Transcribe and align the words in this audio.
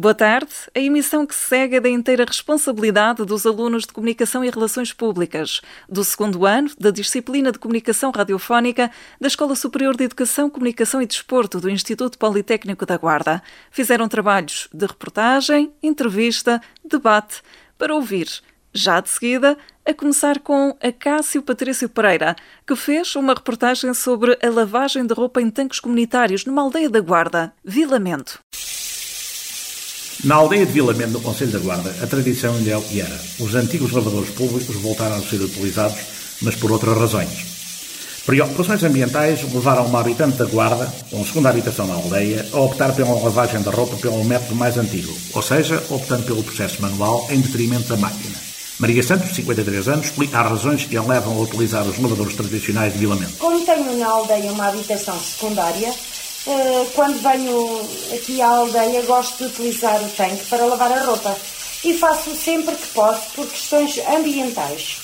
Boa 0.00 0.14
tarde. 0.14 0.52
A 0.76 0.78
emissão 0.78 1.26
que 1.26 1.34
segue 1.34 1.74
é 1.74 1.80
da 1.80 1.88
inteira 1.88 2.24
responsabilidade 2.24 3.24
dos 3.24 3.44
alunos 3.44 3.82
de 3.82 3.92
Comunicação 3.92 4.44
e 4.44 4.48
Relações 4.48 4.92
Públicas, 4.92 5.60
do 5.88 6.04
segundo 6.04 6.46
ano 6.46 6.70
da 6.78 6.92
disciplina 6.92 7.50
de 7.50 7.58
Comunicação 7.58 8.12
Radiofónica 8.12 8.92
da 9.20 9.26
Escola 9.26 9.56
Superior 9.56 9.96
de 9.96 10.04
Educação, 10.04 10.48
Comunicação 10.48 11.02
e 11.02 11.06
Desporto 11.06 11.60
do 11.60 11.68
Instituto 11.68 12.16
Politécnico 12.16 12.86
da 12.86 12.96
Guarda. 12.96 13.42
Fizeram 13.72 14.08
trabalhos 14.08 14.68
de 14.72 14.86
reportagem, 14.86 15.72
entrevista, 15.82 16.62
debate, 16.84 17.42
para 17.76 17.92
ouvir, 17.92 18.28
já 18.72 19.00
de 19.00 19.08
seguida, 19.08 19.58
a 19.84 19.92
começar 19.92 20.38
com 20.38 20.76
a 20.80 20.92
Cássio 20.92 21.42
Patrício 21.42 21.88
Pereira, 21.88 22.36
que 22.64 22.76
fez 22.76 23.16
uma 23.16 23.34
reportagem 23.34 23.92
sobre 23.94 24.38
a 24.40 24.48
lavagem 24.48 25.04
de 25.04 25.12
roupa 25.12 25.42
em 25.42 25.50
tanques 25.50 25.80
comunitários 25.80 26.44
numa 26.44 26.62
aldeia 26.62 26.88
da 26.88 27.00
Guarda, 27.00 27.52
Vilamento. 27.64 28.38
Na 30.24 30.34
aldeia 30.34 30.66
de 30.66 30.72
Vilamento, 30.72 31.12
no 31.12 31.20
Conselho 31.20 31.52
da 31.52 31.60
Guarda, 31.60 31.94
a 32.02 32.06
tradição 32.06 32.52
ainda 32.56 32.70
é 32.70 32.98
era. 32.98 33.20
Os 33.38 33.54
antigos 33.54 33.92
lavadores 33.92 34.30
públicos 34.30 34.74
voltaram 34.74 35.14
a 35.14 35.20
ser 35.20 35.40
utilizados, 35.40 35.96
mas 36.42 36.56
por 36.56 36.72
outras 36.72 36.98
razões. 36.98 37.58
Preocupações 38.26 38.82
ambientais 38.82 39.42
levaram 39.54 39.86
uma 39.86 40.00
habitante 40.00 40.36
da 40.36 40.44
Guarda, 40.44 40.92
com 41.08 41.24
segunda 41.24 41.50
habitação 41.50 41.86
na 41.86 41.94
aldeia, 41.94 42.44
a 42.52 42.58
optar 42.58 42.92
pela 42.94 43.14
lavagem 43.14 43.62
da 43.62 43.70
roupa 43.70 43.96
pelo 43.96 44.24
método 44.24 44.56
mais 44.56 44.76
antigo, 44.76 45.16
ou 45.34 45.42
seja, 45.42 45.82
optando 45.88 46.24
pelo 46.24 46.42
processo 46.42 46.82
manual 46.82 47.24
em 47.30 47.40
detrimento 47.40 47.88
da 47.88 47.96
máquina. 47.96 48.36
Maria 48.80 49.02
Santos, 49.04 49.34
53 49.34 49.88
anos, 49.88 50.06
explica 50.06 50.40
as 50.40 50.50
razões 50.50 50.84
que 50.84 50.96
a 50.96 51.02
levam 51.02 51.36
a 51.36 51.40
utilizar 51.40 51.86
os 51.86 51.98
lavadores 51.98 52.34
tradicionais 52.34 52.92
de 52.92 52.98
Vilamento. 52.98 53.34
Como 53.38 53.64
tenho 53.64 53.96
na 53.96 54.06
aldeia 54.06 54.52
uma 54.52 54.68
habitação 54.68 55.18
secundária, 55.18 55.92
quando 56.94 57.20
venho 57.20 57.88
aqui 58.14 58.40
à 58.40 58.48
aldeia, 58.48 59.02
gosto 59.02 59.38
de 59.38 59.44
utilizar 59.44 60.02
o 60.02 60.08
tanque 60.10 60.44
para 60.46 60.64
lavar 60.64 60.92
a 60.92 61.04
roupa. 61.04 61.36
E 61.84 61.94
faço 61.94 62.34
sempre 62.34 62.74
que 62.74 62.86
posso 62.88 63.30
por 63.34 63.46
questões 63.46 63.98
ambientais. 64.08 64.98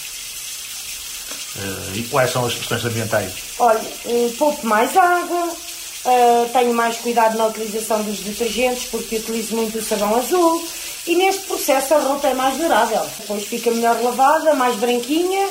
Uh, 1.56 1.96
e 1.96 2.02
quais 2.10 2.32
são 2.32 2.44
as 2.44 2.54
questões 2.54 2.84
ambientais? 2.84 3.32
Olha, 3.60 3.80
uh, 4.06 4.34
poupo 4.36 4.66
mais 4.66 4.96
água, 4.96 5.44
uh, 5.46 6.48
tenho 6.52 6.74
mais 6.74 6.96
cuidado 6.96 7.38
na 7.38 7.46
utilização 7.46 8.02
dos 8.02 8.18
detergentes 8.18 8.88
porque 8.90 9.16
utilizo 9.16 9.54
muito 9.54 9.78
o 9.78 9.82
sabão 9.82 10.16
azul 10.16 10.66
e 11.06 11.14
neste 11.14 11.42
processo 11.42 11.94
a 11.94 11.98
roupa 12.00 12.26
é 12.26 12.34
mais 12.34 12.56
durável. 12.56 13.06
Depois 13.20 13.44
fica 13.44 13.70
melhor 13.70 14.02
lavada, 14.02 14.54
mais 14.54 14.74
branquinha 14.76 15.48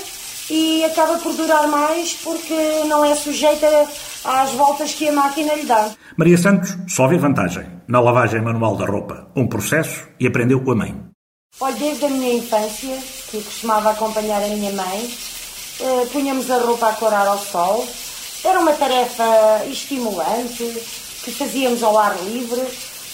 e 0.49 0.83
acaba 0.85 1.17
por 1.17 1.33
durar 1.33 1.67
mais 1.67 2.13
porque 2.13 2.83
não 2.87 3.03
é 3.03 3.15
sujeita 3.15 3.67
às 4.23 4.51
voltas 4.51 4.93
que 4.93 5.07
a 5.07 5.11
máquina 5.11 5.53
lhe 5.55 5.65
dá. 5.65 5.91
Maria 6.17 6.37
Santos 6.37 6.75
só 6.87 7.07
vê 7.07 7.17
vantagem 7.17 7.65
na 7.87 7.99
lavagem 7.99 8.41
manual 8.41 8.75
da 8.75 8.85
roupa, 8.85 9.27
um 9.35 9.47
processo 9.47 10.07
e 10.19 10.27
aprendeu 10.27 10.61
com 10.61 10.71
a 10.71 10.75
mãe. 10.75 10.95
Olha, 11.59 11.75
desde 11.75 12.05
a 12.05 12.09
minha 12.09 12.33
infância, 12.33 12.97
que 13.29 13.41
costumava 13.41 13.91
acompanhar 13.91 14.43
a 14.43 14.47
minha 14.47 14.71
mãe, 14.71 15.11
eh, 15.79 16.07
punhamos 16.11 16.49
a 16.49 16.57
roupa 16.57 16.89
a 16.89 16.93
corar 16.93 17.27
ao 17.27 17.37
sol. 17.37 17.87
Era 18.43 18.59
uma 18.59 18.73
tarefa 18.73 19.63
estimulante, 19.69 20.63
que 21.23 21.31
fazíamos 21.31 21.83
ao 21.83 21.97
ar 21.97 22.17
livre 22.25 22.61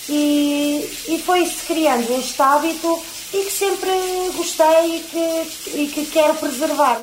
e, 0.07 0.89
e 1.07 1.22
foi-se 1.23 1.66
criando 1.67 2.11
este 2.17 2.41
hábito 2.41 3.00
e 3.33 3.44
que 3.44 3.52
sempre 3.52 3.91
gostei 4.35 4.97
e 4.97 5.03
que, 5.03 5.77
e 5.77 5.88
que 5.88 6.05
quero 6.07 6.33
preservar. 6.35 7.02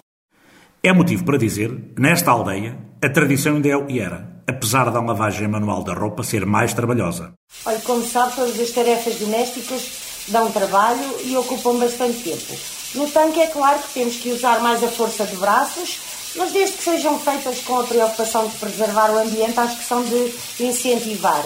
É 0.86 0.92
motivo 0.92 1.24
para 1.24 1.36
dizer, 1.36 1.76
nesta 1.98 2.30
aldeia, 2.30 2.78
a 3.02 3.08
tradição 3.08 3.56
ainda 3.56 3.68
é 3.68 3.76
o 3.76 3.86
que 3.86 3.98
era, 3.98 4.40
apesar 4.46 4.88
da 4.92 5.00
lavagem 5.00 5.48
manual 5.48 5.82
da 5.82 5.92
roupa 5.92 6.22
ser 6.22 6.46
mais 6.46 6.72
trabalhosa. 6.72 7.32
Olha, 7.64 7.80
como 7.80 8.04
sabe, 8.04 8.36
todas 8.36 8.60
as 8.60 8.70
tarefas 8.70 9.16
domésticas 9.16 10.26
dão 10.28 10.48
trabalho 10.52 11.02
e 11.24 11.36
ocupam 11.36 11.76
bastante 11.80 12.22
tempo. 12.22 12.56
No 12.94 13.10
tanque 13.10 13.40
é 13.40 13.48
claro 13.48 13.80
que 13.80 13.94
temos 13.94 14.14
que 14.18 14.30
usar 14.30 14.60
mais 14.60 14.80
a 14.84 14.86
força 14.86 15.26
de 15.26 15.34
braços, 15.34 15.98
mas 16.36 16.52
desde 16.52 16.76
que 16.76 16.84
sejam 16.84 17.18
feitas 17.18 17.62
com 17.62 17.80
a 17.80 17.82
preocupação 17.82 18.46
de 18.46 18.56
preservar 18.56 19.10
o 19.10 19.18
ambiente, 19.18 19.58
acho 19.58 19.78
que 19.78 19.84
são 19.84 20.04
de 20.04 20.32
incentivar. 20.60 21.42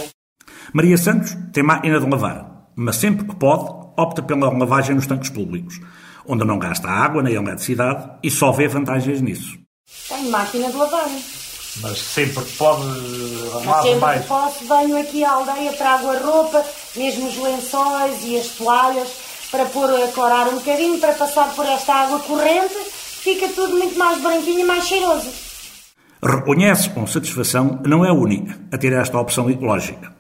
Maria 0.75 0.99
Santos 0.99 1.35
tem 1.55 1.63
máquina 1.63 1.99
de 1.99 2.07
lavar, 2.07 2.67
mas 2.77 2.97
sempre 2.97 3.25
que 3.25 3.35
pode, 3.37 3.71
opta 3.97 4.23
pela 4.23 4.53
lavagem 4.53 4.95
nos 4.95 5.07
tanques 5.07 5.31
públicos 5.31 5.81
onde 6.27 6.45
não 6.45 6.59
gasta 6.59 6.89
água 6.89 7.23
nem 7.23 7.35
eletricidade 7.35 8.11
e 8.23 8.31
só 8.31 8.53
vê 8.53 8.69
vantagens 8.69 9.21
nisso. 9.21 9.59
Tenho 10.09 10.31
máquina 10.31 10.71
de 10.71 10.77
lavar. 10.77 11.09
Mas 11.83 11.99
sempre 11.99 12.45
que 12.45 12.57
pode, 12.57 12.83
lavo 13.55 13.83
sempre 13.83 14.01
mais. 14.01 14.23
que 14.23 14.29
posso, 14.29 14.65
venho 14.67 15.01
aqui 15.01 15.25
à 15.25 15.33
aldeia, 15.33 15.73
trago 15.75 16.11
a 16.11 16.19
roupa, 16.19 16.65
mesmo 16.97 17.29
os 17.29 17.37
lençóis 17.37 18.25
e 18.25 18.39
as 18.39 18.49
toalhas, 18.49 19.09
para 19.51 19.65
pôr 19.67 19.89
a 19.89 20.09
corar 20.09 20.49
um 20.49 20.55
bocadinho, 20.55 20.99
para 20.99 21.13
passar 21.15 21.55
por 21.55 21.65
esta 21.67 21.95
água 21.95 22.19
corrente, 22.21 22.75
fica 22.75 23.49
tudo 23.49 23.77
muito 23.77 23.97
mais 23.99 24.21
branquinho 24.21 24.61
e 24.61 24.65
mais 24.65 24.85
cheiroso. 24.85 25.29
Reconhece 26.23 26.91
com 26.91 27.07
satisfação 27.07 27.79
que 27.79 27.89
não 27.89 28.05
é 28.05 28.13
única 28.13 28.59
a 28.73 28.77
ter 28.77 28.93
esta 28.93 29.19
opção 29.19 29.49
ecológica. 29.49 30.13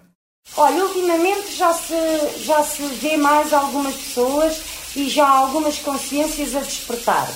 Olha, 0.56 0.84
ultimamente 0.84 1.56
já 1.56 1.72
se, 1.72 1.94
já 2.44 2.62
se 2.62 2.82
vê 2.82 3.16
mais 3.16 3.52
algumas 3.52 3.94
pessoas 3.94 4.62
e 4.96 5.08
já 5.08 5.24
há 5.24 5.38
algumas 5.38 5.78
consciências 5.78 6.54
a 6.54 6.60
despertar. 6.60 7.28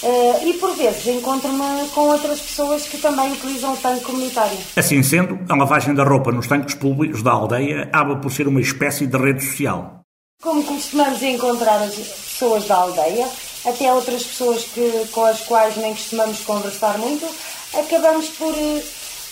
Uh, 0.00 0.48
e 0.48 0.54
por 0.54 0.76
vezes 0.76 1.06
encontro-me 1.08 1.88
com 1.88 2.02
outras 2.02 2.40
pessoas 2.40 2.86
que 2.86 2.98
também 2.98 3.32
utilizam 3.32 3.74
o 3.74 3.76
tanque 3.76 4.04
comunitário. 4.04 4.56
Assim 4.76 5.02
sendo, 5.02 5.40
a 5.48 5.56
lavagem 5.56 5.92
da 5.92 6.04
roupa 6.04 6.30
nos 6.30 6.46
tanques 6.46 6.76
públicos 6.76 7.20
da 7.20 7.32
aldeia 7.32 7.82
acaba 7.82 8.14
por 8.16 8.30
ser 8.30 8.46
uma 8.46 8.60
espécie 8.60 9.08
de 9.08 9.16
rede 9.16 9.44
social. 9.44 10.02
Como 10.40 10.62
costumamos 10.62 11.20
encontrar 11.20 11.82
as 11.82 11.96
pessoas 11.96 12.64
da 12.66 12.76
aldeia, 12.76 13.26
até 13.66 13.92
outras 13.92 14.22
pessoas 14.22 14.62
que, 14.66 15.08
com 15.10 15.24
as 15.24 15.40
quais 15.40 15.76
nem 15.76 15.92
costumamos 15.92 16.40
conversar 16.42 16.96
muito, 16.96 17.26
acabamos 17.76 18.28
por, 18.28 18.54
eh, 18.54 18.82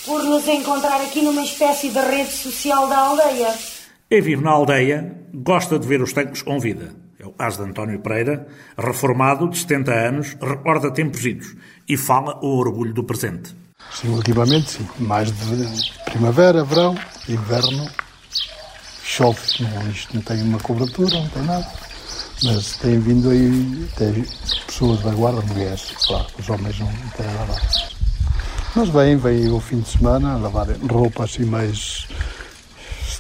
por 0.05 0.25
nos 0.25 0.49
encontrar 0.49 1.01
aqui 1.01 1.23
numa 1.23 1.45
espécie 1.45 1.91
de 1.91 2.01
rede 2.01 2.33
social 2.33 2.89
da 2.89 2.99
aldeia. 2.99 3.55
Quem 4.11 4.21
vive 4.21 4.43
na 4.43 4.51
aldeia 4.51 5.17
gosta 5.33 5.79
de 5.79 5.87
ver 5.87 6.03
os 6.03 6.13
tanques 6.13 6.43
com 6.43 6.59
vida 6.59 7.06
é 7.27 7.29
o 7.29 7.33
caso 7.33 7.63
de 7.63 7.71
António 7.71 7.99
Pereira, 8.01 8.47
reformado 8.79 9.49
de 9.49 9.59
70 9.59 9.93
anos, 9.93 10.37
recorda 10.41 10.93
tempos 10.93 11.25
idos 11.25 11.57
e 11.89 11.97
fala 11.97 12.39
o 12.43 12.57
orgulho 12.59 12.95
do 12.95 13.05
presente. 13.05 13.55
Sim, 13.93 14.09
ultimamente 14.09 14.71
sim. 14.71 14.89
Mais 14.99 15.31
de 15.31 15.93
primavera, 16.05 16.65
verão, 16.65 16.97
inverno, 17.29 17.89
chove. 19.03 19.41
Não, 19.61 19.91
isto 19.91 20.15
não 20.15 20.23
tem 20.23 20.43
uma 20.43 20.59
cobertura, 20.59 21.15
não 21.15 21.29
tem 21.29 21.43
nada. 21.43 21.67
Mas 22.43 22.77
tem 22.77 22.99
vindo 23.01 23.31
aí, 23.31 23.89
tem 23.97 24.25
pessoas 24.67 25.01
da 25.01 25.11
guarda, 25.11 25.41
mulheres, 25.43 25.93
claro, 26.07 26.27
os 26.39 26.49
homens 26.51 26.79
não 26.79 26.87
têm 27.17 27.27
nada. 27.27 27.55
Mas 28.75 28.91
vêm, 28.91 29.17
vêm 29.17 29.49
o 29.51 29.59
fim 29.59 29.81
de 29.81 29.89
semana 29.89 30.35
a 30.35 30.37
lavar 30.37 30.67
roupa 30.91 31.25
assim 31.25 31.47
mais, 31.47 32.07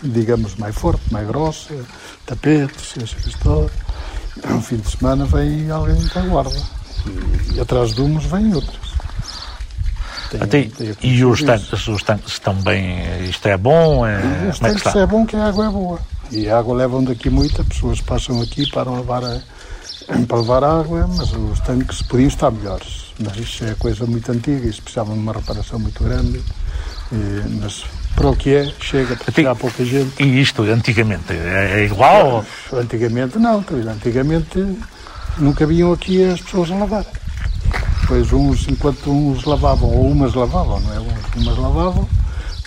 digamos, 0.03 0.55
mais 0.57 0.77
forte, 0.77 1.03
mais 1.11 1.27
grossa, 1.27 1.75
tapetes, 2.27 2.95
essa 3.03 3.29
história. 3.29 3.86
Um 4.45 4.61
fim 4.61 4.77
de 4.77 4.91
semana 4.91 5.25
vem 5.25 5.71
alguém 5.71 5.97
da 6.15 6.21
guarda. 6.23 6.63
E, 7.07 7.55
e 7.55 7.61
atrás 7.61 7.95
de 7.95 8.03
uns 8.03 8.25
vêm 8.27 8.55
outros. 8.55 8.97
Tem, 10.31 10.43
Até, 10.43 10.63
tem 10.65 10.97
e 11.03 11.25
os 11.25 11.43
tanques, 11.43 11.89
os 11.89 12.03
tanques 12.03 12.33
estão 12.33 12.55
bem. 12.55 13.29
Isto 13.29 13.49
é 13.49 13.57
bom? 13.57 14.07
É, 14.07 14.49
os 14.51 14.59
tanques 14.59 14.95
é, 14.95 14.99
é, 15.01 15.07
bom 15.07 15.25
que 15.25 15.37
a 15.37 15.47
água 15.47 15.67
é 15.67 15.71
boa. 15.71 16.01
E 16.31 16.49
a 16.49 16.59
água 16.59 16.77
levam 16.77 17.05
daqui 17.05 17.31
muita, 17.31 17.63
pessoas 17.65 18.01
passam 18.01 18.43
aqui 18.43 18.69
para 18.71 18.91
levar, 18.91 19.25
a, 19.25 19.41
para 20.27 20.39
levar 20.39 20.65
água, 20.65 21.09
mas 21.17 21.33
os 21.33 21.61
tanques 21.61 22.03
podiam 22.03 22.29
estar 22.29 22.51
melhores. 22.51 23.13
Mas 23.19 23.37
isto 23.37 23.65
é 23.65 23.75
coisa 23.75 24.05
muito 24.05 24.31
antiga, 24.33 24.69
isso 24.69 24.83
precisava 24.83 25.13
de 25.13 25.19
uma 25.19 25.33
reparação 25.33 25.79
muito 25.79 26.03
grande. 26.03 26.43
E, 27.13 27.49
mas 27.61 27.85
para 28.17 28.31
o 28.31 28.35
que 28.35 28.55
é, 28.55 28.73
chega 28.81 29.15
para 29.15 29.33
tirar 29.33 29.55
pouca 29.55 29.85
gente. 29.85 30.21
E 30.23 30.41
isto, 30.41 30.63
antigamente, 30.63 31.33
é, 31.33 31.81
é 31.81 31.85
igual? 31.85 32.45
Antigamente 32.73 33.39
não, 33.39 33.63
antigamente 33.89 34.79
nunca 35.39 35.67
vinham 35.67 35.93
aqui 35.93 36.25
as 36.25 36.41
pessoas 36.41 36.71
a 36.71 36.77
lavar. 36.77 37.05
Pois 38.09 38.33
uns, 38.33 38.67
enquanto 38.69 39.11
uns 39.11 39.45
lavavam, 39.45 39.91
ou 39.91 40.11
umas 40.11 40.35
lavavam, 40.35 40.81
não 40.81 40.95
é? 40.95 40.99
Umas 41.37 41.59
lavavam, 41.59 42.09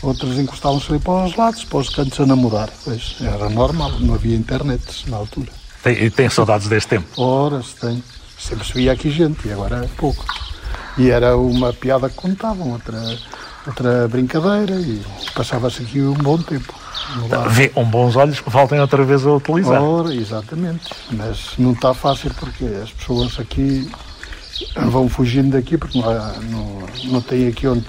outras 0.04 0.38
encostavam-se 0.38 0.92
ali 0.92 1.00
para 1.00 1.26
os 1.26 1.36
lados, 1.36 1.64
para 1.64 1.80
os 1.80 1.90
cantos 1.90 2.20
a 2.20 2.26
namorar. 2.26 2.70
Pois 2.86 3.16
era 3.20 3.50
normal, 3.50 3.92
não 4.00 4.14
havia 4.14 4.36
internet 4.36 5.10
na 5.10 5.18
altura. 5.18 5.52
Tem, 5.82 6.10
tem 6.12 6.30
saudades 6.30 6.68
deste 6.68 6.90
tempo? 6.90 7.08
Ora, 7.18 7.64
se 7.64 7.76
tem. 7.76 8.04
Sempre 8.38 8.66
se 8.66 8.74
via 8.74 8.94
aqui 8.94 9.10
gente 9.10 9.48
e 9.48 9.52
agora 9.52 9.84
é 9.84 9.90
pouco. 9.98 10.24
E 10.98 11.10
era 11.10 11.36
uma 11.36 11.74
piada 11.74 12.10
que 12.10 12.16
contavam, 12.16 12.72
outra 12.72 12.98
outra 13.70 14.08
brincadeira 14.08 14.76
e 14.76 15.02
passava-se 15.34 15.84
aqui 15.84 16.02
um 16.02 16.14
bom 16.14 16.38
tempo. 16.38 16.74
Vê 17.50 17.70
com 17.70 17.84
bons 17.86 18.16
olhos 18.16 18.40
que 18.40 18.50
voltem 18.50 18.80
outra 18.80 19.04
vez 19.04 19.26
a 19.26 19.32
utilizar. 19.32 19.82
Ora, 19.82 20.14
exatamente, 20.14 20.90
mas 21.12 21.54
não 21.58 21.72
está 21.72 21.94
fácil 21.94 22.32
porque 22.40 22.66
as 22.84 22.92
pessoas 22.92 23.40
aqui 23.40 23.90
vão 24.76 25.08
fugindo 25.08 25.52
daqui 25.52 25.78
porque 25.78 26.00
não, 26.00 26.42
não, 26.42 26.84
não 27.06 27.22
têm 27.22 27.48
aqui 27.48 27.68
onde, 27.68 27.86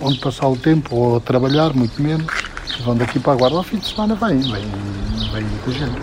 onde 0.00 0.18
passar 0.18 0.48
o 0.48 0.56
tempo 0.56 0.94
ou 0.94 1.20
trabalhar, 1.20 1.72
muito 1.72 2.00
menos. 2.00 2.26
vão 2.84 2.96
daqui 2.96 3.18
para 3.18 3.32
a 3.32 3.36
Guarda 3.36 3.56
ao 3.56 3.62
fim 3.62 3.78
de 3.78 3.86
semana, 3.86 4.14
vem, 4.14 4.38
vem, 4.38 4.64
vem 5.32 5.44
muita 5.44 5.72
gente. 5.72 6.00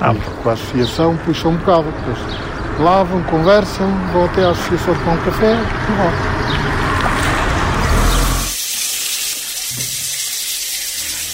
Ah, 0.00 0.14
com 0.42 0.50
a 0.50 0.52
associação 0.52 1.16
puxam 1.24 1.50
um 1.50 1.56
bocado, 1.56 1.90
depois 1.90 2.18
lavam, 2.78 3.22
conversam, 3.24 3.90
vão 4.12 4.24
até 4.26 4.44
à 4.44 4.50
associação 4.50 4.94
tomar 4.94 5.14
um 5.14 5.24
café 5.24 5.54
e 5.54 5.92
voltam. 5.96 6.67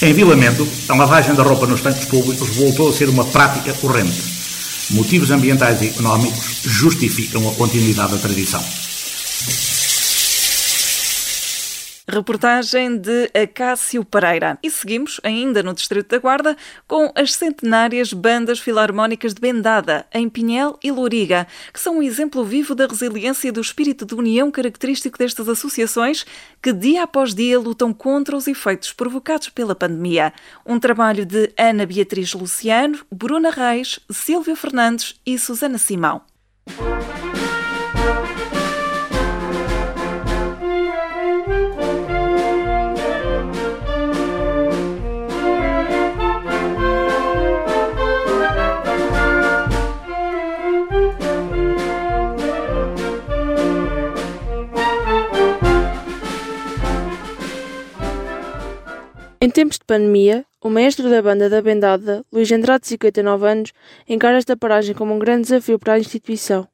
Em 0.04 0.12
Vila 0.12 0.36
Mendo, 0.36 0.68
a 0.86 0.94
lavagem 0.94 1.34
da 1.34 1.42
roupa 1.42 1.66
nos 1.66 1.80
tanques 1.80 2.04
públicos 2.04 2.58
voltou 2.58 2.90
a 2.90 2.92
ser 2.92 3.08
uma 3.08 3.24
prática 3.24 3.72
corrente. 3.72 4.20
Motivos 4.90 5.30
ambientais 5.30 5.80
e 5.80 5.86
económicos 5.86 6.60
justificam 6.62 7.48
a 7.48 7.54
continuidade 7.54 8.12
da 8.12 8.18
tradição. 8.18 8.62
Reportagem 12.14 12.96
de 12.96 13.28
Acácio 13.34 14.05
Pereira. 14.05 14.56
E 14.62 14.70
seguimos, 14.70 15.20
ainda 15.25 15.64
no 15.64 15.75
Distrito 15.75 16.11
da 16.11 16.19
Guarda, 16.19 16.56
com 16.87 17.11
as 17.12 17.34
centenárias 17.34 18.12
bandas 18.12 18.61
filarmónicas 18.61 19.34
de 19.34 19.40
Bendada, 19.40 20.06
em 20.14 20.28
Pinhel 20.28 20.78
e 20.81 20.93
Louriga, 20.93 21.49
que 21.72 21.81
são 21.81 21.99
um 21.99 22.02
exemplo 22.02 22.44
vivo 22.44 22.72
da 22.72 22.87
resiliência 22.87 23.49
e 23.49 23.50
do 23.50 23.61
espírito 23.61 24.06
de 24.06 24.14
união 24.14 24.49
característico 24.49 25.19
destas 25.19 25.49
associações 25.49 26.25
que, 26.62 26.72
dia 26.72 27.02
após 27.02 27.34
dia, 27.34 27.58
lutam 27.58 27.93
contra 27.93 28.37
os 28.37 28.46
efeitos 28.46 28.93
provocados 28.93 29.49
pela 29.49 29.75
pandemia. 29.75 30.32
Um 30.64 30.78
trabalho 30.78 31.26
de 31.26 31.52
Ana 31.58 31.84
Beatriz 31.84 32.32
Luciano, 32.32 33.00
Bruna 33.10 33.50
Reis, 33.50 33.99
Silvia 34.08 34.55
Fernandes 34.55 35.20
e 35.26 35.37
Susana 35.37 35.78
Simão. 35.78 36.22
Em 59.44 59.50
tempos 59.50 59.76
de 59.76 59.85
pandemia, 59.85 60.46
o 60.58 60.70
maestro 60.70 61.11
da 61.11 61.20
banda 61.20 61.50
da 61.50 61.61
Bendada, 61.61 62.25
Luís 62.32 62.50
Andrade, 62.50 62.88
59 62.88 63.46
anos, 63.46 63.73
encara 64.08 64.38
esta 64.38 64.56
paragem 64.56 64.94
como 64.94 65.14
um 65.14 65.19
grande 65.19 65.43
desafio 65.43 65.79
para 65.79 65.93
a 65.93 65.99
instituição. 65.99 66.67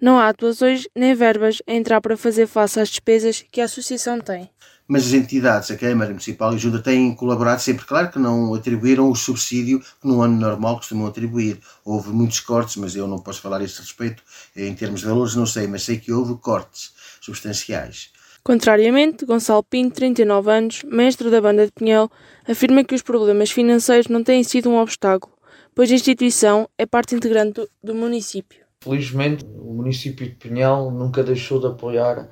Não 0.00 0.18
há 0.18 0.30
atuações 0.30 0.88
nem 0.96 1.14
verbas 1.14 1.60
a 1.66 1.74
entrar 1.74 2.00
para 2.00 2.16
fazer 2.16 2.46
face 2.46 2.80
às 2.80 2.88
despesas 2.88 3.44
que 3.52 3.60
a 3.60 3.66
associação 3.66 4.18
tem. 4.18 4.48
Mas 4.88 5.08
as 5.08 5.12
entidades, 5.12 5.70
a 5.70 5.76
Câmara 5.76 6.08
Municipal 6.08 6.52
e 6.52 6.54
a 6.54 6.56
Ajuda, 6.56 6.78
têm 6.78 7.14
colaborado 7.14 7.60
sempre. 7.60 7.84
Claro 7.84 8.10
que 8.10 8.18
não 8.18 8.54
atribuíram 8.54 9.10
o 9.10 9.14
subsídio 9.14 9.80
que 9.80 10.08
no 10.08 10.22
ano 10.22 10.40
normal 10.40 10.76
costumam 10.76 11.08
atribuir. 11.08 11.60
Houve 11.84 12.08
muitos 12.08 12.40
cortes, 12.40 12.76
mas 12.76 12.96
eu 12.96 13.06
não 13.06 13.18
posso 13.18 13.42
falar 13.42 13.60
a 13.60 13.64
este 13.64 13.82
respeito. 13.82 14.22
Em 14.56 14.74
termos 14.74 15.00
de 15.00 15.06
valores, 15.06 15.34
não 15.34 15.44
sei, 15.44 15.66
mas 15.66 15.82
sei 15.82 15.98
que 15.98 16.10
houve 16.10 16.34
cortes 16.36 16.94
substanciais. 17.20 18.15
Contrariamente, 18.46 19.26
Gonçalo 19.26 19.64
Pinto, 19.64 19.96
39 19.96 20.52
anos, 20.52 20.84
mestre 20.84 21.28
da 21.30 21.40
banda 21.40 21.66
de 21.66 21.72
Pinhel, 21.72 22.08
afirma 22.46 22.84
que 22.84 22.94
os 22.94 23.02
problemas 23.02 23.50
financeiros 23.50 24.06
não 24.06 24.22
têm 24.22 24.44
sido 24.44 24.70
um 24.70 24.78
obstáculo, 24.78 25.34
pois 25.74 25.90
a 25.90 25.96
instituição 25.96 26.68
é 26.78 26.86
parte 26.86 27.16
integrante 27.16 27.66
do, 27.82 27.92
município. 27.92 28.60
Felizmente, 28.80 29.44
o 29.44 29.72
município 29.72 30.24
de 30.24 30.36
Pinhel 30.36 30.92
nunca 30.92 31.24
deixou 31.24 31.58
de 31.58 31.66
apoiar 31.66 32.30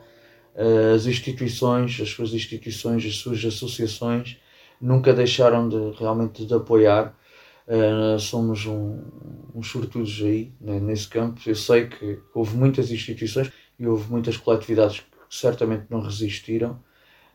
uh, 0.55 0.95
as 0.95 1.05
instituições, 1.07 2.01
as 2.01 2.11
suas 2.11 2.33
instituições, 2.33 3.05
as 3.05 3.17
suas 3.17 3.45
associações, 3.45 4.37
nunca 4.81 5.13
deixaram 5.13 5.69
de 5.69 5.99
realmente 5.99 6.47
de 6.47 6.55
apoiar. 6.55 7.13
Uh, 7.67 8.21
somos 8.21 8.67
um, 8.67 9.03
uns 9.53 9.69
sortudos 9.69 10.23
aí, 10.23 10.53
né, 10.61 10.79
nesse 10.79 11.09
campo. 11.09 11.41
Eu 11.45 11.57
sei 11.57 11.89
que 11.89 12.21
houve 12.33 12.57
muitas 12.57 12.93
instituições 12.93 13.51
e 13.77 13.85
houve 13.85 14.09
muitas 14.09 14.37
coletividades 14.37 15.03
certamente 15.41 15.87
não 15.91 16.01
resistiram, 16.01 16.79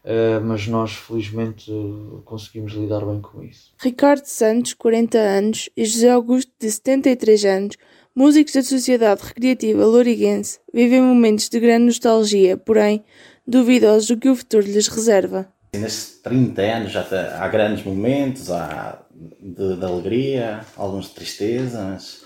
Uh, 0.02 0.40
mas 0.42 0.66
nós 0.66 0.94
felizmente 0.94 1.70
uh, 1.70 2.22
conseguimos 2.24 2.72
lidar 2.72 3.06
bem 3.06 3.20
com 3.20 3.44
isso. 3.44 3.74
Ricardo 3.78 4.24
Santos, 4.24 4.74
40 4.74 5.18
anos, 5.18 5.70
e 5.76 5.84
José 5.84 6.10
Augusto, 6.10 6.50
de 6.58 6.72
73 6.72 7.44
anos, 7.44 7.76
músicos 8.16 8.54
da 8.54 8.64
Sociedade 8.64 9.22
Recreativa 9.22 9.86
Louriguense, 9.86 10.60
vivem 10.74 11.02
momentos 11.02 11.50
de 11.50 11.60
grande 11.60 11.88
nostalgia, 11.88 12.56
porém 12.56 13.04
duvidosos 13.46 14.08
do 14.08 14.18
que 14.18 14.30
o 14.30 14.36
futuro 14.36 14.66
lhes 14.66 14.88
reserva. 14.88 15.52
Nestes 15.74 16.20
30 16.24 16.62
anos 16.62 16.92
já 16.92 17.06
há 17.38 17.48
grandes 17.48 17.84
momentos, 17.84 18.50
há 18.50 19.02
de, 19.40 19.76
de 19.76 19.86
alegria, 19.86 20.62
alguns 20.78 21.08
de 21.08 21.16
tristeza, 21.16 21.84
mas 21.84 22.24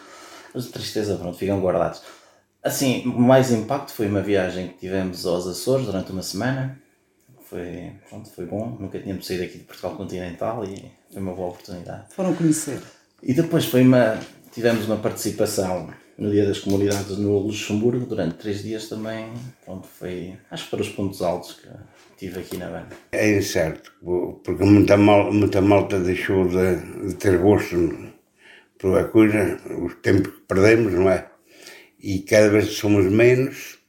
os 0.54 0.66
de 0.66 0.72
tristeza 0.72 1.16
pronto, 1.16 1.38
ficam 1.38 1.60
guardados. 1.60 2.02
Assim, 2.63 3.04
o 3.06 3.19
mais 3.19 3.51
impacto 3.51 3.92
foi 3.92 4.07
uma 4.07 4.21
viagem 4.21 4.69
que 4.69 4.75
tivemos 4.75 5.25
aos 5.25 5.45
Açores 5.45 5.86
durante 5.86 6.12
uma 6.12 6.24
semana. 6.24 6.80
Foi, 7.50 7.92
pronto, 8.10 8.30
foi 8.30 8.45
bom, 8.45 8.77
nunca 8.80 9.00
tínhamos 9.00 9.27
saído 9.27 9.44
aqui 9.44 9.57
de 9.57 9.65
Portugal 9.65 9.95
continental 9.95 10.63
e 10.63 10.92
foi 11.12 11.21
uma 11.21 11.33
boa 11.33 11.50
oportunidade. 11.50 12.06
Foram 12.15 12.33
conhecer. 12.33 12.81
E 13.21 13.33
depois 13.33 13.65
foi 13.65 13.83
uma, 13.83 14.18
tivemos 14.51 14.86
uma 14.86 14.98
participação 14.98 15.94
no 16.18 16.31
Dia 16.31 16.45
das 16.45 16.60
Comunidades 16.60 17.18
no 17.18 17.38
Luxemburgo 17.39 18.06
durante 18.06 18.36
três 18.36 18.63
dias 18.63 18.88
também. 18.88 19.33
Pronto, 19.65 19.88
foi, 19.88 20.38
acho 20.50 20.65
que 20.65 20.71
para 20.71 20.81
os 20.81 20.89
pontos 20.89 21.21
altos 21.21 21.54
que 21.54 21.68
tive 22.18 22.39
aqui 22.39 22.57
na 22.57 22.68
banda. 22.68 22.95
É 23.12 23.38
incerto, 23.38 23.92
porque 24.44 24.63
muita, 24.63 24.95
mal, 24.95 25.31
muita 25.33 25.62
malta 25.62 26.00
deixou 26.00 26.48
de, 26.48 27.07
de 27.07 27.15
ter 27.15 27.38
gosto 27.39 28.13
pela 28.77 29.06
coisa, 29.06 29.60
os 29.81 29.95
tempos 29.95 30.33
que 30.33 30.42
perdemos, 30.42 30.94
não 30.94 31.10
é? 31.10 31.32
E 32.03 32.19
cada 32.19 32.50
vez 32.50 32.67
somos 32.73 33.09
menos, 33.09 33.79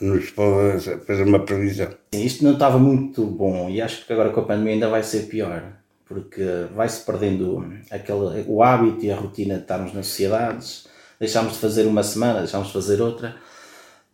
nos 0.00 0.30
pode 0.30 0.80
fazer 1.04 1.24
uma 1.24 1.44
previsão. 1.44 1.88
Isto 2.12 2.44
não 2.44 2.52
estava 2.52 2.78
muito 2.78 3.26
bom 3.26 3.68
e 3.68 3.82
acho 3.82 4.06
que 4.06 4.12
agora 4.12 4.30
com 4.30 4.40
a 4.40 4.44
pandemia 4.44 4.74
ainda 4.74 4.88
vai 4.88 5.02
ser 5.02 5.22
pior, 5.26 5.72
porque 6.06 6.42
vai-se 6.72 7.04
perdendo 7.04 7.64
aquele, 7.90 8.44
o 8.46 8.62
hábito 8.62 9.04
e 9.04 9.10
a 9.10 9.16
rotina 9.16 9.56
de 9.56 9.62
estarmos 9.62 9.92
nas 9.92 10.06
sociedades, 10.06 10.86
deixámos 11.18 11.54
de 11.54 11.58
fazer 11.58 11.84
uma 11.86 12.04
semana, 12.04 12.38
deixámos 12.38 12.68
de 12.68 12.74
fazer 12.74 13.02
outra, 13.02 13.34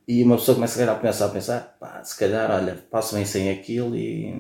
e 0.07 0.23
uma 0.23 0.39
pessoa 0.39 0.55
começa 0.55 0.91
a 0.91 0.95
pensar, 0.95 1.27
a 1.27 1.29
pensar, 1.29 1.77
pá, 1.79 2.03
se 2.03 2.19
calhar, 2.19 2.51
olha, 2.51 2.83
passo 2.91 3.15
bem 3.15 3.27
sem 3.27 3.51
aquilo 3.51 3.95
e, 3.95 4.33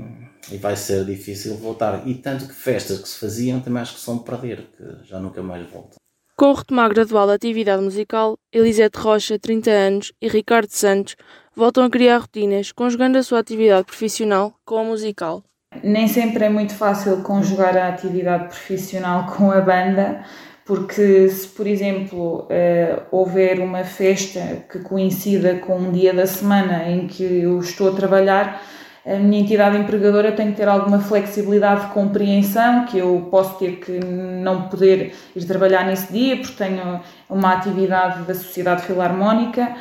e 0.50 0.56
vai 0.56 0.75
ser 0.75 1.05
difícil 1.05 1.56
voltar. 1.56 2.08
E 2.08 2.14
tanto 2.14 2.46
que 2.46 2.55
festas 2.55 2.99
que 3.00 3.08
se 3.08 3.19
faziam 3.19 3.61
também 3.61 3.82
acho 3.82 3.96
que 3.96 4.00
são 4.00 4.19
perder, 4.19 4.67
que 4.75 5.06
já 5.06 5.20
nunca 5.20 5.43
mais 5.43 5.69
voltam. 5.69 5.98
Com 6.38 6.52
o 6.52 6.55
retomar 6.55 6.88
gradual 6.90 7.26
da 7.26 7.35
atividade 7.35 7.83
musical, 7.83 8.38
Elisete 8.52 8.97
Rocha, 8.97 9.37
30 9.40 9.71
anos, 9.73 10.12
e 10.23 10.28
Ricardo 10.28 10.71
Santos 10.71 11.16
voltam 11.52 11.83
a 11.83 11.90
criar 11.90 12.18
rotinas, 12.18 12.71
conjugando 12.71 13.18
a 13.18 13.25
sua 13.25 13.40
atividade 13.40 13.87
profissional 13.87 14.54
com 14.64 14.78
a 14.78 14.85
musical. 14.85 15.42
Nem 15.83 16.07
sempre 16.07 16.45
é 16.45 16.49
muito 16.49 16.75
fácil 16.75 17.25
conjugar 17.25 17.76
a 17.76 17.88
atividade 17.88 18.45
profissional 18.45 19.26
com 19.26 19.50
a 19.50 19.61
banda, 19.61 20.25
porque 20.64 21.28
se, 21.28 21.49
por 21.49 21.66
exemplo, 21.66 22.42
uh, 22.45 23.02
houver 23.11 23.59
uma 23.59 23.83
festa 23.83 24.64
que 24.71 24.78
coincida 24.78 25.57
com 25.57 25.76
um 25.76 25.90
dia 25.90 26.14
da 26.14 26.25
semana 26.25 26.88
em 26.88 27.09
que 27.09 27.25
eu 27.25 27.59
estou 27.59 27.88
a 27.88 27.97
trabalhar, 27.97 28.62
a 29.07 29.17
minha 29.17 29.40
entidade 29.40 29.76
empregadora 29.76 30.33
tem 30.33 30.50
que 30.50 30.57
ter 30.57 30.69
alguma 30.69 31.00
flexibilidade 31.00 31.87
de 31.87 31.93
compreensão, 31.93 32.85
que 32.87 32.99
eu 32.99 33.28
posso 33.31 33.59
ter 33.59 33.76
que 33.76 33.99
não 34.05 34.69
poder 34.69 35.14
ir 35.35 35.45
trabalhar 35.45 35.85
nesse 35.85 36.12
dia, 36.12 36.37
porque 36.37 36.52
tenho 36.52 37.00
uma 37.28 37.55
atividade 37.55 38.23
da 38.23 38.35
Sociedade 38.35 38.83
Filarmónica. 38.83 39.75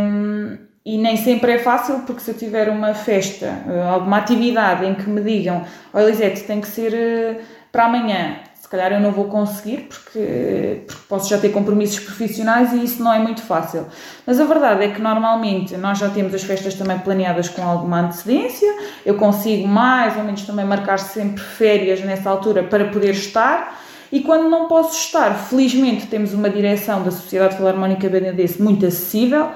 Um, 0.00 0.68
e 0.88 0.96
nem 0.96 1.18
sempre 1.18 1.52
é 1.52 1.58
fácil, 1.58 2.00
porque 2.06 2.22
se 2.22 2.30
eu 2.30 2.34
tiver 2.34 2.70
uma 2.70 2.94
festa, 2.94 3.62
alguma 3.92 4.16
atividade 4.16 4.86
em 4.86 4.94
que 4.94 5.06
me 5.10 5.20
digam, 5.20 5.62
oh, 5.92 5.98
Elisete, 5.98 6.44
tem 6.44 6.62
que 6.62 6.66
ser 6.66 6.94
eh, 6.94 7.40
para 7.70 7.84
amanhã, 7.84 8.38
se 8.68 8.72
calhar 8.72 8.92
eu 8.92 9.00
não 9.00 9.12
vou 9.12 9.24
conseguir 9.28 9.88
porque, 9.88 10.82
porque 10.86 11.02
posso 11.08 11.30
já 11.30 11.38
ter 11.38 11.48
compromissos 11.48 12.00
profissionais 12.00 12.70
e 12.74 12.84
isso 12.84 13.02
não 13.02 13.10
é 13.10 13.18
muito 13.18 13.40
fácil. 13.40 13.86
Mas 14.26 14.38
a 14.38 14.44
verdade 14.44 14.84
é 14.84 14.88
que 14.88 15.00
normalmente 15.00 15.74
nós 15.78 15.96
já 15.96 16.10
temos 16.10 16.34
as 16.34 16.42
festas 16.42 16.74
também 16.74 16.98
planeadas 16.98 17.48
com 17.48 17.66
alguma 17.66 18.00
antecedência, 18.00 18.68
eu 19.06 19.14
consigo 19.14 19.66
mais 19.66 20.18
ou 20.18 20.22
menos 20.22 20.42
também 20.42 20.66
marcar 20.66 20.98
sempre 20.98 21.42
férias 21.42 22.02
nessa 22.02 22.28
altura 22.28 22.62
para 22.62 22.84
poder 22.88 23.12
estar. 23.12 23.80
E 24.12 24.20
quando 24.20 24.50
não 24.50 24.68
posso 24.68 24.98
estar, 24.98 25.32
felizmente 25.34 26.06
temos 26.06 26.34
uma 26.34 26.50
direção 26.50 27.02
da 27.02 27.10
Sociedade 27.10 27.56
Filarmónica 27.56 28.06
Benedense 28.06 28.60
muito 28.60 28.84
acessível, 28.84 29.48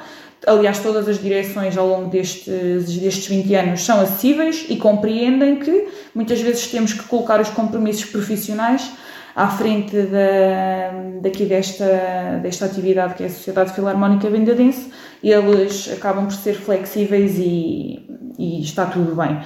aliás, 0.46 0.78
todas 0.80 1.08
as 1.08 1.20
direções 1.20 1.76
ao 1.76 1.86
longo 1.86 2.10
destes, 2.10 2.98
destes 2.98 3.26
20 3.26 3.54
anos 3.54 3.84
são 3.84 4.00
acessíveis 4.00 4.66
e 4.68 4.76
compreendem 4.76 5.56
que 5.56 5.88
muitas 6.14 6.40
vezes 6.40 6.66
temos 6.66 6.92
que 6.92 7.04
colocar 7.04 7.40
os 7.40 7.48
compromissos 7.50 8.06
profissionais 8.06 8.90
à 9.34 9.48
frente 9.48 9.96
da, 9.96 11.20
daqui 11.22 11.44
desta, 11.44 12.40
desta 12.42 12.66
atividade 12.66 13.14
que 13.14 13.22
é 13.22 13.26
a 13.26 13.30
Sociedade 13.30 13.72
Filarmónica 13.72 14.28
Bendadense 14.28 14.90
eles 15.22 15.90
acabam 15.92 16.26
por 16.26 16.34
ser 16.34 16.54
flexíveis 16.54 17.38
e, 17.38 18.04
e 18.38 18.62
está 18.62 18.86
tudo 18.86 19.14
bem. 19.14 19.40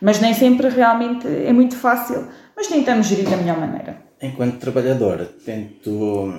Mas 0.00 0.20
nem 0.20 0.32
sempre 0.32 0.68
realmente 0.68 1.26
é 1.26 1.52
muito 1.52 1.76
fácil, 1.76 2.28
mas 2.54 2.66
tentamos 2.68 3.06
gerir 3.06 3.28
da 3.28 3.36
melhor 3.36 3.58
maneira. 3.58 3.98
Enquanto 4.22 4.58
trabalhador, 4.58 5.26
tento, 5.44 6.32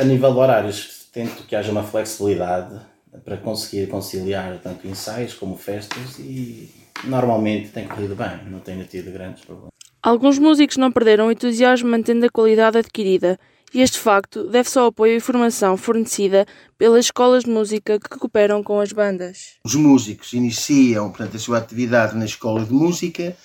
a 0.00 0.04
nível 0.04 0.32
de 0.32 0.38
horários, 0.38 1.08
tento 1.12 1.42
que 1.46 1.56
haja 1.56 1.72
uma 1.72 1.82
flexibilidade 1.82 2.78
para 3.24 3.36
conseguir 3.36 3.86
conciliar 3.88 4.58
tanto 4.62 4.86
ensaios 4.86 5.34
como 5.34 5.56
festas 5.56 6.18
e 6.18 6.70
normalmente 7.04 7.70
tem 7.70 7.86
corrido 7.86 8.14
bem, 8.14 8.50
não 8.50 8.60
tenho 8.60 8.84
tido 8.84 9.12
grandes 9.12 9.44
problemas. 9.44 9.72
Alguns 10.02 10.38
músicos 10.38 10.76
não 10.76 10.92
perderam 10.92 11.26
o 11.26 11.32
entusiasmo 11.32 11.88
mantendo 11.88 12.26
a 12.26 12.30
qualidade 12.30 12.78
adquirida, 12.78 13.38
e 13.74 13.82
este 13.82 13.98
facto 13.98 14.44
deve-se 14.44 14.78
ao 14.78 14.86
apoio 14.86 15.16
e 15.16 15.20
formação 15.20 15.76
fornecida 15.76 16.46
pelas 16.78 17.06
escolas 17.06 17.44
de 17.44 17.50
música 17.50 17.98
que 17.98 18.08
cooperam 18.08 18.62
com 18.62 18.80
as 18.80 18.92
bandas. 18.92 19.58
Os 19.64 19.74
músicos 19.74 20.32
iniciam 20.32 21.10
portanto, 21.10 21.36
a 21.36 21.38
sua 21.38 21.58
atividade 21.58 22.16
na 22.16 22.24
escola 22.24 22.64
de 22.64 22.72
música, 22.72 23.36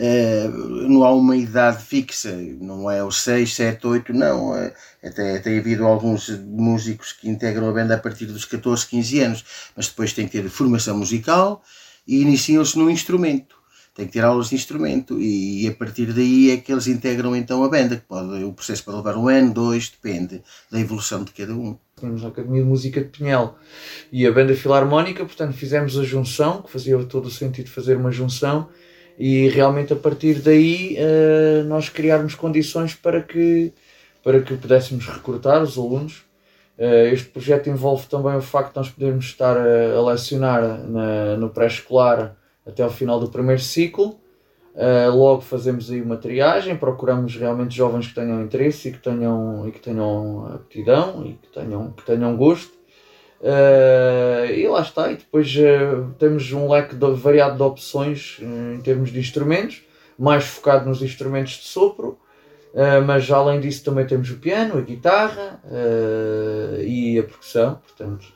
uh, 0.00 0.88
não 0.88 1.04
há 1.04 1.12
uma 1.12 1.36
idade 1.36 1.84
fixa, 1.84 2.34
não 2.60 2.90
é 2.90 3.04
os 3.04 3.22
6, 3.22 3.54
7, 3.54 3.86
8, 3.86 4.12
não. 4.12 4.52
Uh, 4.52 4.72
até 5.04 5.38
tem 5.38 5.58
havido 5.58 5.86
alguns 5.86 6.28
músicos 6.28 7.12
que 7.12 7.28
integram 7.28 7.68
a 7.68 7.72
banda 7.72 7.94
a 7.94 7.98
partir 7.98 8.26
dos 8.26 8.44
14, 8.44 8.86
15 8.86 9.20
anos, 9.20 9.44
mas 9.76 9.88
depois 9.88 10.12
tem 10.12 10.26
que 10.26 10.40
ter 10.40 10.48
formação 10.48 10.96
musical 10.96 11.62
e 12.06 12.22
iniciam-se 12.22 12.78
num 12.78 12.90
instrumento 12.90 13.60
tem 13.94 14.06
que 14.06 14.12
ter 14.12 14.24
aulas 14.24 14.48
de 14.48 14.54
instrumento 14.54 15.20
e, 15.20 15.66
a 15.68 15.72
partir 15.74 16.12
daí 16.12 16.50
é 16.50 16.56
que 16.56 16.72
eles 16.72 16.86
integram 16.86 17.34
então 17.34 17.62
a 17.62 17.68
banda, 17.68 17.96
que 17.96 18.02
pode, 18.06 18.42
o 18.44 18.52
processo 18.52 18.84
pode 18.84 18.96
levar 18.98 19.16
um 19.16 19.28
ano, 19.28 19.52
dois, 19.52 19.90
depende 19.90 20.42
da 20.70 20.80
evolução 20.80 21.24
de 21.24 21.32
cada 21.32 21.52
um. 21.52 21.76
Temos 22.00 22.24
a 22.24 22.28
Academia 22.28 22.62
de 22.62 22.68
Música 22.68 23.00
de 23.00 23.08
Pinhel 23.08 23.54
e 24.10 24.26
a 24.26 24.32
Banda 24.32 24.54
Filarmónica, 24.54 25.24
portanto 25.24 25.52
fizemos 25.54 25.98
a 25.98 26.04
junção, 26.04 26.62
que 26.62 26.70
fazia 26.70 26.96
todo 27.04 27.26
o 27.26 27.30
sentido 27.30 27.68
fazer 27.68 27.96
uma 27.96 28.10
junção 28.10 28.68
e 29.20 29.48
realmente 29.48 29.92
a 29.92 29.96
partir 29.96 30.36
daí 30.40 30.96
uh, 30.96 31.62
nós 31.64 31.90
criarmos 31.90 32.34
condições 32.34 32.94
para 32.94 33.20
que, 33.20 33.70
para 34.24 34.40
que 34.40 34.56
pudéssemos 34.56 35.06
recrutar 35.06 35.62
os 35.62 35.76
alunos. 35.76 36.24
Uh, 36.78 37.12
este 37.12 37.28
projeto 37.28 37.68
envolve 37.68 38.06
também 38.06 38.34
o 38.34 38.40
facto 38.40 38.72
de 38.72 38.76
nós 38.78 38.88
podermos 38.88 39.26
estar 39.26 39.58
a, 39.58 39.94
a 39.94 40.02
lecionar 40.06 40.62
na, 40.88 41.36
no 41.36 41.50
pré-escolar 41.50 42.34
até 42.66 42.82
ao 42.82 42.88
final 42.88 43.20
do 43.20 43.28
primeiro 43.28 43.60
ciclo. 43.60 44.18
Uh, 44.74 45.14
logo 45.14 45.42
fazemos 45.42 45.90
aí 45.90 46.00
uma 46.00 46.16
triagem, 46.16 46.74
procuramos 46.74 47.36
realmente 47.36 47.76
jovens 47.76 48.06
que 48.06 48.14
tenham 48.14 48.40
interesse 48.40 48.88
e 48.88 48.92
que 48.92 49.00
tenham, 49.00 49.68
e 49.68 49.70
que 49.70 49.80
tenham 49.80 50.46
aptidão 50.46 51.26
e 51.26 51.34
que 51.34 51.48
tenham, 51.52 51.92
que 51.92 52.06
tenham 52.06 52.34
gosto. 52.38 52.72
Uh, 53.40 54.52
e 54.52 54.68
lá 54.68 54.82
está, 54.82 55.10
e 55.10 55.16
depois 55.16 55.54
uh, 55.56 56.14
temos 56.18 56.52
um 56.52 56.70
leque 56.70 56.94
de, 56.94 57.10
variado 57.12 57.56
de 57.56 57.62
opções 57.62 58.38
em 58.40 58.80
termos 58.82 59.10
de 59.10 59.18
instrumentos, 59.18 59.82
mais 60.18 60.44
focado 60.44 60.88
nos 60.88 61.02
instrumentos 61.02 61.52
de 61.54 61.64
sopro, 61.64 62.18
mas 63.06 63.28
além 63.30 63.58
disso 63.58 63.82
também 63.82 64.06
temos 64.06 64.30
o 64.30 64.36
piano, 64.36 64.78
a 64.78 64.82
guitarra 64.82 65.60
e 66.86 67.18
a 67.18 67.22
percussão, 67.22 67.80
portanto 67.84 68.26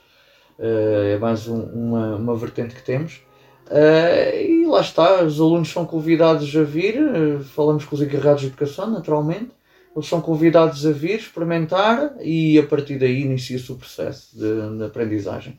é 0.59 1.19
mais 1.19 1.47
um, 1.47 1.61
uma, 1.61 2.17
uma 2.17 2.37
vertente 2.37 2.75
que 2.75 2.83
temos. 2.83 3.23
Uh, 3.67 4.37
e 4.37 4.67
lá 4.67 4.81
está, 4.81 5.23
os 5.23 5.41
alunos 5.41 5.71
são 5.71 5.87
convidados 5.87 6.55
a 6.55 6.63
vir, 6.63 7.01
uh, 7.03 7.43
falamos 7.43 7.85
com 7.85 7.95
os 7.95 8.03
encarregados 8.03 8.43
de 8.43 8.49
educação, 8.49 8.91
naturalmente, 8.91 9.51
eles 9.95 10.09
são 10.09 10.21
convidados 10.21 10.85
a 10.85 10.91
vir, 10.91 11.21
experimentar 11.21 12.15
e 12.21 12.59
a 12.59 12.67
partir 12.67 12.99
daí 12.99 13.23
inicia-se 13.23 13.71
o 13.71 13.77
processo 13.77 14.37
de, 14.37 14.79
de 14.79 14.85
aprendizagem. 14.85 15.59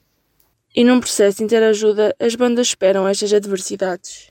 E 0.76 0.84
num 0.84 1.00
processo 1.00 1.38
de 1.38 1.46
interajuda, 1.46 2.14
as 2.20 2.36
bandas 2.36 2.68
esperam 2.68 3.08
estas 3.08 3.32
adversidades. 3.32 4.30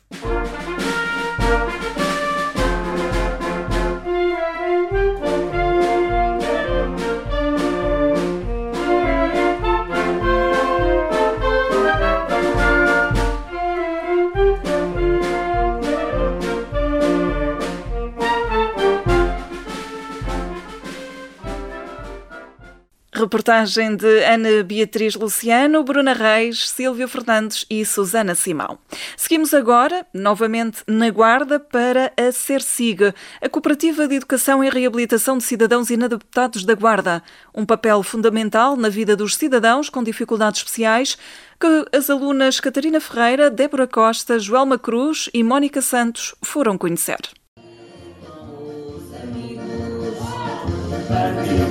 Reportagem 23.25 23.97
de 23.97 24.23
Ana 24.23 24.63
Beatriz 24.63 25.15
Luciano, 25.15 25.83
Bruna 25.83 26.13
Reis, 26.13 26.69
Silvia 26.69 27.09
Fernandes 27.09 27.65
e 27.71 27.83
Susana 27.83 28.35
Simão. 28.35 28.79
Seguimos 29.17 29.55
agora, 29.55 30.07
novamente 30.13 30.83
na 30.87 31.09
Guarda, 31.09 31.59
para 31.59 32.13
a 32.19 32.31
CERSIG, 32.31 33.15
a 33.41 33.49
Cooperativa 33.49 34.07
de 34.07 34.17
Educação 34.17 34.63
e 34.63 34.69
Reabilitação 34.69 35.39
de 35.39 35.45
Cidadãos 35.45 35.89
Inadaptados 35.89 36.67
da 36.67 36.75
Guarda. 36.75 37.23
Um 37.55 37.65
papel 37.65 38.03
fundamental 38.03 38.77
na 38.77 38.91
vida 38.91 39.17
dos 39.17 39.37
cidadãos 39.37 39.89
com 39.89 40.03
dificuldades 40.03 40.61
especiais 40.61 41.17
que 41.59 41.97
as 41.97 42.11
alunas 42.11 42.61
Catarina 42.61 43.01
Ferreira, 43.01 43.51
Débora 43.51 43.87
Costa, 43.87 44.39
Joelma 44.39 44.79
Cruz 44.79 45.31
e 45.33 45.43
Mónica 45.43 45.81
Santos 45.81 46.35
foram 46.43 46.77
conhecer. 46.77 47.21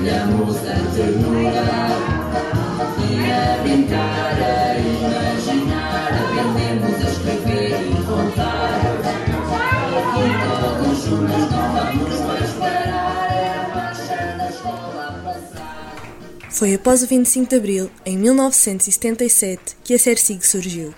Partilhamos 0.03 0.57
a 0.57 0.75
ternura 0.93 1.63
e 2.99 3.31
a 3.31 3.63
brincar, 3.63 4.35
a 4.41 4.77
imaginar, 4.77 6.11
aprendemos 6.23 6.95
a 6.95 7.09
escrever 7.09 7.71
e 7.89 7.95
contar. 8.03 8.81
E 10.15 10.25
todos 10.61 10.97
juntos 11.03 11.43
não 11.51 11.67
vamos 11.73 12.19
mais 12.19 12.51
parar, 12.51 13.27
é. 13.31 13.53
Foi 16.49 16.75
após 16.75 17.01
o 17.01 17.07
25 17.07 17.49
de 17.49 17.55
Abril, 17.55 17.89
em 18.05 18.17
1977, 18.17 19.77
que 19.83 19.93
a 19.93 19.99
CERSIG 19.99 20.45
surgiu. 20.45 20.93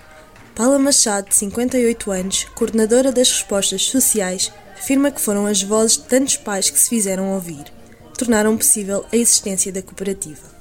Paula 0.54 0.78
Machado, 0.78 1.28
de 1.28 1.34
58 1.34 2.10
anos, 2.10 2.44
coordenadora 2.54 3.12
das 3.12 3.30
respostas 3.30 3.82
sociais, 3.82 4.52
afirma 4.76 5.10
que 5.10 5.20
foram 5.20 5.46
as 5.46 5.62
vozes 5.62 5.96
de 5.96 6.04
tantos 6.04 6.36
pais 6.36 6.70
que 6.70 6.78
se 6.78 6.88
fizeram 6.88 7.32
ouvir 7.32 7.75
tornaram 8.16 8.56
possível 8.56 9.04
a 9.12 9.16
existência 9.16 9.72
da 9.72 9.82
cooperativa. 9.82 10.56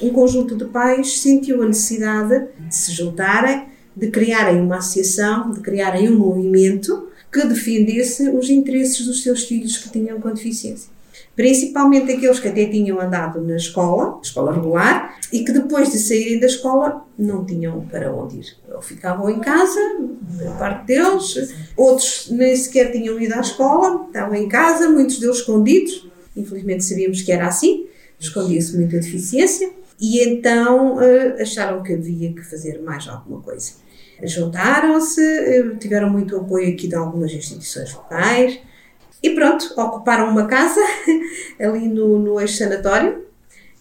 Um 0.00 0.10
conjunto 0.10 0.56
de 0.56 0.64
pais 0.66 1.20
sentiu 1.20 1.62
a 1.62 1.66
necessidade 1.66 2.46
de 2.58 2.74
se 2.74 2.92
juntarem, 2.92 3.66
de 3.94 4.08
criarem 4.10 4.60
uma 4.60 4.76
associação, 4.76 5.50
de 5.50 5.60
criarem 5.60 6.08
um 6.08 6.18
movimento 6.18 7.08
que 7.32 7.44
defendesse 7.44 8.28
os 8.30 8.48
interesses 8.48 9.06
dos 9.06 9.22
seus 9.22 9.44
filhos 9.44 9.76
que 9.76 9.90
tinham 9.90 10.20
com 10.20 10.32
deficiência. 10.32 10.90
Principalmente 11.34 12.12
aqueles 12.12 12.38
que 12.38 12.48
até 12.48 12.66
tinham 12.66 13.00
andado 13.00 13.40
na 13.40 13.56
escola, 13.56 14.20
escola 14.22 14.52
regular, 14.52 15.16
e 15.32 15.44
que 15.44 15.52
depois 15.52 15.90
de 15.90 15.98
saírem 15.98 16.40
da 16.40 16.46
escola 16.46 17.04
não 17.16 17.44
tinham 17.44 17.80
para 17.86 18.12
onde 18.12 18.40
ir. 18.40 18.56
Ou 18.74 18.82
ficavam 18.82 19.30
em 19.30 19.38
casa, 19.38 19.80
a 20.46 20.50
parte 20.58 20.86
deles, 20.86 21.54
outros 21.76 22.28
nem 22.30 22.54
sequer 22.54 22.92
tinham 22.92 23.18
ido 23.18 23.34
à 23.34 23.40
escola, 23.40 24.06
estavam 24.06 24.34
em 24.34 24.48
casa, 24.48 24.90
muitos 24.90 25.18
deles 25.18 25.36
escondidos, 25.36 26.09
Infelizmente 26.36 26.84
sabíamos 26.84 27.22
que 27.22 27.32
era 27.32 27.46
assim, 27.46 27.86
escondia-se 28.18 28.76
muita 28.76 28.98
deficiência 28.98 29.70
e 30.00 30.22
então 30.22 30.96
uh, 30.96 31.40
acharam 31.40 31.82
que 31.82 31.92
havia 31.92 32.32
que 32.32 32.42
fazer 32.42 32.80
mais 32.82 33.06
alguma 33.08 33.40
coisa. 33.42 33.72
Juntaram-se, 34.22 35.20
uh, 35.20 35.76
tiveram 35.76 36.10
muito 36.10 36.36
apoio 36.36 36.72
aqui 36.72 36.88
de 36.88 36.94
algumas 36.94 37.32
instituições 37.32 37.92
locais 37.92 38.58
e 39.22 39.30
pronto, 39.30 39.72
ocuparam 39.76 40.30
uma 40.30 40.46
casa 40.46 40.80
ali 41.60 41.88
no, 41.88 42.18
no 42.18 42.40
ex-sanatório 42.40 43.24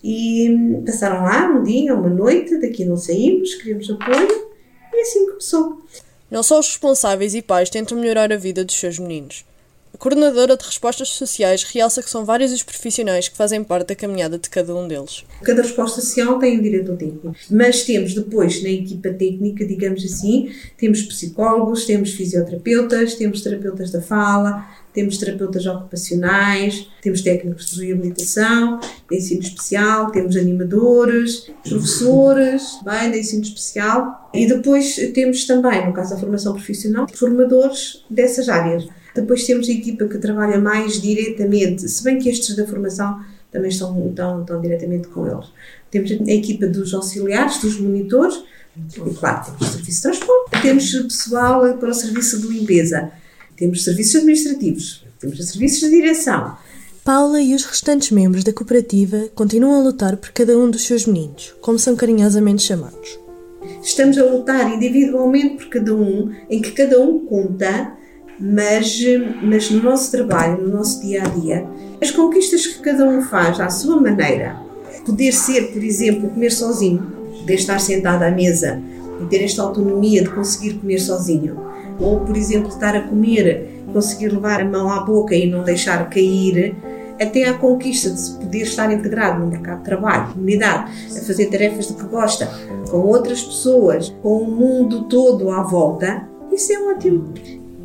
e 0.04 0.50
hum, 0.50 0.84
passaram 0.86 1.24
lá 1.24 1.48
um 1.48 1.64
dia, 1.64 1.94
uma 1.94 2.10
noite, 2.10 2.58
daqui 2.60 2.86
não 2.86 2.98
saímos, 2.98 3.56
queríamos 3.56 3.90
apoio 3.90 4.50
e 4.94 5.02
assim 5.02 5.28
começou. 5.28 5.82
Não 6.30 6.44
só 6.44 6.60
os 6.60 6.68
responsáveis 6.68 7.34
e 7.34 7.42
pais 7.42 7.70
tentam 7.70 7.98
melhorar 7.98 8.32
a 8.32 8.38
vida 8.38 8.64
dos 8.64 8.80
seus 8.80 9.00
meninos, 9.00 9.46
a 9.94 9.98
coordenadora 9.98 10.56
de 10.56 10.64
respostas 10.64 11.10
sociais 11.10 11.64
realça 11.64 12.02
que 12.02 12.10
são 12.10 12.24
vários 12.24 12.52
os 12.52 12.64
profissionais 12.64 13.28
que 13.28 13.36
fazem 13.36 13.64
parte 13.64 13.88
da 13.88 13.96
caminhada 13.96 14.38
de 14.38 14.50
cada 14.50 14.76
um 14.76 14.88
deles. 14.88 15.24
Cada 15.44 15.62
resposta 15.62 16.02
social 16.02 16.38
tem 16.40 16.60
um 16.60 16.62
diretor 16.62 16.96
técnico, 16.96 17.36
mas 17.50 17.84
temos 17.84 18.14
depois 18.14 18.62
na 18.62 18.70
equipa 18.70 19.10
técnica, 19.10 19.66
digamos 19.66 20.04
assim, 20.04 20.52
temos 20.78 21.02
psicólogos, 21.02 21.86
temos 21.86 22.12
fisioterapeutas, 22.14 23.16
temos 23.16 23.42
terapeutas 23.42 23.92
da 23.92 24.02
fala, 24.02 24.66
temos 24.94 25.18
terapeutas 25.18 25.66
ocupacionais, 25.66 26.88
temos 27.02 27.22
técnicos 27.22 27.68
de 27.68 27.86
reabilitação, 27.86 28.80
de 29.10 29.18
ensino 29.18 29.42
especial, 29.42 30.12
temos 30.12 30.36
animadores, 30.36 31.50
professores, 31.68 32.80
bem, 32.84 33.12
de 33.12 33.20
ensino 33.20 33.44
especial 33.44 34.30
e 34.34 34.48
depois 34.48 34.96
temos 35.14 35.46
também, 35.46 35.86
no 35.88 35.94
caso 35.94 36.14
da 36.14 36.20
formação 36.20 36.54
profissional, 36.54 37.08
formadores 37.14 38.04
dessas 38.10 38.50
áreas. 38.50 38.88
Depois 39.16 39.46
temos 39.46 39.68
a 39.68 39.72
equipa 39.72 40.06
que 40.06 40.18
trabalha 40.18 40.60
mais 40.60 41.02
diretamente, 41.02 41.88
se 41.90 42.04
bem 42.04 42.20
que 42.20 42.30
estes 42.30 42.56
da 42.56 42.66
formação 42.66 43.20
também 43.52 43.70
estão, 43.70 44.08
estão, 44.10 44.42
estão 44.42 44.62
diretamente 44.62 45.08
com 45.08 45.28
eles. 45.28 45.48
Temos 45.90 46.12
a 46.12 46.32
equipa 46.32 46.68
dos 46.68 46.94
auxiliares, 46.94 47.60
dos 47.60 47.80
monitores, 47.80 48.44
E 48.78 49.14
claro, 49.16 49.46
temos 49.46 49.72
serviço 49.72 49.98
de 49.98 50.02
transporte, 50.02 50.62
temos 50.62 50.92
pessoal 50.92 51.78
para 51.78 51.90
o 51.90 51.94
serviço 51.94 52.40
de 52.42 52.48
limpeza, 52.48 53.12
temos 53.58 53.84
serviços 53.84 54.16
administrativos, 54.16 55.06
temos 55.20 55.46
serviços 55.50 55.80
de 55.82 55.90
direção. 55.90 56.56
Paula 57.04 57.42
e 57.42 57.56
os 57.56 57.66
restantes 57.66 58.12
membros 58.12 58.44
da 58.44 58.54
cooperativa 58.54 59.30
continuam 59.34 59.80
a 59.80 59.84
lutar 59.84 60.16
por 60.18 60.30
cada 60.30 60.58
um 60.58 60.70
dos 60.70 60.84
seus 60.84 61.08
meninos, 61.08 61.56
como 61.60 61.80
são 61.80 61.96
carinhosamente 61.96 62.62
chamados. 62.62 63.20
Estamos 63.82 64.18
a 64.18 64.24
lutar 64.24 64.72
individualmente 64.72 65.56
por 65.56 65.70
cada 65.70 65.96
um, 65.96 66.32
em 66.50 66.62
que 66.62 66.72
cada 66.72 67.00
um 67.00 67.26
conta, 67.26 67.98
mas, 68.40 69.00
mas 69.42 69.70
no 69.70 69.84
nosso 69.84 70.12
trabalho, 70.12 70.62
no 70.62 70.78
nosso 70.78 71.02
dia 71.02 71.24
a 71.24 71.28
dia, 71.28 71.68
as 72.02 72.12
conquistas 72.12 72.66
que 72.66 72.80
cada 72.80 73.06
um 73.06 73.22
faz 73.22 73.60
à 73.60 73.70
sua 73.70 74.00
maneira, 74.00 74.56
poder 75.06 75.32
ser, 75.34 75.72
por 75.74 75.84
exemplo, 75.84 76.30
comer 76.30 76.52
sozinho, 76.52 77.02
poder 77.40 77.56
estar 77.56 77.80
sentado 77.80 78.24
à 78.24 78.32
mesa 78.32 78.82
e 79.22 79.26
ter 79.26 79.44
esta 79.44 79.62
autonomia 79.62 80.24
de 80.24 80.30
conseguir 80.30 80.76
comer 80.76 81.00
sozinho, 81.00 81.60
ou, 82.00 82.22
por 82.22 82.38
exemplo, 82.38 82.70
estar 82.70 82.96
a 82.96 83.02
comer, 83.02 83.84
conseguir 83.92 84.30
levar 84.30 84.62
a 84.62 84.66
mão 84.66 84.90
à 84.90 85.02
boca 85.02 85.36
e 85.36 85.50
não 85.50 85.64
deixar 85.64 86.10
cair, 86.10 86.76
até 87.22 87.44
à 87.50 87.54
conquista 87.54 88.10
de 88.10 88.46
poder 88.46 88.62
estar 88.62 88.92
integrado 88.94 89.42
no 89.42 89.48
mercado 89.48 89.80
de 89.80 89.84
trabalho, 89.84 90.32
comunidade, 90.32 90.92
a 91.18 91.22
fazer 91.22 91.48
tarefas 91.48 91.88
de 91.88 91.96
que 91.96 92.06
gosta, 92.06 92.50
com 92.90 93.00
outras 93.00 93.42
pessoas, 93.42 94.16
com 94.22 94.38
o 94.38 94.50
mundo 94.50 95.04
todo 95.04 95.50
à 95.52 95.62
volta, 95.62 96.26
isso 96.52 96.72
é 96.72 96.80
ótimo. 96.80 97.34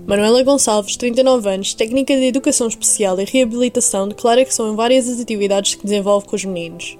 Manuela 0.06 0.42
Gonçalves, 0.42 0.96
39 0.96 1.48
anos, 1.48 1.72
técnica 1.72 2.14
de 2.14 2.24
Educação 2.24 2.68
Especial 2.68 3.18
e 3.18 3.24
Reabilitação, 3.24 4.06
declara 4.06 4.44
que 4.44 4.54
são 4.54 4.76
várias 4.76 5.08
as 5.08 5.18
atividades 5.18 5.76
que 5.76 5.84
desenvolve 5.84 6.26
com 6.26 6.36
os 6.36 6.44
meninos. 6.44 6.98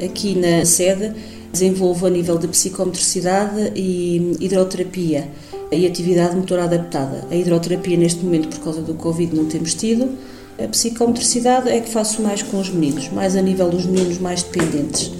Aqui 0.00 0.36
na 0.36 0.64
sede 0.64 1.12
desenvolvo 1.50 2.06
a 2.06 2.10
nível 2.10 2.38
de 2.38 2.46
psicomotricidade 2.46 3.72
e 3.74 4.36
hidroterapia 4.38 5.28
e 5.72 5.84
atividade 5.84 6.36
motora 6.36 6.64
adaptada. 6.64 7.26
A 7.28 7.34
hidroterapia 7.34 7.96
neste 7.96 8.24
momento 8.24 8.48
por 8.48 8.62
causa 8.62 8.82
do 8.82 8.94
Covid 8.94 9.34
não 9.34 9.46
temos 9.46 9.74
tido. 9.74 10.10
A 10.56 10.68
psicomotricidade 10.68 11.68
é 11.68 11.80
que 11.80 11.90
faço 11.90 12.22
mais 12.22 12.40
com 12.40 12.60
os 12.60 12.70
meninos, 12.70 13.08
mais 13.08 13.34
a 13.34 13.42
nível 13.42 13.68
dos 13.68 13.84
meninos 13.84 14.18
mais 14.18 14.44
dependentes. 14.44 15.10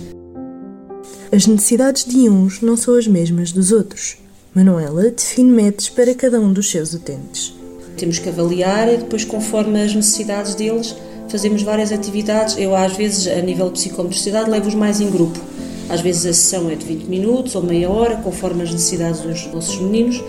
As 1.32 1.48
necessidades 1.48 2.04
de 2.04 2.28
uns 2.28 2.60
não 2.60 2.76
são 2.76 2.96
as 2.96 3.08
mesmas 3.08 3.50
dos 3.50 3.72
outros. 3.72 4.23
Manuela 4.54 5.10
define 5.10 5.50
metas 5.50 5.88
para 5.88 6.14
cada 6.14 6.38
um 6.38 6.52
dos 6.52 6.70
seus 6.70 6.94
utentes. 6.94 7.52
Temos 7.96 8.20
que 8.20 8.28
avaliar 8.28 8.92
e 8.92 8.98
depois, 8.98 9.24
conforme 9.24 9.82
as 9.82 9.92
necessidades 9.92 10.54
deles, 10.54 10.94
fazemos 11.28 11.62
várias 11.62 11.90
atividades. 11.90 12.56
Eu, 12.56 12.76
às 12.76 12.96
vezes, 12.96 13.26
a 13.26 13.40
nível 13.40 13.66
de 13.66 13.72
psicomotricidade, 13.72 14.48
levo-os 14.48 14.76
mais 14.76 15.00
em 15.00 15.10
grupo. 15.10 15.40
Às 15.88 16.00
vezes 16.00 16.24
a 16.24 16.32
sessão 16.32 16.70
é 16.70 16.76
de 16.76 16.86
20 16.86 17.06
minutos 17.06 17.56
ou 17.56 17.64
meia 17.64 17.90
hora, 17.90 18.16
conforme 18.18 18.62
as 18.62 18.70
necessidades 18.70 19.22
dos 19.22 19.44
nossos 19.52 19.76
meninos, 19.80 20.22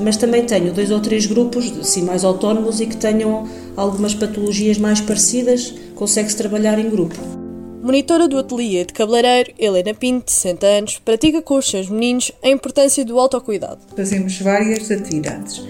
mas 0.00 0.16
também 0.16 0.44
tenho 0.44 0.72
dois 0.72 0.90
ou 0.90 0.98
três 0.98 1.26
grupos, 1.26 1.72
assim, 1.78 2.02
mais 2.02 2.24
autónomos 2.24 2.80
e 2.80 2.86
que 2.86 2.96
tenham 2.96 3.48
algumas 3.76 4.14
patologias 4.14 4.78
mais 4.78 5.00
parecidas, 5.00 5.72
consegue-se 5.94 6.36
trabalhar 6.36 6.76
em 6.76 6.90
grupo. 6.90 7.49
Monitora 7.82 8.28
do 8.28 8.38
ateliê 8.38 8.84
de 8.84 8.92
cabeleireiro, 8.92 9.54
Helena 9.58 9.94
Pinto, 9.94 10.30
60 10.30 10.66
anos, 10.66 10.98
pratica 10.98 11.40
com 11.40 11.56
os 11.56 11.66
seus 11.66 11.88
meninos 11.88 12.30
a 12.42 12.48
importância 12.50 13.02
do 13.06 13.18
autocuidado. 13.18 13.78
Fazemos 13.96 14.38
várias 14.38 14.90
atividades. 14.90 15.64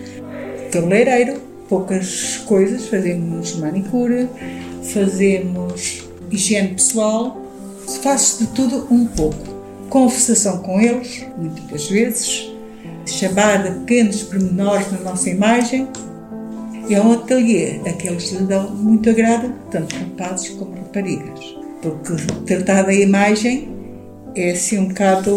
Cabeleireiro, 0.73 1.41
poucas 1.69 2.39
coisas, 2.39 2.89
fazemos 2.89 3.55
manicure, 3.55 4.29
fazemos 4.93 6.03
higiene 6.29 6.71
pessoal, 6.71 7.41
faço 8.03 8.45
de 8.45 8.51
tudo 8.55 8.89
um 8.93 9.07
pouco. 9.07 9.39
Conversação 9.89 10.59
com 10.63 10.81
eles, 10.81 11.25
muitas 11.39 11.89
vezes, 11.89 12.51
chamar 13.07 13.63
de 13.63 13.79
pequenos 13.81 14.25
pormenores 14.25 14.91
na 14.91 14.99
nossa 14.99 15.31
imagem. 15.31 15.87
É 16.91 17.01
um 17.01 17.13
ateliê 17.13 17.81
a 17.87 17.93
que 17.93 18.09
eles 18.09 18.33
lhe 18.33 18.43
dão 18.47 18.69
muito 18.71 19.09
agrado, 19.09 19.55
tanto 19.71 19.95
rapazes 19.95 20.49
como 20.51 20.75
raparigas 20.75 21.60
porque 21.83 22.15
tratar 22.47 22.83
da 22.83 22.95
imagem 22.95 23.69
é 24.35 24.53
assim 24.53 24.79
um 24.79 24.89
bocado, 24.89 25.35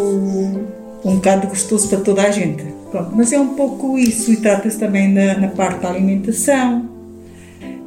um 1.04 1.16
bocado 1.16 1.48
gostoso 1.48 1.88
para 1.90 2.00
toda 2.02 2.24
a 2.24 2.32
gente. 2.32 2.64
Pronto, 2.92 3.16
mas 3.16 3.34
é 3.34 3.40
um 3.40 3.56
pouco 3.56 3.98
isso 3.98 4.32
e 4.32 4.38
trata-se 4.38 4.78
também 4.78 5.12
na, 5.12 5.38
na, 5.38 5.48
parte 5.48 5.82
da 5.82 5.90
alimentação, 5.90 6.90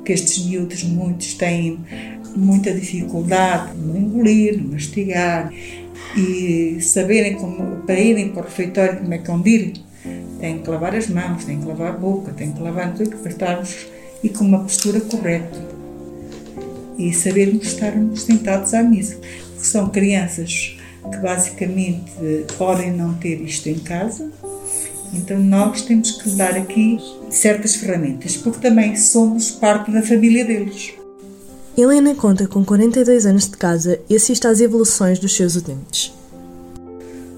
que 0.05 0.13
estes 0.13 0.45
miúdos 0.45 0.83
muitos 0.83 1.35
têm 1.35 1.79
muita 2.35 2.73
dificuldade 2.73 3.77
no 3.77 3.97
engolir, 3.97 4.61
no 4.61 4.73
mastigar 4.73 5.53
e 6.17 6.79
saberem 6.81 7.35
como, 7.35 7.83
para 7.83 8.01
irem 8.01 8.31
para 8.31 8.43
o 8.43 8.45
refeitório 8.45 8.99
como 8.99 9.15
é 9.15 9.19
que 9.19 9.27
vão 9.29 9.47
ir, 9.47 9.75
têm 10.41 10.59
que 10.59 10.69
lavar 10.69 10.95
as 10.95 11.09
mãos, 11.09 11.45
têm 11.45 11.61
que 11.61 11.67
lavar 11.67 11.89
a 11.89 11.97
boca, 11.97 12.33
têm 12.33 12.51
que 12.51 12.61
lavar 12.61 12.93
tudo 12.95 13.17
para 13.17 13.31
estarmos 13.31 13.87
e 14.25 14.29
com 14.29 14.45
uma 14.45 14.61
postura 14.61 15.01
correta 15.01 15.76
e 16.99 17.13
sabermos 17.13 17.67
estarmos 17.67 18.23
sentados 18.23 18.75
à 18.75 18.83
mesa. 18.83 19.17
Porque 19.17 19.67
são 19.67 19.89
crianças 19.89 20.77
que 21.11 21.19
basicamente 21.19 22.13
podem 22.59 22.93
não 22.93 23.15
ter 23.15 23.41
isto 23.41 23.69
em 23.69 23.79
casa, 23.79 24.31
então 25.15 25.39
nós 25.39 25.83
temos 25.83 26.13
que 26.13 26.31
dar 26.31 26.57
aqui 26.57 26.99
certas 27.31 27.77
ferramentas, 27.77 28.37
porque 28.37 28.61
também 28.61 28.97
somos 28.97 29.51
parte 29.51 29.91
da 29.91 30.03
família 30.03 30.45
deles. 30.45 30.95
Helena 31.77 32.15
conta 32.15 32.47
com 32.49 32.65
42 32.65 33.27
anos 33.27 33.49
de 33.49 33.57
casa 33.57 34.01
e 34.09 34.17
assiste 34.17 34.47
às 34.47 34.61
evoluções 34.61 35.19
dos 35.19 35.37
seus 35.37 35.57
utentes. 35.57 36.13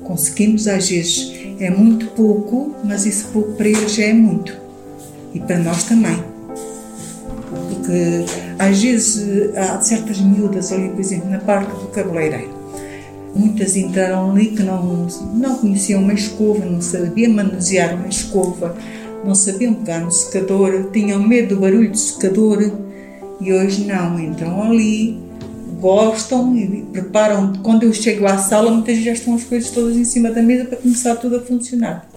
Conseguimos, 0.04 0.68
às 0.68 0.88
vezes, 0.88 1.32
é 1.60 1.68
muito 1.70 2.06
pouco, 2.08 2.74
mas 2.84 3.04
isso 3.04 3.26
pouco 3.32 3.52
para 3.52 3.68
eles 3.68 3.92
já 3.94 4.04
é 4.04 4.12
muito. 4.12 4.56
E 5.34 5.40
para 5.40 5.58
nós 5.58 5.84
também 5.84 6.22
porque 7.68 8.24
às 8.58 8.82
vezes 8.82 9.56
há 9.56 9.80
certas 9.80 10.20
miúdas 10.20 10.72
ali, 10.72 10.88
por 10.88 11.00
exemplo, 11.00 11.30
na 11.30 11.38
parte 11.38 11.70
do 11.70 11.88
cabeleireiro. 11.88 12.56
Muitas 13.34 13.76
entraram 13.76 14.30
ali 14.30 14.48
que 14.48 14.62
não, 14.62 15.06
não 15.34 15.58
conheciam 15.58 16.02
uma 16.02 16.14
escova, 16.14 16.64
não 16.64 16.80
sabiam 16.80 17.32
manusear 17.32 17.94
uma 17.94 18.08
escova, 18.08 18.76
não 19.24 19.34
sabiam 19.34 19.74
pegar 19.74 20.00
no 20.00 20.10
secador, 20.10 20.90
tinham 20.92 21.22
medo 21.22 21.54
do 21.54 21.60
barulho 21.60 21.90
do 21.90 21.98
secador 21.98 22.72
e 23.40 23.52
hoje 23.52 23.84
não, 23.84 24.18
entram 24.18 24.62
ali, 24.62 25.20
gostam 25.80 26.56
e 26.56 26.82
preparam. 26.92 27.52
Quando 27.62 27.84
eu 27.84 27.92
chego 27.92 28.26
à 28.26 28.38
sala, 28.38 28.70
muitas 28.70 28.94
vezes 28.94 29.04
já 29.04 29.12
estão 29.12 29.34
as 29.34 29.44
coisas 29.44 29.70
todas 29.70 29.96
em 29.96 30.04
cima 30.04 30.30
da 30.30 30.42
mesa 30.42 30.64
para 30.64 30.78
começar 30.78 31.16
tudo 31.16 31.36
a 31.36 31.40
funcionar. 31.40 32.08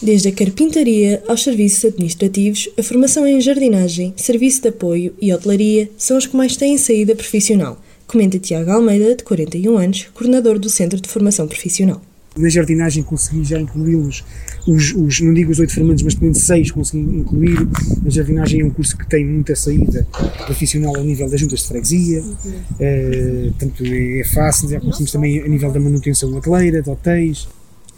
Desde 0.00 0.28
a 0.28 0.32
carpintaria 0.32 1.24
aos 1.26 1.42
serviços 1.42 1.84
administrativos, 1.84 2.68
a 2.78 2.82
formação 2.84 3.26
em 3.26 3.40
jardinagem, 3.40 4.14
serviço 4.16 4.62
de 4.62 4.68
apoio 4.68 5.12
e 5.20 5.34
hotelaria 5.34 5.90
são 5.98 6.16
os 6.16 6.24
que 6.24 6.36
mais 6.36 6.56
têm 6.56 6.78
saída 6.78 7.16
profissional, 7.16 7.82
comenta 8.06 8.38
Tiago 8.38 8.70
Almeida, 8.70 9.16
de 9.16 9.24
41 9.24 9.76
anos, 9.76 10.06
coordenador 10.14 10.56
do 10.56 10.70
Centro 10.70 11.00
de 11.00 11.08
Formação 11.08 11.48
Profissional. 11.48 12.00
Na 12.36 12.48
jardinagem 12.48 13.02
consegui 13.02 13.42
já 13.42 13.58
incluí-los, 13.58 14.24
os, 14.68 14.94
os, 14.94 15.20
não 15.20 15.34
digo 15.34 15.50
os 15.50 15.58
oito 15.58 15.74
formandos, 15.74 16.04
mas 16.04 16.14
também 16.14 16.32
seis 16.32 16.70
consegui 16.70 17.02
incluir. 17.02 17.58
A 18.06 18.08
jardinagem 18.08 18.60
é 18.60 18.64
um 18.64 18.70
curso 18.70 18.96
que 18.96 19.08
tem 19.08 19.24
muita 19.24 19.56
saída 19.56 20.06
profissional 20.46 20.96
a 20.96 21.02
nível 21.02 21.28
das 21.28 21.40
juntas 21.40 21.62
de 21.62 21.66
freguesia, 21.66 22.20
uh, 22.22 23.52
portanto 23.58 23.84
é, 23.84 24.20
é 24.20 24.24
fácil, 24.24 24.68
já 24.68 24.78
conseguimos 24.78 25.10
também 25.10 25.40
a 25.40 25.48
nível 25.48 25.72
da 25.72 25.80
manutenção 25.80 26.32
hoteleira, 26.32 26.80
de 26.80 26.88
hotéis. 26.88 27.48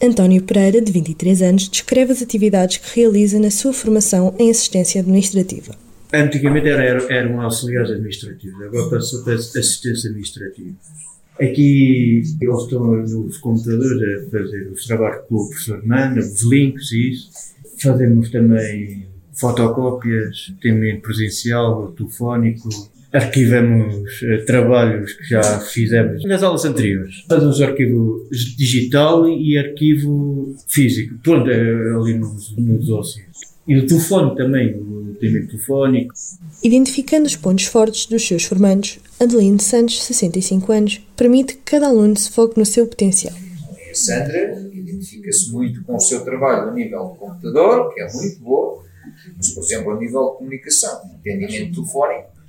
António 0.03 0.43
Pereira, 0.43 0.81
de 0.81 0.91
23 0.91 1.43
anos, 1.43 1.69
descreve 1.69 2.13
as 2.13 2.23
atividades 2.23 2.79
que 2.79 3.01
realiza 3.01 3.39
na 3.39 3.51
sua 3.51 3.73
formação 3.73 4.35
em 4.39 4.51
assistência 4.51 5.01
administrativa. 5.01 5.75
Antigamente 6.13 6.69
era, 6.69 6.83
era, 6.83 7.13
era 7.13 7.29
um 7.29 7.41
auxiliar 7.41 7.85
administrativo, 7.85 8.65
agora 8.65 8.91
passou 8.91 9.23
para 9.23 9.35
assistência 9.35 10.09
administrativa. 10.09 10.75
Aqui 11.35 12.23
eles 12.41 12.63
estão 12.63 12.97
nos 12.97 13.39
computadores 13.39 14.27
a 14.27 14.31
fazer 14.31 14.71
os 14.73 14.87
trabalhos 14.87 15.27
com 15.29 15.37
o 15.37 15.49
professor 15.49 15.87
Mana, 15.87 16.21
os 16.21 16.43
links 16.43 16.93
e 16.93 17.11
isso. 17.11 17.31
Fazemos 17.79 18.31
também 18.31 19.07
fotocópias, 19.35 20.53
também 20.63 21.01
presencial, 21.01 21.93
telefónico, 21.93 22.69
arquivamos 23.13 24.23
uh, 24.23 24.45
trabalhos 24.47 25.13
que 25.15 25.25
já 25.25 25.43
fizemos 25.61 26.25
nas 26.25 26.43
aulas 26.43 26.65
anteriores. 26.65 27.25
Fazemos 27.29 27.61
arquivo 27.61 28.29
digital 28.31 29.29
e 29.29 29.59
arquivo 29.59 30.55
físico. 30.69 31.19
Pronto, 31.23 31.51
é 31.51 31.61
ali 31.95 32.15
nos, 32.15 32.57
nos 32.57 32.89
ósseos. 32.91 33.27
E 33.67 33.77
o 33.77 33.87
telefone 33.87 34.37
também, 34.37 34.75
o 34.75 35.13
atendimento 35.13 35.51
telefónico. 35.51 36.15
Identificando 36.63 37.27
os 37.27 37.37
pontos 37.37 37.67
fortes 37.67 38.07
dos 38.07 38.27
seus 38.27 38.45
formandos, 38.45 38.99
Adeline 39.21 39.61
Santos, 39.61 40.03
65 40.03 40.73
anos, 40.73 41.01
permite 41.17 41.55
que 41.55 41.63
cada 41.63 41.89
aluno 41.89 42.17
se 42.17 42.31
foque 42.31 42.59
no 42.59 42.67
seu 42.67 42.87
potencial. 42.87 43.35
A 43.91 43.95
Sandra 43.95 44.71
identifica-se 44.73 45.53
muito 45.53 45.83
com 45.85 45.97
o 45.97 46.01
seu 46.01 46.25
trabalho 46.25 46.71
a 46.71 46.75
nível 46.75 47.13
de 47.13 47.19
computador, 47.19 47.95
que 47.95 48.01
é 48.01 48.13
muito 48.13 48.41
boa, 48.41 48.83
mas, 49.37 49.51
por 49.51 49.63
exemplo, 49.63 49.93
a 49.93 49.99
nível 49.99 50.31
de 50.31 50.39
comunicação, 50.39 51.01
atendimento 51.15 51.75
telefónico, 51.75 52.40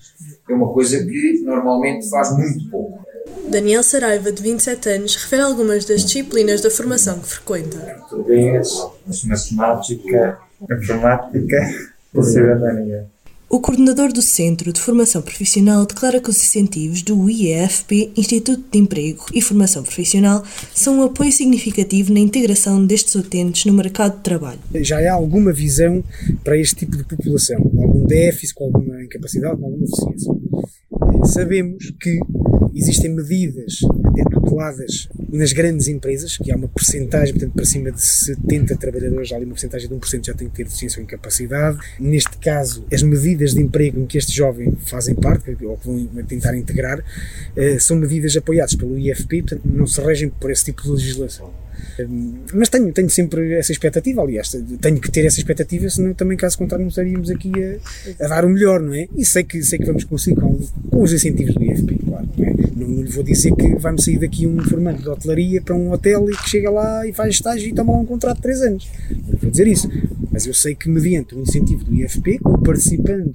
é 0.49 0.53
uma 0.53 0.71
coisa 0.73 1.03
que 1.03 1.41
normalmente 1.43 2.09
faz 2.09 2.35
muito 2.37 2.69
pouco. 2.69 3.05
Daniel 3.49 3.83
Saraiva, 3.83 4.31
de 4.31 4.41
27 4.41 4.89
anos, 4.89 5.15
refere 5.15 5.41
algumas 5.41 5.85
das 5.85 6.03
disciplinas 6.03 6.61
da 6.61 6.69
formação 6.69 7.19
que 7.19 7.27
frequenta. 7.27 7.77
Português, 8.09 8.69
matemática, 9.25 10.39
informática 10.69 11.75
e 12.15 12.23
cidadania. 12.23 13.07
O 13.53 13.59
coordenador 13.59 14.13
do 14.13 14.21
Centro 14.21 14.71
de 14.71 14.79
Formação 14.79 15.21
Profissional 15.21 15.85
declara 15.85 16.21
que 16.21 16.29
os 16.29 16.37
incentivos 16.37 17.01
do 17.01 17.29
IEFP, 17.29 18.09
Instituto 18.15 18.63
de 18.71 18.79
Emprego 18.79 19.25
e 19.33 19.41
Formação 19.41 19.83
Profissional, 19.83 20.41
são 20.73 20.99
um 20.99 21.03
apoio 21.03 21.33
significativo 21.33 22.13
na 22.13 22.21
integração 22.21 22.85
destes 22.85 23.13
utentes 23.13 23.65
no 23.65 23.73
mercado 23.73 24.15
de 24.15 24.23
trabalho. 24.23 24.59
Já 24.75 24.99
há 24.99 25.11
alguma 25.11 25.51
visão 25.51 26.01
para 26.45 26.57
este 26.57 26.77
tipo 26.77 26.95
de 26.95 27.03
população, 27.03 27.61
com 27.61 27.83
algum 27.83 28.05
déficit, 28.05 28.55
com 28.55 28.63
alguma 28.63 29.03
incapacidade, 29.03 29.57
com 29.57 29.65
alguma 29.65 29.85
deficiência. 29.85 30.33
Sabemos 31.25 31.93
que 31.99 32.19
existem 32.73 33.13
medidas 33.13 33.79
até 34.05 34.23
tuteladas 34.33 35.09
nas 35.31 35.53
grandes 35.53 35.87
empresas, 35.87 36.37
que 36.37 36.51
há 36.51 36.55
uma 36.55 36.67
percentagem, 36.67 37.33
portanto, 37.33 37.53
para 37.53 37.65
cima 37.65 37.91
de 37.91 38.01
70 38.01 38.75
trabalhadores, 38.75 39.31
há 39.31 39.37
ali 39.37 39.45
uma 39.45 39.53
percentagem 39.53 39.87
de 39.87 39.95
1% 39.95 40.25
já 40.25 40.33
tem 40.33 40.49
que 40.49 40.55
ter 40.55 40.63
deficiência 40.65 40.99
ou 40.99 41.03
incapacidade. 41.03 41.77
Neste 41.99 42.37
caso, 42.37 42.85
as 42.91 43.01
medidas 43.01 43.53
de 43.53 43.61
emprego 43.61 44.01
em 44.01 44.05
que 44.05 44.17
este 44.17 44.33
jovem 44.33 44.75
fazem 44.85 45.15
parte, 45.15 45.57
ou 45.63 45.77
que 45.77 45.87
vão 45.87 46.23
tentar 46.23 46.55
integrar, 46.55 47.03
eh, 47.55 47.79
são 47.79 47.95
medidas 47.95 48.35
apoiadas 48.35 48.75
pelo 48.75 48.97
IFP, 48.97 49.41
portanto, 49.43 49.61
não 49.65 49.87
se 49.87 50.01
regem 50.01 50.29
por 50.29 50.51
esse 50.51 50.65
tipo 50.65 50.83
de 50.83 50.89
legislação. 50.89 51.51
Mas 52.53 52.69
tenho, 52.69 52.91
tenho 52.91 53.09
sempre 53.09 53.53
essa 53.53 53.71
expectativa, 53.71 54.21
aliás, 54.21 54.55
tenho 54.81 54.99
que 54.99 55.11
ter 55.11 55.25
essa 55.25 55.39
expectativa, 55.39 55.89
senão 55.89 56.13
também, 56.13 56.37
caso 56.37 56.57
contrário, 56.57 56.83
não 56.83 56.89
estaríamos 56.89 57.29
aqui 57.29 57.51
a, 57.63 58.25
a 58.25 58.27
dar 58.27 58.45
o 58.45 58.49
melhor, 58.49 58.79
não 58.81 58.93
é? 58.93 59.07
E 59.15 59.25
sei 59.25 59.43
que, 59.43 59.61
sei 59.63 59.79
que 59.79 59.85
vamos 59.85 60.03
conseguir 60.03 60.39
com, 60.39 60.59
com 60.89 61.01
os 61.01 61.13
incentivos 61.13 61.53
do 61.55 61.63
IFP, 61.63 61.99
claro, 62.05 62.27
não 62.37 62.45
é? 62.45 62.53
Não, 62.75 63.01
lhe 63.03 63.09
vou 63.09 63.23
dizer 63.23 63.53
que 63.55 63.75
vai-me 63.75 64.01
sair 64.01 64.17
daqui 64.17 64.47
um 64.47 64.59
formante 64.59 65.01
de 65.01 65.09
hotelaria 65.09 65.61
para 65.61 65.75
um 65.75 65.91
hotel 65.91 66.29
e 66.29 66.35
que 66.35 66.49
chega 66.49 66.69
lá 66.69 67.05
e 67.05 67.13
faz 67.13 67.35
estágio 67.35 67.69
e 67.69 67.73
toma 67.73 67.93
lá 67.93 67.99
um 67.99 68.05
contrato 68.05 68.37
de 68.37 68.43
3 68.43 68.61
anos. 68.61 68.89
Não 69.09 69.39
vou 69.39 69.51
dizer 69.51 69.67
isso. 69.67 69.89
Mas 70.31 70.47
eu 70.47 70.53
sei 70.53 70.75
que, 70.75 70.89
mediante 70.89 71.35
o 71.35 71.41
incentivo 71.41 71.83
do 71.83 71.93
IFP, 71.93 72.39
participando 72.65 73.33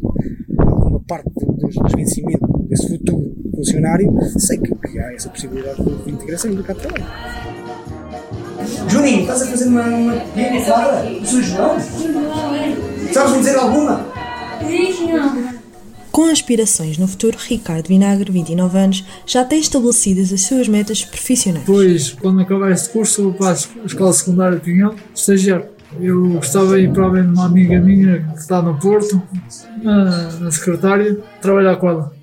alguma 0.58 1.00
parte 1.00 1.30
dos 1.34 1.92
vencimentos 1.94 2.68
desse 2.68 2.88
futuro 2.88 3.34
funcionário, 3.54 4.10
sei 4.38 4.58
que, 4.58 4.74
que 4.74 4.98
há 4.98 5.12
essa 5.12 5.28
possibilidade 5.28 5.82
de 5.82 6.10
integração 6.10 6.50
no 6.50 6.56
mercado 6.56 6.76
de 6.76 6.82
trabalho. 6.88 7.55
Juninho, 8.88 9.20
estás 9.20 9.42
a 9.42 9.46
fazer 9.46 9.68
uma, 9.68 9.82
uma 9.82 10.14
pequena 10.14 10.60
fada? 10.62 11.08
O 11.08 11.26
Sr. 11.26 11.42
João? 11.42 11.80
Sabes-me 13.12 13.38
dizer 13.38 13.56
alguma? 13.56 14.06
Com 16.10 16.30
aspirações 16.30 16.96
no 16.96 17.06
futuro, 17.06 17.36
Ricardo 17.38 17.88
Vinagre, 17.88 18.32
29 18.32 18.78
anos, 18.78 19.04
já 19.26 19.44
tem 19.44 19.60
estabelecidas 19.60 20.32
as 20.32 20.40
suas 20.42 20.66
metas 20.66 21.04
profissionais. 21.04 21.66
Depois, 21.66 22.12
quando 22.12 22.40
acabar 22.40 22.70
este 22.70 22.88
curso, 22.88 23.24
vou 23.24 23.34
para 23.34 23.50
a 23.50 23.86
Escola 23.86 24.12
Secundária 24.12 24.56
de 24.58 24.64
Pinhão, 24.64 24.94
estagiar. 25.14 25.62
Eu 26.00 26.30
gostava 26.30 26.76
de 26.76 26.84
ir 26.84 26.92
para 26.92 27.04
além 27.04 27.22
de 27.24 27.28
uma 27.28 27.44
amiga 27.46 27.78
minha 27.80 28.22
que 28.32 28.38
está 28.38 28.62
no 28.62 28.78
Porto, 28.78 29.22
na, 29.82 30.30
na 30.40 30.50
secretária, 30.50 31.18
trabalhar 31.40 31.76
com 31.76 31.88
ela. 31.88 32.15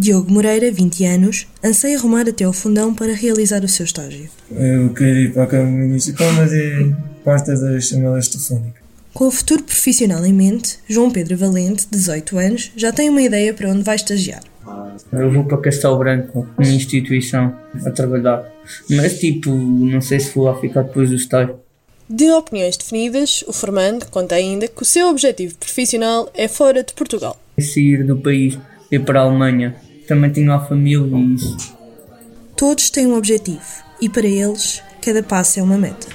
Diogo 0.00 0.30
Moreira, 0.30 0.70
20 0.70 1.04
anos, 1.06 1.48
anseia 1.62 1.98
arrumar 1.98 2.28
até 2.28 2.44
ao 2.44 2.52
fundão 2.52 2.94
para 2.94 3.12
realizar 3.12 3.64
o 3.64 3.68
seu 3.68 3.84
estágio. 3.84 4.30
Eu 4.48 4.90
quero 4.90 5.18
ir 5.18 5.32
para 5.32 5.42
a 5.42 5.46
Câmara 5.48 5.70
Municipal, 5.70 6.32
mas 6.34 6.52
é 6.52 6.88
parte 7.24 7.46
das 7.48 7.88
chamadas 7.88 8.28
telefónicas. 8.28 8.80
Com 9.12 9.26
o 9.26 9.30
futuro 9.32 9.64
profissional 9.64 10.24
em 10.24 10.32
mente, 10.32 10.78
João 10.88 11.10
Pedro 11.10 11.36
Valente, 11.36 11.88
18 11.90 12.38
anos, 12.38 12.70
já 12.76 12.92
tem 12.92 13.10
uma 13.10 13.20
ideia 13.20 13.52
para 13.52 13.70
onde 13.70 13.82
vai 13.82 13.96
estagiar. 13.96 14.40
Eu 15.12 15.32
vou 15.32 15.42
para 15.42 15.58
Castelo 15.58 15.98
Branco, 15.98 16.46
uma 16.56 16.68
instituição, 16.68 17.56
a 17.84 17.90
trabalhar. 17.90 18.48
Mas, 18.88 19.18
tipo, 19.18 19.50
não 19.50 20.00
sei 20.00 20.20
se 20.20 20.32
vou 20.32 20.44
lá 20.44 20.54
ficar 20.60 20.82
depois 20.82 21.10
do 21.10 21.16
estágio. 21.16 21.56
De 22.08 22.30
opiniões 22.30 22.76
definidas, 22.76 23.42
o 23.48 23.52
formando 23.52 24.06
conta 24.06 24.36
ainda 24.36 24.68
que 24.68 24.80
o 24.80 24.84
seu 24.86 25.08
objetivo 25.08 25.56
profissional 25.56 26.30
é 26.34 26.46
fora 26.46 26.84
de 26.84 26.92
Portugal. 26.92 27.36
É 27.56 27.62
sair 27.62 28.04
do 28.04 28.16
país, 28.16 28.56
ir 28.92 29.00
para 29.00 29.22
a 29.22 29.24
Alemanha. 29.24 29.74
Também 30.08 30.32
tenho 30.32 30.48
lá 30.48 30.58
família 30.64 31.06
e 31.06 31.34
isso. 31.34 31.76
Todos 32.56 32.88
têm 32.88 33.06
um 33.06 33.14
objetivo 33.14 33.60
e 34.00 34.08
para 34.08 34.26
eles, 34.26 34.82
cada 35.02 35.22
passo 35.22 35.60
é 35.60 35.62
uma 35.62 35.76
meta. 35.76 36.08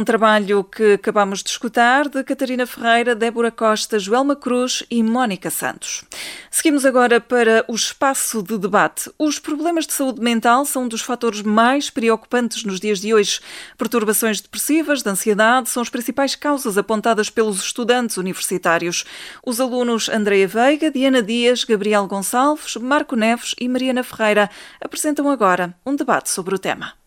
Um 0.00 0.04
trabalho 0.04 0.64
que 0.64 0.94
acabamos 0.94 1.42
de 1.42 1.50
escutar 1.50 2.08
de 2.08 2.24
Catarina 2.24 2.66
Ferreira, 2.66 3.14
Débora 3.14 3.50
Costa, 3.50 3.98
Joelma 3.98 4.34
Cruz 4.34 4.82
e 4.90 5.02
Mónica 5.02 5.50
Santos. 5.50 6.04
Seguimos 6.50 6.86
agora 6.86 7.20
para 7.20 7.66
o 7.68 7.74
espaço 7.74 8.42
de 8.42 8.56
debate. 8.56 9.10
Os 9.18 9.38
problemas 9.38 9.86
de 9.86 9.92
saúde 9.92 10.22
mental 10.22 10.64
são 10.64 10.84
um 10.84 10.88
dos 10.88 11.02
fatores 11.02 11.42
mais 11.42 11.90
preocupantes 11.90 12.64
nos 12.64 12.80
dias 12.80 12.98
de 12.98 13.12
hoje. 13.12 13.40
Perturbações 13.76 14.40
depressivas, 14.40 15.02
de 15.02 15.10
ansiedade, 15.10 15.68
são 15.68 15.82
as 15.82 15.90
principais 15.90 16.34
causas 16.34 16.78
apontadas 16.78 17.28
pelos 17.28 17.62
estudantes 17.62 18.16
universitários. 18.16 19.04
Os 19.44 19.60
alunos 19.60 20.08
Andreia 20.08 20.48
Veiga, 20.48 20.90
Diana 20.90 21.22
Dias, 21.22 21.62
Gabriel 21.62 22.06
Gonçalves, 22.06 22.76
Marco 22.76 23.16
Neves 23.16 23.54
e 23.60 23.68
Mariana 23.68 24.02
Ferreira 24.02 24.48
apresentam 24.80 25.28
agora 25.28 25.74
um 25.84 25.94
debate 25.94 26.30
sobre 26.30 26.54
o 26.54 26.58
tema. 26.58 26.99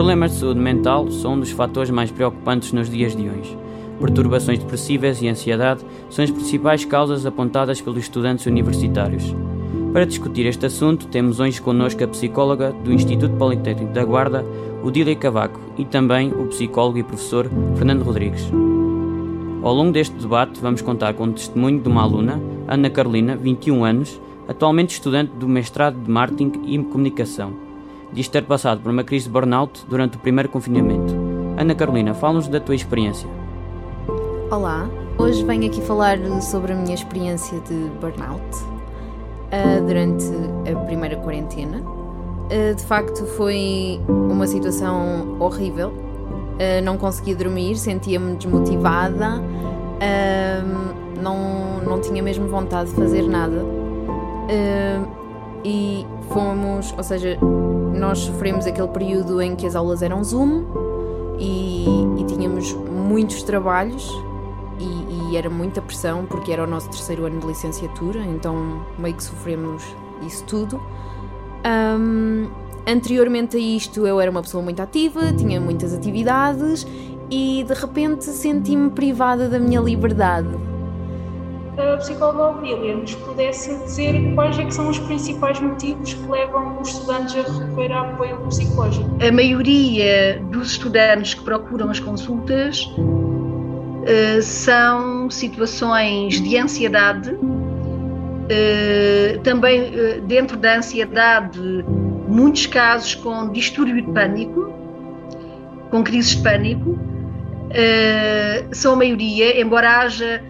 Problemas 0.00 0.32
de 0.32 0.38
saúde 0.38 0.58
mental 0.58 1.10
são 1.10 1.34
um 1.34 1.40
dos 1.40 1.50
fatores 1.50 1.90
mais 1.90 2.10
preocupantes 2.10 2.72
nos 2.72 2.88
dias 2.88 3.14
de 3.14 3.28
hoje. 3.28 3.54
Perturbações 4.00 4.58
depressivas 4.58 5.20
e 5.20 5.28
ansiedade 5.28 5.84
são 6.08 6.24
as 6.24 6.30
principais 6.30 6.86
causas 6.86 7.26
apontadas 7.26 7.82
pelos 7.82 7.98
estudantes 7.98 8.46
universitários. 8.46 9.36
Para 9.92 10.06
discutir 10.06 10.46
este 10.46 10.64
assunto, 10.64 11.06
temos 11.08 11.38
hoje 11.38 11.60
connosco 11.60 12.02
a 12.02 12.08
psicóloga 12.08 12.72
do 12.82 12.90
Instituto 12.90 13.36
Politécnico 13.36 13.92
da 13.92 14.02
Guarda, 14.02 14.42
Odília 14.82 15.14
Cavaco, 15.14 15.60
e 15.76 15.84
também 15.84 16.32
o 16.32 16.46
psicólogo 16.46 16.96
e 16.96 17.02
professor 17.02 17.50
Fernando 17.76 18.02
Rodrigues. 18.02 18.50
Ao 19.62 19.74
longo 19.74 19.92
deste 19.92 20.16
debate, 20.16 20.62
vamos 20.62 20.80
contar 20.80 21.12
com 21.12 21.24
o 21.24 21.32
testemunho 21.34 21.78
de 21.78 21.90
uma 21.90 22.00
aluna, 22.00 22.40
Ana 22.66 22.88
Carolina, 22.88 23.36
21 23.36 23.84
anos, 23.84 24.18
atualmente 24.48 24.94
estudante 24.94 25.32
do 25.32 25.46
mestrado 25.46 26.02
de 26.02 26.10
Marketing 26.10 26.52
e 26.64 26.78
Comunicação. 26.78 27.69
Diz 28.12 28.26
ter 28.26 28.44
passado 28.44 28.80
por 28.80 28.90
uma 28.90 29.04
crise 29.04 29.26
de 29.26 29.30
burnout 29.30 29.86
durante 29.88 30.16
o 30.16 30.20
primeiro 30.20 30.48
confinamento. 30.48 31.14
Ana 31.56 31.76
Carolina, 31.76 32.12
fala-nos 32.12 32.48
da 32.48 32.58
tua 32.58 32.74
experiência. 32.74 33.28
Olá, 34.50 34.90
hoje 35.16 35.44
venho 35.44 35.66
aqui 35.66 35.80
falar 35.80 36.18
sobre 36.42 36.72
a 36.72 36.74
minha 36.74 36.94
experiência 36.94 37.60
de 37.60 37.74
burnout 38.00 38.42
uh, 38.42 39.86
durante 39.86 40.26
a 40.68 40.76
primeira 40.86 41.16
quarentena. 41.18 41.78
Uh, 41.78 42.74
de 42.74 42.82
facto, 42.82 43.24
foi 43.26 44.00
uma 44.08 44.48
situação 44.48 45.36
horrível. 45.38 45.90
Uh, 45.90 46.82
não 46.82 46.98
conseguia 46.98 47.36
dormir, 47.36 47.76
sentia-me 47.76 48.34
desmotivada, 48.34 49.40
não, 51.22 51.78
não 51.86 52.00
tinha 52.00 52.22
mesmo 52.22 52.48
vontade 52.48 52.90
de 52.90 52.96
fazer 52.96 53.22
nada. 53.22 53.64
e 55.64 56.06
fomos, 56.30 56.94
ou 56.96 57.04
seja, 57.04 57.38
nós 58.00 58.20
sofremos 58.20 58.66
aquele 58.66 58.88
período 58.88 59.42
em 59.42 59.54
que 59.54 59.66
as 59.66 59.76
aulas 59.76 60.00
eram 60.00 60.24
Zoom 60.24 60.64
e, 61.38 61.84
e 62.18 62.24
tínhamos 62.24 62.72
muitos 62.72 63.42
trabalhos 63.42 64.10
e, 64.78 65.32
e, 65.32 65.36
era 65.36 65.50
muita 65.50 65.82
pressão 65.82 66.24
porque 66.24 66.50
era 66.50 66.64
o 66.64 66.66
nosso 66.66 66.88
terceiro 66.88 67.26
ano 67.26 67.38
de 67.38 67.46
licenciatura, 67.46 68.20
então 68.20 68.82
meio 68.98 69.14
que 69.14 69.22
sofremos 69.22 69.84
isso 70.26 70.42
tudo. 70.44 70.80
Um, 71.98 72.48
anteriormente 72.86 73.58
a 73.58 73.60
isto, 73.60 74.06
eu 74.06 74.18
era 74.18 74.30
uma 74.30 74.40
pessoa 74.40 74.64
muito 74.64 74.80
ativa, 74.80 75.32
tinha 75.34 75.60
muitas 75.60 75.92
atividades 75.92 76.86
e 77.30 77.62
de 77.68 77.74
repente 77.74 78.24
senti-me 78.24 78.90
privada 78.90 79.46
da 79.46 79.58
minha 79.58 79.80
liberdade. 79.80 80.48
A 81.80 81.96
psicóloga 81.96 82.58
Ovília 82.58 82.94
nos 82.94 83.14
pudesse 83.14 83.74
dizer 83.84 84.34
quais 84.34 84.58
é 84.58 84.70
são 84.70 84.90
os 84.90 84.98
principais 84.98 85.58
motivos 85.60 86.12
que 86.12 86.30
levam 86.30 86.78
os 86.80 86.90
estudantes 86.90 87.34
a 87.36 87.42
recorrer 87.42 87.92
a 87.92 88.00
apoio 88.02 88.36
psicológico. 88.48 89.08
A 89.26 89.32
maioria 89.32 90.42
dos 90.50 90.72
estudantes 90.72 91.32
que 91.34 91.42
procuram 91.42 91.90
as 91.90 91.98
consultas 91.98 92.84
uh, 92.98 94.42
são 94.42 95.30
situações 95.30 96.40
de 96.40 96.58
ansiedade, 96.58 97.32
uh, 97.32 97.40
também 99.42 99.82
uh, 99.82 100.20
dentro 100.26 100.58
da 100.58 100.76
ansiedade, 100.76 101.58
muitos 102.28 102.66
casos 102.66 103.14
com 103.14 103.50
distúrbio 103.50 104.02
de 104.02 104.12
pânico 104.12 104.70
com 105.90 106.04
crises 106.04 106.36
de 106.36 106.42
pânico, 106.42 106.96
são 108.70 108.92
a 108.92 108.96
maioria, 108.96 109.60
embora 109.60 110.02
haja, 110.02 110.40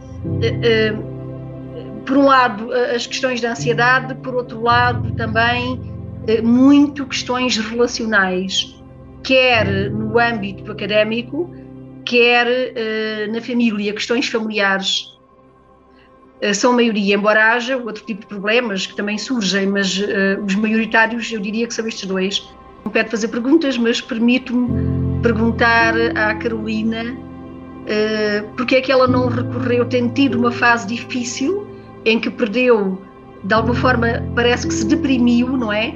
por 2.10 2.16
um 2.16 2.24
lado, 2.24 2.72
as 2.72 3.06
questões 3.06 3.40
da 3.40 3.52
ansiedade, 3.52 4.16
por 4.16 4.34
outro 4.34 4.60
lado, 4.60 5.12
também 5.12 5.80
muito 6.42 7.06
questões 7.06 7.56
relacionais, 7.56 8.76
quer 9.22 9.88
no 9.92 10.18
âmbito 10.18 10.72
académico, 10.72 11.48
quer 12.04 12.48
na 13.30 13.40
família, 13.40 13.92
questões 13.92 14.26
familiares 14.26 15.16
eh, 16.40 16.52
são 16.52 16.72
maioria, 16.72 17.14
embora 17.14 17.52
haja 17.52 17.76
outro 17.76 18.04
tipo 18.04 18.22
de 18.22 18.26
problemas 18.26 18.88
que 18.88 18.96
também 18.96 19.16
surgem, 19.16 19.68
mas 19.68 20.02
os 20.44 20.56
maioritários 20.56 21.30
eu 21.30 21.38
diria 21.38 21.64
que 21.64 21.72
são 21.72 21.86
estes 21.86 22.08
dois. 22.08 22.44
Não 22.84 22.90
pede 22.90 23.08
fazer 23.08 23.28
perguntas, 23.28 23.78
mas 23.78 24.00
permito-me 24.00 25.22
perguntar 25.22 25.94
à 26.16 26.34
Carolina 26.34 27.16
porque 28.56 28.74
é 28.74 28.80
que 28.80 28.90
ela 28.90 29.06
não 29.06 29.28
recorreu, 29.28 29.84
tendo 29.84 30.12
tido 30.12 30.36
uma 30.36 30.50
fase 30.50 30.88
difícil 30.88 31.69
em 32.04 32.18
que 32.18 32.30
perdeu, 32.30 33.00
de 33.44 33.54
alguma 33.54 33.74
forma, 33.74 34.22
parece 34.34 34.66
que 34.66 34.74
se 34.74 34.86
deprimiu, 34.86 35.56
não 35.56 35.72
é? 35.72 35.94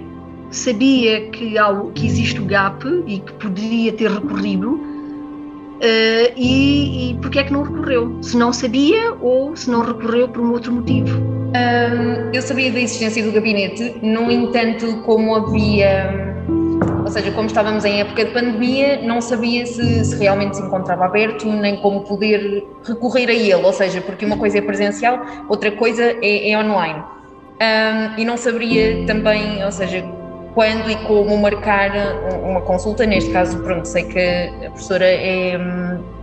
Sabia 0.50 1.28
que, 1.30 1.58
ao, 1.58 1.90
que 1.90 2.06
existe 2.06 2.40
o 2.40 2.44
GAP 2.44 2.84
e 3.06 3.18
que 3.20 3.32
poderia 3.34 3.92
ter 3.92 4.10
recorrido, 4.10 4.94
Uh, 5.74 6.32
e, 6.36 7.10
e 7.10 7.14
porque 7.20 7.40
é 7.40 7.44
que 7.44 7.52
não 7.52 7.62
recorreu? 7.62 8.16
Se 8.22 8.36
não 8.36 8.52
sabia 8.52 9.12
ou 9.20 9.54
se 9.56 9.68
não 9.68 9.82
recorreu 9.82 10.28
por 10.28 10.40
um 10.40 10.52
outro 10.52 10.72
motivo? 10.72 11.18
Um, 11.20 12.32
eu 12.32 12.40
sabia 12.40 12.70
da 12.72 12.80
existência 12.80 13.22
do 13.22 13.32
gabinete, 13.32 13.94
no 14.02 14.30
entanto, 14.30 15.02
como 15.04 15.34
havia, 15.34 16.33
ou 17.04 17.10
seja, 17.10 17.30
como 17.32 17.46
estávamos 17.46 17.84
em 17.84 18.00
época 18.00 18.24
de 18.24 18.30
pandemia, 18.30 19.02
não 19.02 19.20
sabia 19.20 19.66
se, 19.66 20.04
se 20.04 20.16
realmente 20.16 20.56
se 20.56 20.62
encontrava 20.62 21.04
aberto, 21.04 21.46
nem 21.46 21.76
como 21.76 22.00
poder 22.00 22.66
recorrer 22.82 23.28
a 23.28 23.34
ele, 23.34 23.54
ou 23.54 23.72
seja, 23.72 24.00
porque 24.00 24.24
uma 24.24 24.38
coisa 24.38 24.56
é 24.56 24.62
presencial, 24.62 25.20
outra 25.48 25.70
coisa 25.70 26.02
é, 26.02 26.50
é 26.50 26.58
online. 26.58 27.02
Um, 27.60 28.18
e 28.18 28.24
não 28.24 28.38
saberia 28.38 29.04
também, 29.06 29.62
ou 29.62 29.70
seja, 29.70 30.02
quando 30.54 30.90
e 30.90 30.96
como 31.06 31.36
marcar 31.36 31.90
uma 32.42 32.62
consulta. 32.62 33.04
Neste 33.04 33.30
caso, 33.30 33.58
pronto, 33.58 33.86
sei 33.86 34.04
que 34.04 34.18
a 34.66 34.70
professora 34.70 35.04
é, 35.04 35.58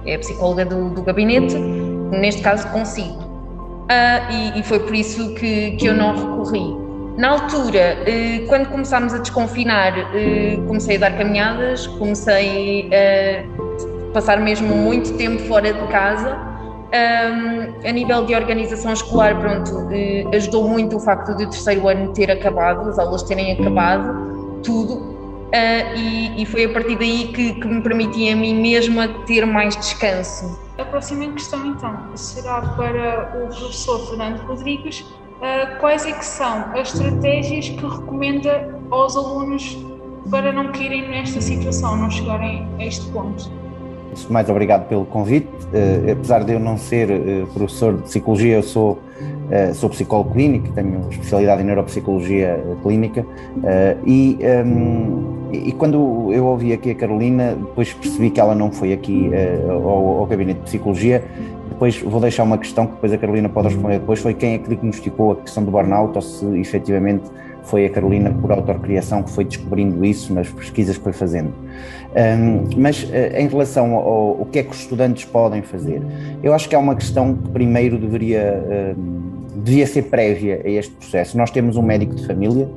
é 0.05 0.17
psicóloga 0.17 0.65
do, 0.65 0.89
do 0.89 1.03
gabinete, 1.03 1.55
neste 1.55 2.41
caso 2.41 2.67
consigo. 2.69 3.19
Uh, 3.21 4.31
e, 4.31 4.59
e, 4.59 4.63
foi 4.63 4.79
por 4.79 4.95
isso 4.95 5.33
que, 5.35 5.71
que 5.71 5.85
eu 5.85 5.93
não 5.93 6.15
recorri. 6.15 6.90
Na 7.21 7.33
altura, 7.33 7.99
uh, 8.01 8.47
quando 8.47 8.67
começámos 8.69 9.13
a 9.13 9.19
desconfinar, 9.19 9.93
uh, 9.95 10.65
comecei 10.65 10.95
a 10.95 11.01
dar 11.01 11.15
caminhadas, 11.15 11.85
comecei 11.85 12.89
a 12.91 14.11
passar 14.11 14.39
mesmo 14.39 14.75
muito 14.75 15.15
tempo 15.17 15.39
fora 15.43 15.71
de 15.71 15.87
casa. 15.89 16.49
A 16.91 17.91
nível 17.91 18.25
de 18.25 18.33
organização 18.33 18.91
escolar, 18.91 19.39
pronto, 19.39 19.87
eh, 19.93 20.25
ajudou 20.35 20.67
muito 20.67 20.97
o 20.97 20.99
facto 20.99 21.33
de 21.37 21.45
o 21.45 21.49
terceiro 21.49 21.87
ano 21.87 22.11
ter 22.11 22.29
acabado, 22.29 22.89
as 22.89 22.99
aulas 22.99 23.23
terem 23.23 23.53
acabado, 23.53 24.59
tudo, 24.61 25.47
e, 25.95 26.41
e, 26.41 26.45
foi 26.45 26.65
a 26.65 26.73
partir 26.73 26.97
daí 26.97 27.31
que, 27.33 27.53
que, 27.53 27.65
me 27.65 27.81
permitia 27.81 28.33
a 28.33 28.35
mim 28.35 28.61
mesma 28.61 29.07
ter 29.25 29.45
mais 29.45 29.73
descanso. 29.77 30.59
A 30.77 30.83
próxima 30.83 31.31
questão, 31.31 31.65
então, 31.65 31.97
será 32.15 32.61
para 32.61 33.41
o 33.41 33.47
professor 33.47 34.09
Fernando 34.09 34.41
Rodrigues. 34.41 35.05
Uh, 35.41 35.79
quais 35.79 36.05
é 36.05 36.11
que 36.11 36.23
são 36.23 36.65
as 36.75 36.93
estratégias 36.93 37.69
que 37.69 37.83
recomenda 37.83 38.79
aos 38.91 39.15
alunos 39.15 39.75
para 40.29 40.51
não 40.51 40.71
caírem 40.71 41.09
nesta 41.09 41.41
situação, 41.41 41.97
não 41.97 42.11
chegarem 42.11 42.67
a 42.77 42.85
este 42.85 43.09
ponto? 43.09 43.49
mais, 44.29 44.49
obrigado 44.49 44.87
pelo 44.87 45.05
convite. 45.05 45.47
Uh, 45.47 46.11
apesar 46.11 46.43
de 46.43 46.53
eu 46.53 46.59
não 46.59 46.77
ser 46.77 47.09
uh, 47.09 47.47
professor 47.47 47.95
de 47.95 48.03
psicologia, 48.03 48.55
eu 48.55 48.63
sou, 48.63 48.91
uh, 48.91 49.73
sou 49.73 49.89
psicólogo 49.89 50.31
clínico, 50.31 50.69
tenho 50.73 51.07
especialidade 51.09 51.61
em 51.61 51.65
neuropsicologia 51.65 52.61
clínica 52.83 53.25
e, 54.05 54.37
um, 54.65 55.49
e 55.51 55.71
quando 55.73 56.29
eu 56.33 56.45
ouvi 56.45 56.73
aqui 56.73 56.91
a 56.91 56.95
Carolina, 56.95 57.55
depois 57.55 57.93
percebi 57.93 58.29
que 58.29 58.39
ela 58.39 58.55
não 58.55 58.71
foi 58.71 58.93
aqui 58.93 59.29
ao, 59.69 60.19
ao 60.19 60.25
gabinete 60.25 60.59
de 60.59 60.65
psicologia. 60.65 61.23
Depois 61.81 61.99
vou 61.99 62.21
deixar 62.21 62.43
uma 62.43 62.59
questão 62.59 62.85
que 62.85 62.93
depois 62.93 63.11
a 63.11 63.17
Carolina 63.17 63.49
pode 63.49 63.69
responder 63.69 63.97
depois, 63.97 64.19
foi 64.19 64.35
quem 64.35 64.53
é 64.53 64.59
que 64.59 64.67
diagnosticou 64.67 65.31
a 65.31 65.35
questão 65.37 65.63
do 65.63 65.71
burnout 65.71 66.15
ou 66.15 66.21
se 66.21 66.45
efetivamente 66.59 67.23
foi 67.63 67.87
a 67.87 67.89
Carolina 67.89 68.31
por 68.39 68.51
autocriação 68.51 69.23
que 69.23 69.31
foi 69.31 69.45
descobrindo 69.45 70.05
isso 70.05 70.31
nas 70.31 70.47
pesquisas 70.47 70.95
que 70.95 71.03
foi 71.03 71.11
fazendo. 71.11 71.51
Um, 72.15 72.79
mas 72.79 73.01
uh, 73.05 73.35
em 73.35 73.47
relação 73.47 73.95
ao, 73.95 74.41
ao, 74.41 74.45
que 74.45 74.59
é 74.59 74.63
que 74.63 74.69
os 74.69 74.81
estudantes 74.81 75.25
podem 75.25 75.63
fazer, 75.63 76.03
eu 76.43 76.53
acho 76.53 76.69
que 76.69 76.75
é 76.75 76.77
uma 76.77 76.95
questão 76.95 77.33
que 77.33 77.49
primeiro 77.49 77.97
deveria, 77.97 78.95
devia 79.55 79.87
ser 79.87 80.03
prévia 80.03 80.61
a 80.63 80.69
este 80.69 80.93
processo. 80.93 81.35
Nós 81.35 81.49
temos 81.49 81.77
um 81.77 81.81
médico 81.81 82.13
de 82.13 82.27
família, 82.27 82.69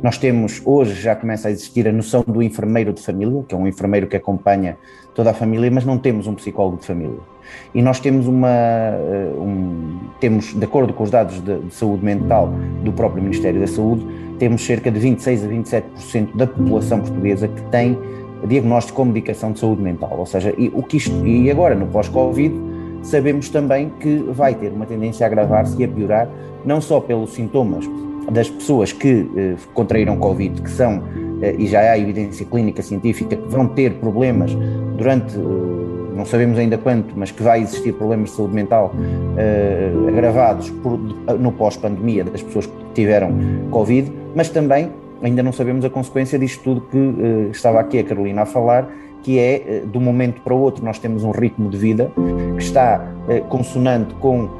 nós 0.00 0.18
temos, 0.18 0.62
hoje 0.64 1.02
já 1.02 1.16
começa 1.16 1.48
a 1.48 1.50
existir 1.50 1.88
a 1.88 1.92
noção 1.92 2.22
do 2.24 2.40
enfermeiro 2.40 2.92
de 2.92 3.02
família, 3.02 3.42
que 3.42 3.56
é 3.56 3.58
um 3.58 3.66
enfermeiro 3.66 4.06
que 4.06 4.16
acompanha 4.16 4.76
toda 5.16 5.30
a 5.30 5.34
família, 5.34 5.68
mas 5.68 5.84
não 5.84 5.98
temos 5.98 6.28
um 6.28 6.34
psicólogo 6.36 6.76
de 6.76 6.86
família. 6.86 7.31
E 7.74 7.82
nós 7.82 8.00
temos 8.00 8.26
uma, 8.26 8.48
uh, 8.48 9.40
um, 9.40 9.98
temos, 10.20 10.54
de 10.54 10.64
acordo 10.64 10.92
com 10.92 11.04
os 11.04 11.10
dados 11.10 11.40
de, 11.40 11.58
de 11.58 11.74
saúde 11.74 12.04
mental 12.04 12.52
do 12.82 12.92
próprio 12.92 13.22
Ministério 13.22 13.60
da 13.60 13.66
Saúde, 13.66 14.06
temos 14.38 14.64
cerca 14.64 14.90
de 14.90 14.98
26 14.98 15.44
a 15.44 15.48
27% 15.48 16.36
da 16.36 16.46
população 16.46 17.00
portuguesa 17.00 17.48
que 17.48 17.62
tem 17.70 17.98
diagnóstico 18.46 18.96
com 18.96 19.04
medicação 19.06 19.52
de 19.52 19.60
saúde 19.60 19.82
mental. 19.82 20.14
Ou 20.18 20.26
seja, 20.26 20.52
e, 20.58 20.68
o 20.74 20.82
que 20.82 20.96
isto, 20.96 21.26
e 21.26 21.50
agora 21.50 21.74
no 21.74 21.86
pós-Covid, 21.86 22.54
sabemos 23.02 23.48
também 23.48 23.90
que 24.00 24.16
vai 24.30 24.54
ter 24.54 24.72
uma 24.72 24.86
tendência 24.86 25.24
a 25.24 25.28
agravar-se 25.28 25.80
e 25.80 25.84
a 25.84 25.88
piorar, 25.88 26.28
não 26.64 26.80
só 26.80 27.00
pelos 27.00 27.32
sintomas 27.32 27.88
das 28.30 28.48
pessoas 28.48 28.92
que 28.92 29.28
eh, 29.36 29.54
contraíram 29.74 30.16
Covid, 30.16 30.62
que 30.62 30.70
são, 30.70 31.02
eh, 31.42 31.56
e 31.58 31.66
já 31.66 31.80
há 31.80 31.98
evidência 31.98 32.46
clínica 32.46 32.80
científica, 32.80 33.34
que 33.34 33.48
vão 33.48 33.66
ter 33.66 33.94
problemas 33.94 34.54
durante, 34.96 35.36
eh, 35.36 36.01
não 36.14 36.24
sabemos 36.24 36.58
ainda 36.58 36.78
quanto, 36.78 37.14
mas 37.16 37.30
que 37.30 37.42
vai 37.42 37.60
existir 37.60 37.92
problemas 37.92 38.30
de 38.30 38.36
saúde 38.36 38.54
mental 38.54 38.94
eh, 39.36 39.92
agravados 40.08 40.70
por, 40.70 40.98
no 41.38 41.52
pós-pandemia 41.52 42.24
das 42.24 42.42
pessoas 42.42 42.66
que 42.66 42.72
tiveram 42.94 43.32
Covid, 43.70 44.12
mas 44.34 44.48
também 44.48 44.90
ainda 45.22 45.42
não 45.42 45.52
sabemos 45.52 45.84
a 45.84 45.90
consequência 45.90 46.38
disto 46.38 46.62
tudo 46.62 46.80
que 46.82 46.96
uh, 46.96 47.50
estava 47.50 47.80
aqui 47.80 47.98
a 47.98 48.04
Carolina 48.04 48.42
a 48.42 48.46
falar, 48.46 48.88
que 49.22 49.38
é, 49.38 49.82
uh, 49.84 49.86
de 49.86 49.96
um 49.96 50.00
momento 50.00 50.40
para 50.42 50.52
o 50.52 50.60
outro, 50.60 50.84
nós 50.84 50.98
temos 50.98 51.22
um 51.22 51.30
ritmo 51.30 51.70
de 51.70 51.78
vida 51.78 52.10
que 52.56 52.62
está 52.62 53.00
uh, 53.28 53.44
consonante 53.44 54.12
com 54.14 54.50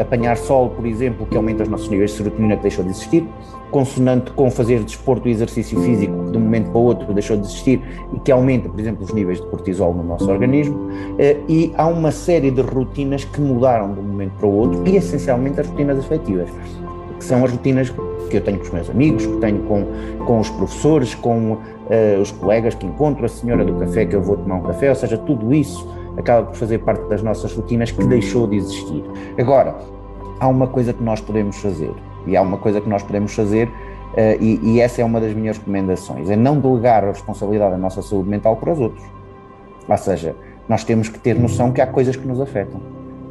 apanhar 0.00 0.36
sol, 0.36 0.70
por 0.70 0.86
exemplo, 0.86 1.26
que 1.26 1.36
aumenta 1.36 1.62
os 1.62 1.68
nossos 1.68 1.88
níveis 1.88 2.10
de 2.10 2.16
serotonina, 2.16 2.56
que 2.56 2.62
deixou 2.62 2.84
de 2.84 2.90
existir, 2.90 3.26
consonante 3.70 4.30
com 4.32 4.50
fazer 4.50 4.82
desporto 4.82 5.28
e 5.28 5.30
exercício 5.30 5.80
físico, 5.80 6.24
que 6.24 6.30
de 6.32 6.38
um 6.38 6.40
momento 6.40 6.70
para 6.70 6.78
o 6.78 6.84
outro 6.84 7.12
deixou 7.12 7.36
de 7.36 7.46
existir 7.46 7.80
e 8.12 8.18
que 8.20 8.30
aumenta, 8.30 8.68
por 8.68 8.78
exemplo, 8.78 9.04
os 9.04 9.12
níveis 9.12 9.40
de 9.40 9.46
cortisol 9.46 9.94
no 9.94 10.02
nosso 10.02 10.30
organismo, 10.30 10.88
e 11.48 11.72
há 11.76 11.86
uma 11.86 12.10
série 12.10 12.50
de 12.50 12.60
rotinas 12.60 13.24
que 13.24 13.40
mudaram 13.40 13.92
de 13.94 14.00
um 14.00 14.02
momento 14.02 14.32
para 14.38 14.46
o 14.46 14.54
outro, 14.54 14.82
e 14.86 14.96
essencialmente 14.96 15.60
as 15.60 15.66
rotinas 15.66 15.98
afetivas, 15.98 16.50
que 17.18 17.24
são 17.24 17.44
as 17.44 17.50
rotinas 17.50 17.92
que 18.28 18.36
eu 18.36 18.40
tenho 18.40 18.58
com 18.58 18.64
os 18.64 18.70
meus 18.70 18.90
amigos, 18.90 19.26
que 19.26 19.36
tenho 19.36 19.60
com, 19.64 19.86
com 20.24 20.40
os 20.40 20.50
professores, 20.50 21.14
com 21.14 21.52
uh, 21.52 22.20
os 22.20 22.30
colegas 22.30 22.74
que 22.74 22.86
encontro, 22.86 23.24
a 23.24 23.28
senhora 23.28 23.64
do 23.64 23.74
café 23.74 24.06
que 24.06 24.16
eu 24.16 24.22
vou 24.22 24.36
tomar 24.36 24.56
um 24.56 24.62
café, 24.62 24.88
ou 24.88 24.94
seja, 24.94 25.18
tudo 25.18 25.52
isso 25.54 25.86
acaba 26.16 26.46
por 26.46 26.56
fazer 26.56 26.78
parte 26.78 27.08
das 27.08 27.22
nossas 27.22 27.54
rotinas 27.54 27.90
que 27.90 28.04
deixou 28.04 28.46
de 28.46 28.56
existir. 28.56 29.04
Agora, 29.38 29.76
há 30.38 30.48
uma 30.48 30.66
coisa 30.66 30.92
que 30.92 31.02
nós 31.02 31.20
podemos 31.20 31.56
fazer, 31.56 31.92
e 32.26 32.36
há 32.36 32.42
uma 32.42 32.58
coisa 32.58 32.80
que 32.80 32.88
nós 32.88 33.02
podemos 33.02 33.34
fazer, 33.34 33.68
uh, 33.68 34.40
e, 34.40 34.60
e 34.62 34.80
essa 34.80 35.02
é 35.02 35.04
uma 35.04 35.20
das 35.20 35.34
minhas 35.34 35.58
recomendações, 35.58 36.30
é 36.30 36.36
não 36.36 36.58
delegar 36.58 37.04
a 37.04 37.08
responsabilidade 37.08 37.72
da 37.72 37.78
nossa 37.78 38.02
saúde 38.02 38.28
mental 38.28 38.56
para 38.56 38.72
os 38.72 38.80
outros. 38.80 39.04
Ou 39.88 39.96
seja, 39.96 40.36
nós 40.68 40.84
temos 40.84 41.08
que 41.08 41.18
ter 41.18 41.38
noção 41.38 41.72
que 41.72 41.80
há 41.80 41.86
coisas 41.86 42.16
que 42.16 42.26
nos 42.26 42.40
afetam. 42.40 42.80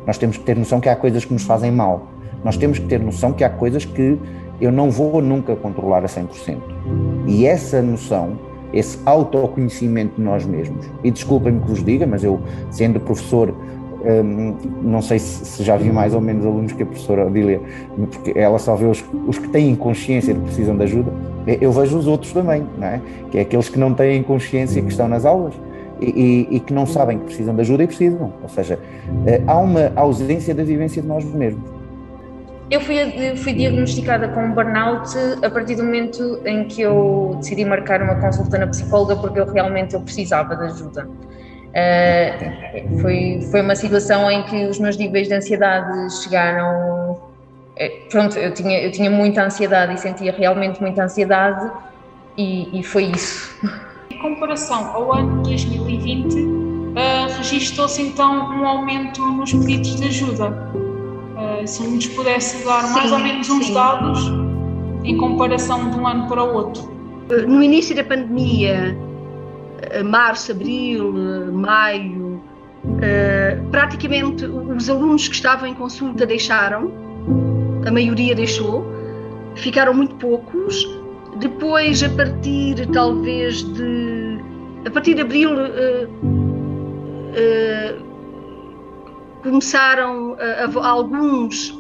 Nós 0.05 0.17
temos 0.17 0.37
que 0.37 0.43
ter 0.43 0.55
noção 0.55 0.79
que 0.79 0.89
há 0.89 0.95
coisas 0.95 1.23
que 1.23 1.33
nos 1.33 1.43
fazem 1.43 1.71
mal. 1.71 2.07
Nós 2.43 2.57
temos 2.57 2.79
que 2.79 2.87
ter 2.87 2.99
noção 2.99 3.33
que 3.33 3.43
há 3.43 3.49
coisas 3.49 3.85
que 3.85 4.19
eu 4.59 4.71
não 4.71 4.91
vou 4.91 5.21
nunca 5.21 5.55
controlar 5.55 6.03
a 6.03 6.07
100%. 6.07 6.57
E 7.27 7.45
essa 7.45 7.81
noção, 7.81 8.37
esse 8.73 8.97
autoconhecimento 9.05 10.15
de 10.15 10.21
nós 10.21 10.45
mesmos, 10.45 10.85
e 11.03 11.11
desculpem-me 11.11 11.61
que 11.61 11.67
vos 11.67 11.83
diga, 11.83 12.05
mas 12.07 12.23
eu, 12.23 12.39
sendo 12.69 12.99
professor, 12.99 13.53
hum, 14.03 14.55
não 14.81 15.01
sei 15.01 15.19
se, 15.19 15.63
já 15.63 15.77
vi 15.77 15.91
mais 15.91 16.13
ou 16.13 16.21
menos 16.21 16.45
alunos 16.45 16.71
que 16.71 16.83
a 16.83 16.85
professora 16.85 17.27
Odília, 17.27 17.61
porque 18.11 18.37
ela 18.37 18.59
só 18.59 18.75
vê 18.75 18.85
os, 18.85 19.03
os 19.27 19.37
que 19.37 19.49
têm 19.49 19.75
consciência 19.75 20.33
de 20.33 20.39
que 20.39 20.45
precisam 20.47 20.75
de 20.75 20.83
ajuda, 20.83 21.11
eu 21.59 21.71
vejo 21.71 21.97
os 21.97 22.07
outros 22.07 22.31
também, 22.31 22.63
não 22.77 22.87
é? 22.87 23.01
que 23.31 23.37
é 23.37 23.41
aqueles 23.41 23.67
que 23.67 23.79
não 23.79 23.93
têm 23.93 24.21
consciência 24.23 24.81
que 24.81 24.89
estão 24.89 25.07
nas 25.07 25.25
aulas. 25.25 25.53
E, 25.99 26.47
e, 26.49 26.55
e, 26.55 26.59
que 26.59 26.73
não 26.73 26.87
sabem 26.87 27.19
que 27.19 27.25
precisam 27.25 27.53
de 27.53 27.61
ajuda 27.61 27.83
e 27.83 27.87
precisam. 27.87 28.33
Ou 28.41 28.49
seja, 28.49 28.79
eh, 29.27 29.39
há 29.45 29.55
uma 29.59 29.91
ausência 29.95 30.51
da 30.51 30.63
vivência 30.63 30.99
de 30.99 31.07
nós 31.07 31.23
mesmos. 31.23 31.61
Eu 32.71 32.79
fui, 32.79 33.35
fui 33.35 33.51
diagnosticada 33.51 34.29
com 34.29 34.45
um 34.45 34.53
burnout 34.53 35.13
a 35.43 35.49
partir 35.49 35.75
do 35.75 35.83
momento 35.83 36.39
em 36.45 36.63
que 36.63 36.81
eu 36.81 37.35
decidi 37.37 37.65
marcar 37.65 38.01
uma 38.01 38.15
consulta 38.15 38.57
na 38.57 38.65
psicóloga 38.65 39.17
porque 39.17 39.41
eu 39.41 39.51
realmente 39.51 39.93
eu 39.93 39.99
precisava 39.99 40.55
de 40.55 40.63
ajuda. 40.63 41.05
Uh, 41.05 43.01
foi, 43.01 43.41
foi 43.51 43.61
uma 43.61 43.75
situação 43.75 44.31
em 44.31 44.43
que 44.43 44.67
os 44.67 44.79
meus 44.79 44.95
níveis 44.95 45.27
de 45.27 45.33
ansiedade 45.33 46.23
chegaram. 46.23 47.19
Eh, 47.75 48.03
pronto, 48.09 48.39
eu 48.39 48.53
tinha, 48.53 48.81
eu 48.81 48.91
tinha 48.91 49.11
muita 49.11 49.43
ansiedade 49.43 49.93
e 49.93 49.97
sentia 49.97 50.31
realmente 50.31 50.81
muita 50.81 51.03
ansiedade, 51.03 51.69
e, 52.37 52.79
e 52.79 52.83
foi 52.83 53.03
isso. 53.03 53.53
Em 54.09 54.17
comparação 54.19 54.91
ao 54.93 55.13
ano 55.13 55.43
2020, 55.43 56.35
uh, 56.35 57.37
registrou-se 57.37 58.01
então 58.01 58.33
um 58.33 58.65
aumento 58.65 59.21
nos 59.25 59.51
pedidos 59.51 59.97
de 59.97 60.07
ajuda 60.07 60.71
se 61.65 61.83
nos 61.87 62.07
pudesse 62.07 62.63
dar 62.65 62.83
sim, 62.83 62.93
mais 62.93 63.11
ou 63.11 63.19
menos 63.19 63.49
uns 63.49 63.67
sim. 63.67 63.73
dados 63.73 64.31
em 65.03 65.17
comparação 65.17 65.89
de 65.89 65.97
um 65.97 66.07
ano 66.07 66.27
para 66.27 66.43
o 66.43 66.53
outro. 66.53 66.91
No 67.47 67.63
início 67.63 67.95
da 67.95 68.03
pandemia, 68.03 68.97
eh, 69.81 70.03
março, 70.03 70.51
abril, 70.51 71.13
eh, 71.17 71.51
maio, 71.51 72.41
eh, 73.01 73.57
praticamente 73.71 74.45
os 74.45 74.89
alunos 74.89 75.27
que 75.27 75.35
estavam 75.35 75.67
em 75.67 75.73
consulta 75.73 76.25
deixaram, 76.25 76.91
a 77.85 77.91
maioria 77.91 78.35
deixou, 78.35 78.85
ficaram 79.55 79.93
muito 79.93 80.15
poucos. 80.15 80.87
Depois, 81.37 82.03
a 82.03 82.09
partir 82.09 82.85
talvez 82.91 83.63
de. 83.73 84.39
A 84.85 84.89
partir 84.89 85.13
de 85.13 85.21
abril, 85.21 85.51
começaram 89.41 90.37
a, 90.39 90.65
a, 90.65 90.89
alguns 90.89 91.77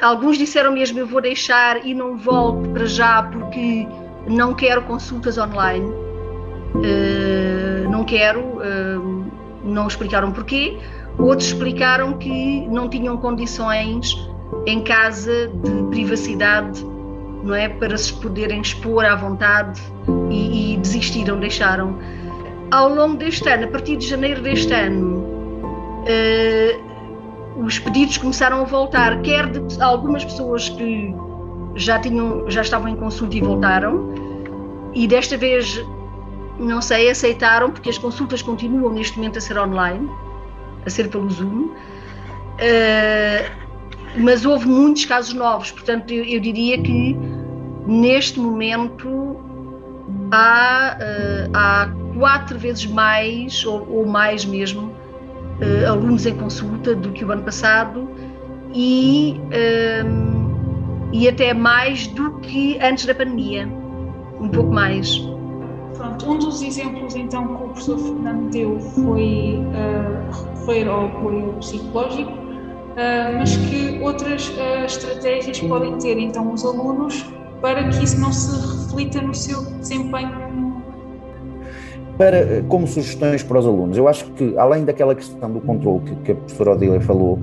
alguns 0.00 0.38
disseram 0.38 0.72
mesmo 0.72 0.98
eu 0.98 1.06
vou 1.06 1.20
deixar 1.20 1.86
e 1.86 1.94
não 1.94 2.16
volto 2.16 2.68
para 2.70 2.86
já 2.86 3.22
porque 3.22 3.86
não 4.26 4.54
quero 4.54 4.82
consultas 4.82 5.38
online 5.38 5.86
uh, 5.86 7.90
não 7.90 8.04
quero 8.04 8.40
uh, 8.40 9.30
não 9.62 9.86
explicaram 9.86 10.32
porquê. 10.32 10.78
Outros 11.18 11.48
explicaram 11.48 12.14
que 12.14 12.66
não 12.68 12.88
tinham 12.88 13.18
condições 13.18 14.16
em 14.64 14.82
casa 14.82 15.48
de 15.48 15.82
privacidade 15.90 16.82
não 17.42 17.54
é? 17.54 17.68
Para 17.68 17.96
se 17.96 18.12
poderem 18.14 18.60
expor 18.60 19.04
à 19.04 19.14
vontade 19.14 19.80
e, 20.30 20.74
e 20.74 20.76
desistiram 20.76 21.38
deixaram. 21.38 21.98
Ao 22.70 22.94
longo 22.94 23.16
deste 23.16 23.48
ano 23.48 23.64
a 23.64 23.68
partir 23.68 23.96
de 23.96 24.06
janeiro 24.06 24.42
deste 24.42 24.72
ano 24.72 25.39
uh, 26.00 27.64
os 27.64 27.78
pedidos 27.78 28.16
começaram 28.16 28.60
a 28.60 28.64
voltar, 28.64 29.20
quer 29.22 29.48
de 29.50 29.82
algumas 29.82 30.24
pessoas 30.24 30.68
que 30.68 31.14
já, 31.74 31.98
tinham, 31.98 32.50
já 32.50 32.62
estavam 32.62 32.88
em 32.88 32.96
consulta 32.96 33.36
e 33.36 33.40
voltaram, 33.40 34.14
e 34.94 35.06
desta 35.06 35.36
vez, 35.36 35.84
não 36.58 36.80
sei, 36.80 37.10
aceitaram, 37.10 37.70
porque 37.70 37.90
as 37.90 37.98
consultas 37.98 38.42
continuam 38.42 38.92
neste 38.92 39.16
momento 39.16 39.38
a 39.38 39.40
ser 39.40 39.58
online, 39.58 40.08
a 40.84 40.90
ser 40.90 41.08
pelo 41.08 41.28
Zoom, 41.30 41.66
uh, 41.66 41.74
mas 44.16 44.44
houve 44.44 44.66
muitos 44.66 45.04
casos 45.04 45.34
novos, 45.34 45.70
portanto, 45.70 46.12
eu, 46.12 46.24
eu 46.24 46.40
diria 46.40 46.80
que 46.82 47.16
neste 47.86 48.38
momento 48.40 49.36
há, 50.32 50.96
uh, 50.98 51.50
há 51.54 51.90
quatro 52.18 52.58
vezes 52.58 52.86
mais, 52.86 53.64
ou, 53.64 53.88
ou 53.88 54.06
mais 54.06 54.44
mesmo, 54.44 54.89
uh, 55.60 55.88
alunos 55.88 56.26
em 56.26 56.34
consulta 56.34 56.94
do 56.94 57.12
que 57.12 57.24
o 57.24 57.30
ano 57.30 57.42
passado 57.42 58.08
e, 58.72 59.40
um, 59.40 59.50
ehm, 59.52 61.10
e 61.12 61.28
até 61.28 61.52
mais 61.52 62.06
do 62.08 62.38
que 62.40 62.78
antes 62.80 63.06
da 63.06 63.14
pandemia, 63.14 63.68
um 64.40 64.48
pouco 64.48 64.70
mais. 64.70 65.18
Pronto, 65.96 66.30
um 66.30 66.38
dos 66.38 66.62
exemplos 66.62 67.14
então 67.14 67.46
que 67.46 67.52
o 67.52 67.68
professor 67.68 67.98
Fernando 67.98 68.50
deu 68.50 68.78
foi 68.78 69.58
uh, 69.58 70.54
recorrer 70.54 70.88
ao 70.88 71.06
apoio 71.06 71.52
psicológico, 71.54 72.30
uh, 72.30 73.38
mas 73.38 73.56
que 73.56 73.98
outras 74.02 74.52
estratégias 74.86 75.60
podem 75.60 75.98
ter 75.98 76.18
então 76.18 76.52
os 76.52 76.64
alunos 76.64 77.24
para 77.60 77.88
que 77.88 78.04
isso 78.04 78.18
não 78.20 78.32
se 78.32 78.84
reflita 78.86 79.20
no 79.20 79.34
seu 79.34 79.62
desempenho 79.78 80.49
para, 82.20 82.36
eh, 82.36 82.62
como 82.68 82.86
sugestões 82.86 83.42
para 83.42 83.58
os 83.58 83.66
alunos, 83.66 83.96
eu 83.96 84.06
acho 84.06 84.26
que, 84.32 84.52
além 84.58 84.84
daquela 84.84 85.14
questão 85.14 85.50
do 85.50 85.58
controle 85.58 86.00
que, 86.00 86.14
que 86.16 86.32
a 86.32 86.34
professora 86.34 86.72
Odília 86.72 87.00
falou, 87.00 87.38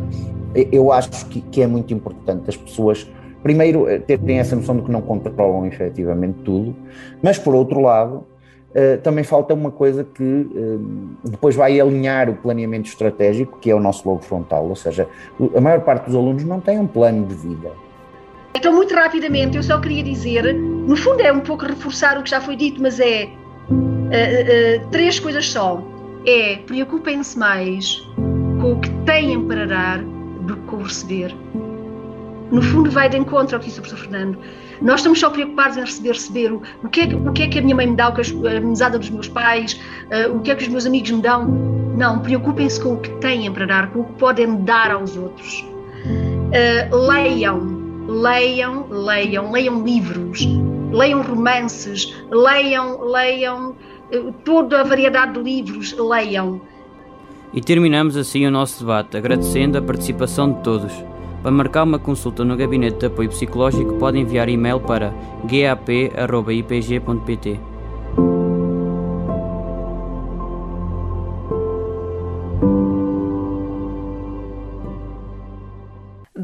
eu 0.72 0.92
acho 0.92 1.26
que, 1.26 1.42
que, 1.42 1.64
é 1.64 1.68
muito 1.68 1.92
importante 1.96 2.48
as 2.48 2.56
pessoas, 2.56 3.10
primeiro, 3.42 3.90
eh, 3.90 3.98
terem 3.98 4.38
essa 4.38 4.56
noção 4.56 4.76
de 4.76 4.84
que 4.84 4.92
não 4.92 5.02
controlam 5.02 5.66
efetivamente 5.66 6.38
tudo, 6.44 6.76
mas, 7.24 7.40
por 7.40 7.56
outro 7.56 7.82
lado, 7.82 8.24
também 9.02 9.24
falta 9.24 9.56
uma 9.56 9.72
coisa 9.72 10.04
que 10.04 10.48
depois 11.24 11.56
vai 11.56 11.80
alinhar 11.82 12.30
o 12.30 12.36
planeamento 12.36 12.88
estratégico, 12.88 13.58
que 13.58 13.72
é 13.72 13.74
o 13.74 13.80
nosso 13.80 14.08
lobo 14.08 14.22
frontal, 14.22 14.68
ou 14.68 14.76
seja, 14.76 15.08
a 15.56 15.60
maior 15.60 15.82
parte 15.82 16.06
dos 16.06 16.16
alunos 16.16 16.44
não 16.44 16.60
tem 16.60 16.78
um 16.78 16.86
plano 16.86 17.26
de 17.26 17.34
vida. 17.34 17.72
Então, 18.56 18.72
muito 18.72 18.94
rapidamente, 18.94 19.58
eu 19.58 19.64
só 19.64 19.80
queria 19.80 20.04
dizer, 20.04 20.54
no 20.54 20.96
fundo 20.96 21.22
é 21.22 21.34
um 21.34 21.40
pouco 21.40 21.66
reforçar 21.66 22.20
o 22.20 22.24
que 22.24 22.30
já 22.30 22.40
foi 22.40 22.56
dito, 22.56 22.80
mas 22.80 23.00
é 23.00 23.30
uh, 24.08 24.84
uh, 24.86 24.90
três 24.90 25.20
coisas 25.20 25.50
só. 25.50 25.82
É 26.26 26.58
preocupem-se 26.66 27.38
mais 27.38 28.06
com 28.60 28.74
o 28.74 28.80
que 28.80 28.90
têm 29.06 29.42
para 29.48 29.66
dar 29.66 30.00
do 30.00 30.56
que 30.56 30.62
com 30.64 30.78
receber. 30.78 31.34
No 32.52 32.62
fundo, 32.62 32.90
vai 32.90 33.10
de 33.10 33.18
encontro 33.18 33.56
ao 33.56 33.60
que 33.60 33.68
disse 33.68 33.80
o 33.80 33.82
professor 33.82 34.10
Fernando. 34.10 34.38
Nós 34.82 35.00
estamos 35.00 35.20
só 35.20 35.30
preocupados 35.30 35.78
em 35.78 35.82
receber, 35.82 36.12
receber. 36.14 36.52
O, 36.54 36.62
o, 36.84 36.90
que, 36.90 37.02
é, 37.02 37.06
o 37.06 37.34
que 37.34 37.44
é 37.44 37.48
que 37.48 37.60
a 37.60 37.62
minha 37.62 37.76
mãe 37.76 37.88
me 37.88 37.96
dá, 37.96 38.10
o 38.10 38.14
que 38.14 38.22
a 38.22 38.62
mesada 38.62 38.98
dos 38.98 39.10
meus 39.10 39.28
pais, 39.28 39.80
uh, 40.06 40.36
o 40.36 40.42
que 40.42 40.52
é 40.52 40.56
que 40.56 40.64
os 40.64 40.70
meus 40.70 40.86
amigos 40.86 41.12
me 41.12 41.22
dão. 41.22 41.46
Não, 41.98 42.20
preocupem-se 42.20 42.80
com 42.80 42.94
o 42.94 42.98
que 42.98 43.10
têm 43.18 43.52
para 43.52 43.66
dar, 43.66 43.92
com 43.92 44.02
o 44.02 44.06
que 44.06 44.14
podem 44.14 44.64
dar 44.64 44.92
aos 44.92 45.18
outros. 45.18 45.66
Leiam, 46.92 47.78
leiam, 48.08 48.88
leiam, 48.90 49.52
leiam 49.52 49.84
livros, 49.84 50.48
leiam 50.92 51.22
romances, 51.22 52.16
leiam, 52.32 53.04
leiam 53.04 53.76
toda 54.44 54.82
a 54.82 54.84
variedade 54.84 55.34
de 55.34 55.40
livros, 55.40 55.96
leiam. 55.98 56.62
E 57.54 57.62
terminamos 57.62 58.18
assim 58.18 58.46
o 58.46 58.52
nosso 58.52 58.80
debate, 58.82 59.16
agradecendo 59.18 59.78
a 59.78 59.82
participação 59.82 60.52
de 60.52 60.62
todos. 60.64 60.94
Para 61.42 61.52
marcar 61.52 61.84
uma 61.84 62.00
consulta 62.00 62.44
no 62.44 62.58
Gabinete 62.58 62.98
de 62.98 63.06
Apoio 63.06 63.30
Psicológico, 63.30 63.94
pode 63.94 64.20
enviar 64.20 64.50
e-mail 64.50 64.80
para 64.80 65.14
gap.ipg.pt. 65.46 66.18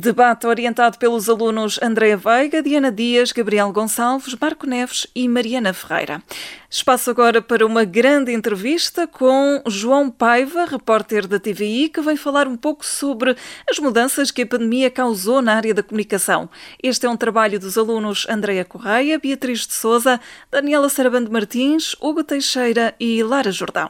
Debate 0.03 0.45
orientado 0.45 0.97
pelos 0.97 1.29
alunos 1.29 1.79
Andréa 1.81 2.17
Veiga, 2.17 2.61
Diana 2.61 2.91
Dias, 2.91 3.31
Gabriel 3.31 3.71
Gonçalves, 3.71 4.35
Marco 4.35 4.67
Neves 4.67 5.07
e 5.15 5.29
Mariana 5.29 5.73
Ferreira. 5.73 6.21
Espaço 6.69 7.09
agora 7.09 7.41
para 7.41 7.65
uma 7.65 7.85
grande 7.85 8.33
entrevista 8.33 9.07
com 9.07 9.63
João 9.65 10.11
Paiva, 10.11 10.65
repórter 10.65 11.25
da 11.25 11.39
TVI, 11.39 11.87
que 11.87 12.01
vem 12.01 12.17
falar 12.17 12.49
um 12.49 12.57
pouco 12.57 12.85
sobre 12.85 13.33
as 13.71 13.79
mudanças 13.79 14.29
que 14.29 14.41
a 14.41 14.45
pandemia 14.45 14.91
causou 14.91 15.41
na 15.41 15.55
área 15.55 15.73
da 15.73 15.81
comunicação. 15.81 16.49
Este 16.83 17.05
é 17.05 17.09
um 17.09 17.15
trabalho 17.15 17.57
dos 17.57 17.77
alunos 17.77 18.27
Andréa 18.29 18.65
Correia, 18.65 19.17
Beatriz 19.17 19.65
de 19.65 19.73
Souza, 19.73 20.19
Daniela 20.51 20.89
Sarabando 20.89 21.31
Martins, 21.31 21.95
Hugo 22.01 22.25
Teixeira 22.25 22.93
e 22.99 23.23
Lara 23.23 23.53
Jordão. 23.53 23.89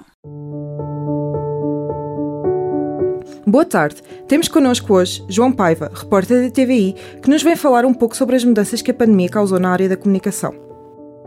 Boa 3.46 3.66
tarde. 3.66 3.98
Temos 4.26 4.48
connosco 4.48 4.94
hoje 4.94 5.22
João 5.28 5.52
Paiva, 5.52 5.92
repórter 5.94 6.44
da 6.44 6.50
TVI, 6.50 6.96
que 7.22 7.30
nos 7.30 7.44
vem 7.44 7.58
falar 7.58 7.84
um 7.84 7.94
pouco 7.94 8.16
sobre 8.16 8.38
as 8.38 8.44
mudanças 8.44 8.82
que 8.82 8.90
a 8.90 8.94
pandemia 8.94 9.28
causou 9.28 9.60
na 9.60 9.70
área 9.70 9.90
da 9.90 9.98
comunicação. 9.98 10.54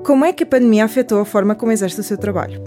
Como 0.02 0.24
é 0.24 0.32
que 0.32 0.42
a 0.42 0.46
pandemia 0.46 0.86
afetou 0.86 1.20
a 1.20 1.26
forma 1.26 1.54
como 1.54 1.72
exerce 1.72 2.00
o 2.00 2.02
seu 2.02 2.16
trabalho? 2.16 2.62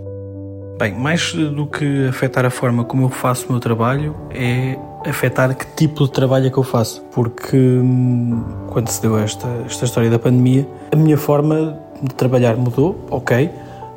Bem, 0.78 0.94
mais 0.94 1.34
do 1.34 1.66
que 1.66 2.08
afetar 2.08 2.46
a 2.46 2.52
forma 2.52 2.86
como 2.86 3.06
eu 3.06 3.10
faço 3.10 3.48
o 3.48 3.52
meu 3.52 3.60
trabalho, 3.60 4.16
é 4.30 4.78
afetar 5.04 5.56
que 5.56 5.66
tipo 5.76 6.06
de 6.06 6.12
trabalho 6.12 6.46
é 6.46 6.50
que 6.52 6.58
eu 6.58 6.64
faço. 6.64 7.02
Porque 7.12 7.58
hum, 7.58 8.44
quando 8.68 8.88
se 8.88 9.02
deu 9.02 9.18
esta, 9.18 9.48
esta 9.66 9.86
história 9.86 10.12
da 10.12 10.20
pandemia, 10.20 10.68
a 10.92 10.96
minha 10.96 11.18
forma 11.18 11.80
de 12.04 12.14
trabalhar 12.14 12.56
mudou, 12.56 13.04
ok, 13.10 13.50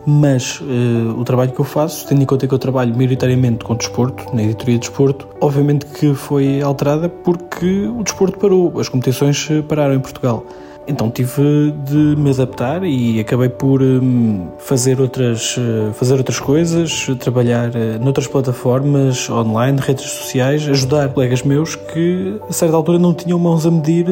mas 0.07 0.61
uh, 0.61 1.19
o 1.19 1.25
trabalho 1.25 1.53
que 1.53 1.61
eu 1.61 1.65
faço, 1.65 2.07
tendo 2.07 2.23
em 2.23 2.27
conta 2.27 2.47
que 2.47 2.55
eu 2.55 2.59
trabalho 2.59 2.95
maioritariamente 2.95 3.65
com 3.65 3.75
desporto, 3.75 4.35
na 4.35 4.43
editoria 4.43 4.75
de 4.75 4.81
desporto, 4.81 5.29
obviamente 5.41 5.87
que 5.87 6.15
foi 6.15 6.61
alterada 6.61 7.09
porque 7.09 7.87
o 7.87 8.03
desporto 8.03 8.39
parou, 8.39 8.79
as 8.81 8.89
competições 8.89 9.49
pararam 9.69 9.95
em 9.95 10.01
Portugal. 10.01 10.45
Então 10.87 11.11
tive 11.11 11.73
de 11.85 12.17
me 12.17 12.31
adaptar 12.31 12.83
e 12.83 13.21
acabei 13.21 13.49
por 13.49 13.81
hum, 13.81 14.49
fazer, 14.59 15.01
outras, 15.01 15.57
eh, 15.57 15.93
fazer 15.93 16.15
outras 16.15 16.41
coisas, 16.41 17.07
trabalhar 17.21 17.71
eh, 17.75 17.99
noutras 18.01 18.27
plataformas 18.27 19.31
online, 19.31 19.79
redes 19.81 20.11
sociais, 20.11 20.69
ajudar 20.69 21.09
colegas 21.11 21.43
meus 21.43 21.77
que 21.77 22.41
a 22.49 22.53
certa 22.53 22.75
altura 22.75 22.99
não 22.99 23.15
tinham 23.15 23.39
mãos 23.39 23.65
a 23.65 23.71
medir 23.71 24.07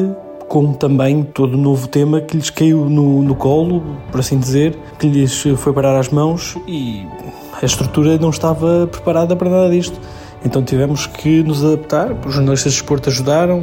como 0.51 0.73
também 0.73 1.23
todo 1.23 1.57
novo 1.57 1.87
tema 1.87 2.19
que 2.19 2.35
lhes 2.35 2.49
caiu 2.49 2.89
no, 2.89 3.23
no 3.23 3.33
colo, 3.33 3.81
por 4.11 4.19
assim 4.19 4.37
dizer, 4.37 4.77
que 4.99 5.07
lhes 5.07 5.43
foi 5.55 5.71
parar 5.71 5.97
às 5.97 6.09
mãos 6.09 6.57
e 6.67 7.07
a 7.61 7.65
estrutura 7.65 8.17
não 8.17 8.31
estava 8.31 8.85
preparada 8.85 9.33
para 9.33 9.49
nada 9.49 9.69
disto. 9.69 9.97
Então 10.43 10.61
tivemos 10.61 11.07
que 11.07 11.41
nos 11.41 11.63
adaptar, 11.63 12.11
os 12.27 12.33
jornalistas 12.33 12.73
de 12.73 12.79
esporte 12.79 13.07
ajudaram, 13.07 13.61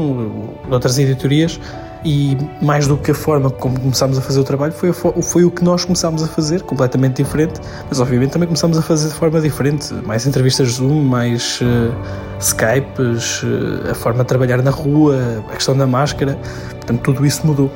outras 0.71 0.99
editorias, 0.99 1.61
e 2.05 2.37
mais 2.63 2.87
do 2.87 2.97
que 2.97 3.11
a 3.11 3.15
forma 3.15 3.51
como 3.51 3.79
começámos 3.79 4.19
a 4.19 4.21
fazer 4.21 4.41
o 4.41 4.45
trabalho, 4.45 4.73
foi, 4.73 4.93
foi 4.93 5.45
o 5.45 5.51
que 5.51 5.65
nós 5.65 5.85
começámos 5.85 6.23
a 6.23 6.29
fazer, 6.29 6.63
completamente 6.63 7.23
diferente, 7.23 7.61
mas 7.89 8.01
obviamente 8.01 8.31
também 8.31 8.47
começámos 8.47 8.79
a 8.79 8.83
fazer 8.83 9.09
de 9.09 9.15
forma 9.15 9.41
diferente, 9.41 9.93
mais 9.95 10.27
entrevistas 10.27 10.69
Zoom, 10.73 11.03
mais 11.03 11.61
uh, 11.61 11.95
Skypes, 12.41 13.43
uh, 13.43 13.91
a 13.91 13.95
forma 13.95 14.21
de 14.21 14.29
trabalhar 14.29 14.63
na 14.63 14.71
rua, 14.71 15.45
a 15.49 15.55
questão 15.55 15.77
da 15.77 15.87
máscara, 15.87 16.39
portanto 16.71 17.01
tudo 17.03 17.27
isso 17.27 17.47
mudou. 17.47 17.71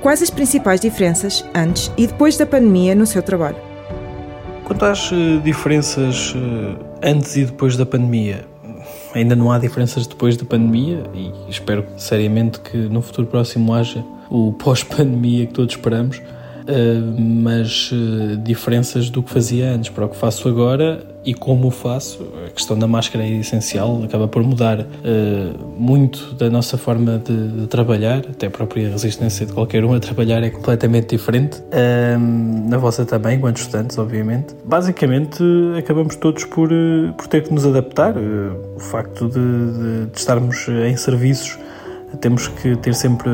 Quais 0.00 0.20
as 0.20 0.30
principais 0.30 0.80
diferenças 0.80 1.44
antes 1.54 1.92
e 1.96 2.06
depois 2.06 2.36
da 2.36 2.44
pandemia 2.44 2.94
no 2.94 3.06
seu 3.06 3.22
trabalho? 3.22 3.56
Quanto 4.64 4.84
às 4.84 5.12
uh, 5.12 5.40
diferenças 5.42 6.34
antes 7.02 7.36
e 7.36 7.44
depois 7.44 7.76
da 7.76 7.86
pandemia, 7.86 8.51
ainda 9.14 9.36
não 9.36 9.50
há 9.50 9.58
diferenças 9.58 10.06
depois 10.06 10.36
da 10.36 10.44
pandemia 10.44 11.02
e 11.14 11.32
espero 11.48 11.84
seriamente 11.96 12.60
que 12.60 12.76
no 12.76 13.02
futuro 13.02 13.26
próximo 13.26 13.74
haja 13.74 14.04
o 14.30 14.52
pós-pandemia 14.58 15.46
que 15.46 15.52
todos 15.52 15.74
esperamos, 15.74 16.18
uh, 16.18 17.20
mas 17.20 17.90
uh, 17.92 18.36
diferenças 18.38 19.10
do 19.10 19.22
que 19.22 19.30
fazia 19.30 19.72
antes. 19.72 19.90
Para 19.90 20.06
o 20.06 20.08
que 20.08 20.16
faço 20.16 20.48
agora 20.48 21.11
e 21.24 21.34
como 21.34 21.68
o 21.68 21.70
faço. 21.70 22.26
A 22.46 22.50
questão 22.50 22.78
da 22.78 22.86
máscara 22.86 23.24
é 23.24 23.30
essencial, 23.30 24.02
acaba 24.02 24.26
por 24.26 24.42
mudar 24.42 24.80
uh, 24.80 24.86
muito 25.78 26.34
da 26.34 26.50
nossa 26.50 26.76
forma 26.76 27.18
de, 27.18 27.48
de, 27.48 27.66
trabalhar, 27.66 28.18
até 28.18 28.46
a 28.46 28.50
própria 28.50 28.88
resistência 28.88 29.46
de 29.46 29.52
qualquer 29.52 29.84
um 29.84 29.94
a 29.94 30.00
trabalhar 30.00 30.42
é 30.42 30.50
completamente 30.50 31.10
diferente. 31.10 31.58
Uh, 31.58 32.68
na 32.68 32.78
vossa 32.78 33.04
também, 33.04 33.36
enquanto 33.36 33.58
estudantes, 33.58 33.98
obviamente. 33.98 34.54
Basicamente, 34.64 35.42
acabamos 35.78 36.16
todos 36.16 36.44
por, 36.44 36.72
uh, 36.72 37.12
por 37.16 37.26
ter 37.26 37.42
que 37.44 37.52
nos 37.52 37.66
adaptar. 37.66 38.14
o 38.16 38.80
facto 38.80 39.28
de, 39.28 39.34
de, 39.34 40.06
de 40.06 40.18
estarmos 40.18 40.66
em 40.68 40.96
serviços 40.96 41.58
temos 42.20 42.48
que 42.48 42.76
ter 42.76 42.94
sempre 42.94 43.30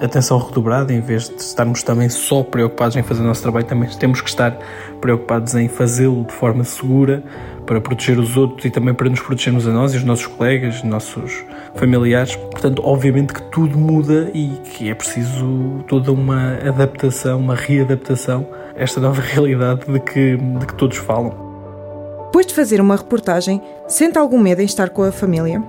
atenção 0.00 0.38
redobrada 0.38 0.92
em 0.92 1.00
vez 1.00 1.28
de 1.28 1.36
estarmos 1.36 1.82
também 1.82 2.08
só 2.08 2.42
preocupados 2.42 2.96
em 2.96 3.02
fazer 3.02 3.22
o 3.22 3.24
nosso 3.24 3.42
trabalho, 3.42 3.64
também 3.64 3.88
temos 3.90 4.20
que 4.20 4.28
estar 4.28 4.58
preocupados 5.00 5.54
em 5.54 5.68
fazê-lo 5.68 6.24
de 6.24 6.32
forma 6.32 6.64
segura 6.64 7.22
para 7.64 7.80
proteger 7.80 8.18
os 8.18 8.36
outros 8.36 8.64
e 8.64 8.70
também 8.70 8.94
para 8.94 9.08
nos 9.08 9.20
protegermos 9.20 9.66
a 9.66 9.72
nós 9.72 9.94
e 9.94 9.96
os 9.96 10.04
nossos 10.04 10.26
colegas, 10.26 10.82
nossos 10.82 11.44
familiares. 11.74 12.36
Portanto, 12.36 12.82
obviamente 12.84 13.32
que 13.32 13.42
tudo 13.50 13.76
muda 13.76 14.30
e 14.32 14.48
que 14.64 14.88
é 14.88 14.94
preciso 14.94 15.84
toda 15.88 16.12
uma 16.12 16.54
adaptação, 16.56 17.38
uma 17.38 17.54
readaptação 17.54 18.46
a 18.76 18.82
esta 18.82 19.00
nova 19.00 19.20
realidade 19.22 19.80
de 19.90 20.00
que, 20.00 20.36
de 20.36 20.66
que 20.66 20.74
todos 20.74 20.96
falam. 20.98 21.46
Depois 22.26 22.46
de 22.46 22.54
fazer 22.54 22.80
uma 22.80 22.96
reportagem, 22.96 23.62
sente 23.88 24.18
algum 24.18 24.38
medo 24.38 24.60
em 24.60 24.66
estar 24.66 24.90
com 24.90 25.02
a 25.02 25.10
família? 25.10 25.62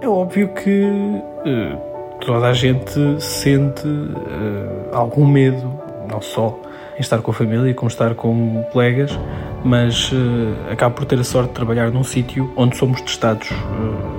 É 0.00 0.08
óbvio 0.08 0.48
que 0.54 0.82
uh, 0.82 1.89
toda 2.20 2.48
a 2.48 2.52
gente 2.52 3.20
sente 3.20 3.86
uh, 3.86 4.88
algum 4.92 5.26
medo, 5.26 5.80
não 6.10 6.20
só 6.20 6.58
em 6.96 7.00
estar 7.00 7.20
com 7.22 7.30
a 7.30 7.34
família, 7.34 7.72
como 7.74 7.88
estar 7.88 8.14
com 8.14 8.62
colegas, 8.72 9.18
mas 9.64 10.12
uh, 10.12 10.16
acabo 10.70 10.96
por 10.96 11.04
ter 11.04 11.18
a 11.18 11.24
sorte 11.24 11.48
de 11.48 11.54
trabalhar 11.54 11.90
num 11.90 12.04
sítio 12.04 12.52
onde 12.56 12.76
somos 12.76 13.00
testados 13.00 13.48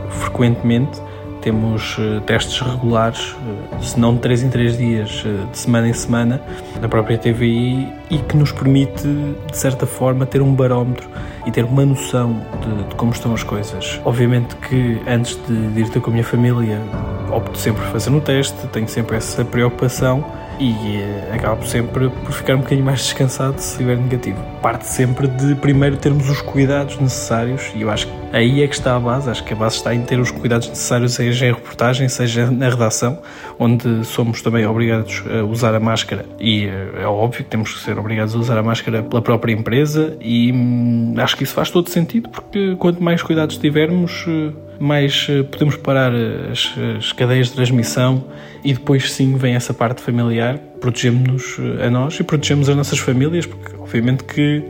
frequentemente 0.09 1.01
temos 1.41 1.97
uh, 1.97 2.21
testes 2.21 2.59
regulares, 2.61 3.33
uh, 3.33 3.83
se 3.83 3.99
não 3.99 4.13
de 4.13 4.21
3 4.21 4.43
em 4.43 4.49
3 4.49 4.77
dias, 4.77 5.23
uh, 5.25 5.47
de 5.51 5.57
semana 5.57 5.87
em 5.87 5.93
semana, 5.93 6.41
na 6.79 6.87
própria 6.87 7.17
TVI 7.17 7.87
e 8.09 8.17
que 8.19 8.37
nos 8.37 8.51
permite, 8.51 9.03
de 9.03 9.57
certa 9.57 9.85
forma, 9.85 10.25
ter 10.25 10.41
um 10.41 10.53
barómetro 10.53 11.09
e 11.45 11.51
ter 11.51 11.65
uma 11.65 11.85
noção 11.85 12.41
de, 12.61 12.89
de 12.89 12.95
como 12.95 13.11
estão 13.11 13.33
as 13.33 13.43
coisas. 13.43 13.99
Obviamente 14.05 14.55
que 14.55 15.01
antes 15.07 15.39
de, 15.47 15.67
de 15.69 15.81
ir 15.81 15.89
ter 15.89 15.99
com 15.99 16.11
a 16.11 16.13
minha 16.13 16.23
família, 16.23 16.79
opto 17.31 17.57
sempre 17.57 17.81
por 17.81 17.91
fazer 17.91 18.11
um 18.11 18.19
teste, 18.19 18.67
tenho 18.67 18.87
sempre 18.87 19.17
essa 19.17 19.43
preocupação 19.43 20.23
e 20.59 21.03
acabo 21.33 21.65
sempre 21.65 22.09
por 22.09 22.31
ficar 22.31 22.55
um 22.55 22.59
bocadinho 22.59 22.85
mais 22.85 22.99
descansado 22.99 23.59
se 23.59 23.71
estiver 23.71 23.97
negativo. 23.97 24.39
Parte 24.61 24.85
sempre 24.85 25.27
de 25.27 25.55
primeiro 25.55 25.97
termos 25.97 26.29
os 26.29 26.41
cuidados 26.41 26.99
necessários 26.99 27.71
e 27.73 27.81
eu 27.81 27.89
acho 27.89 28.07
que 28.07 28.20
aí 28.31 28.63
é 28.63 28.67
que 28.67 28.75
está 28.75 28.95
a 28.95 28.99
base, 28.99 29.29
acho 29.29 29.43
que 29.43 29.53
a 29.53 29.55
base 29.55 29.75
está 29.75 29.93
em 29.93 30.01
ter 30.01 30.19
os 30.19 30.31
cuidados 30.31 30.67
necessários, 30.67 31.13
seja 31.13 31.47
em 31.47 31.53
reportagem, 31.53 32.07
seja 32.09 32.49
na 32.49 32.69
redação, 32.69 33.19
onde 33.59 34.05
somos 34.05 34.41
também 34.41 34.65
obrigados 34.65 35.23
a 35.27 35.43
usar 35.43 35.75
a 35.75 35.79
máscara. 35.79 36.25
E 36.39 36.67
é 36.99 37.05
óbvio 37.05 37.43
que 37.43 37.49
temos 37.49 37.73
que 37.73 37.79
ser 37.79 37.97
obrigados 37.97 38.35
a 38.35 38.37
usar 38.37 38.57
a 38.57 38.63
máscara 38.63 39.03
pela 39.03 39.21
própria 39.21 39.53
empresa 39.53 40.17
e 40.21 40.51
hum, 40.51 41.13
acho 41.17 41.35
que 41.37 41.43
isso 41.43 41.53
faz 41.53 41.69
todo 41.69 41.89
sentido 41.89 42.29
porque 42.29 42.75
quanto 42.77 43.01
mais 43.03 43.21
cuidados 43.21 43.57
tivermos 43.57 44.25
mais 44.81 45.27
eh, 45.29 45.43
podemos 45.43 45.77
parar 45.77 46.11
as, 46.51 46.73
as, 46.97 47.13
cadeias 47.13 47.47
de 47.47 47.53
transmissão 47.53 48.25
e 48.63 48.73
depois 48.73 49.11
sim 49.13 49.37
vem 49.37 49.53
essa 49.53 49.73
parte 49.73 50.01
familiar, 50.01 50.57
protegemos-nos 50.79 51.57
eh, 51.59 51.85
a 51.85 51.89
nós 51.89 52.19
e 52.19 52.23
protegemos 52.23 52.67
as 52.67 52.75
nossas 52.75 52.97
famílias, 52.97 53.45
porque 53.45 53.75
obviamente 53.75 54.23
que, 54.23 54.63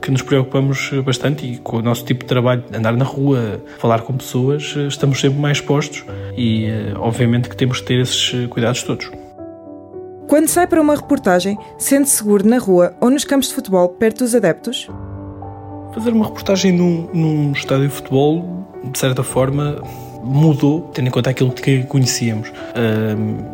que 0.00 0.10
nos 0.10 0.22
preocupamos 0.22 0.90
bastante 1.04 1.46
e 1.46 1.58
com 1.58 1.78
o 1.78 1.82
nosso 1.82 2.04
tipo 2.04 2.20
de 2.20 2.26
trabalho, 2.26 2.64
andar 2.72 2.96
na 2.96 3.04
rua, 3.04 3.60
falar 3.78 4.02
com 4.02 4.16
pessoas, 4.16 4.74
eh, 4.76 4.86
estamos 4.86 5.20
sempre 5.20 5.38
mais 5.38 5.58
expostos 5.58 6.04
e 6.36 6.68
obviamente 6.96 7.48
que 7.48 7.56
temos 7.56 7.80
que 7.80 7.86
ter 7.86 8.00
esses 8.00 8.46
cuidados 8.48 8.82
todos. 8.82 9.10
Quando 10.28 10.48
sai 10.48 10.66
para 10.66 10.80
uma 10.80 10.94
reportagem, 10.94 11.56
sente-se 11.78 12.16
seguro 12.16 12.46
na 12.46 12.58
rua 12.58 12.94
ou 13.00 13.10
nos 13.10 13.24
campos 13.24 13.48
de 13.48 13.54
futebol 13.54 13.88
perto 13.88 14.18
dos 14.18 14.34
adeptos? 14.34 14.88
Fazer 15.94 16.10
uma 16.10 16.26
reportagem 16.26 16.72
num, 16.72 17.08
num 17.14 17.52
estádio 17.52 17.88
de 17.88 17.94
futebol 17.94 18.58
de 18.84 18.98
certa 18.98 19.22
forma, 19.22 19.82
mudou, 20.28 20.90
tendo 20.92 21.08
em 21.08 21.10
conta 21.10 21.30
aquilo 21.30 21.50
que 21.50 21.82
conhecíamos. 21.84 22.52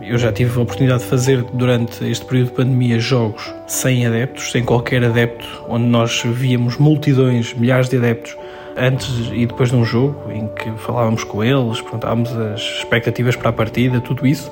Eu 0.03 0.18
já 0.18 0.33
tive 0.33 0.59
a 0.59 0.62
oportunidade 0.62 1.05
de 1.05 1.09
fazer 1.09 1.43
durante 1.53 2.05
este 2.05 2.25
período 2.25 2.49
de 2.49 2.55
pandemia 2.55 2.99
jogos 2.99 3.55
sem 3.66 4.07
adeptos, 4.07 4.51
sem 4.51 4.64
qualquer 4.64 5.05
adepto, 5.05 5.47
onde 5.68 5.85
nós 5.85 6.22
víamos 6.25 6.77
multidões, 6.77 7.55
milhares 7.55 7.89
de 7.89 7.97
adeptos 7.97 8.37
antes 8.77 9.09
e 9.33 9.47
depois 9.47 9.70
de 9.70 9.77
um 9.77 9.85
jogo, 9.85 10.31
em 10.33 10.49
que 10.49 10.70
falávamos 10.79 11.25
com 11.25 11.43
eles, 11.45 11.81
perguntávamos 11.81 12.37
as 12.37 12.61
expectativas 12.61 13.37
para 13.37 13.51
a 13.51 13.53
partida, 13.53 14.01
tudo 14.01 14.27
isso. 14.27 14.51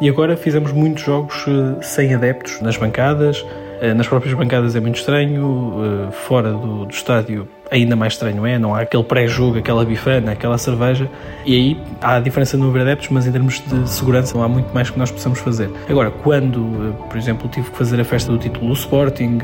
E 0.00 0.08
agora 0.08 0.36
fizemos 0.36 0.72
muitos 0.72 1.04
jogos 1.04 1.44
eh, 1.46 1.82
sem 1.82 2.14
adeptos 2.14 2.60
nas 2.60 2.76
bancadas, 2.76 3.44
nas 3.94 4.06
próprias 4.06 4.34
bancadas 4.34 4.74
é 4.74 4.80
muito 4.80 4.96
estranho, 4.96 6.08
eh, 6.08 6.12
fora 6.12 6.52
do, 6.52 6.84
do 6.84 6.90
estádio 6.90 7.48
ainda 7.70 7.94
mais 7.94 8.14
estranho 8.14 8.46
é, 8.46 8.58
não 8.58 8.74
há 8.74 8.80
aquele 8.80 9.02
pré-jogo, 9.02 9.58
aquela 9.58 9.84
bifana, 9.84 10.32
aquela 10.32 10.56
cerveja, 10.56 11.08
e 11.44 11.54
aí 11.54 11.80
há 12.00 12.16
a 12.16 12.20
diferença 12.20 12.56
no 12.56 12.64
número 12.64 12.82
de 12.82 12.90
adeptos, 12.90 13.10
mas 13.10 13.26
em 13.26 13.32
termos 13.32 13.60
de 13.60 13.90
segurança 13.90 14.36
não 14.36 14.42
há 14.42 14.48
muito 14.48 14.72
mais 14.72 14.88
que 14.88 14.98
nós 14.98 15.10
possamos 15.10 15.38
fazer. 15.38 15.70
Agora, 15.88 16.10
quando, 16.10 16.60
eh, 16.60 17.06
por 17.08 17.18
exemplo, 17.18 17.48
tive 17.48 17.70
que 17.70 17.76
fazer 17.76 18.00
a 18.00 18.04
festa 18.04 18.32
do 18.32 18.38
título 18.38 18.68
do 18.68 18.72
Sporting, 18.72 19.38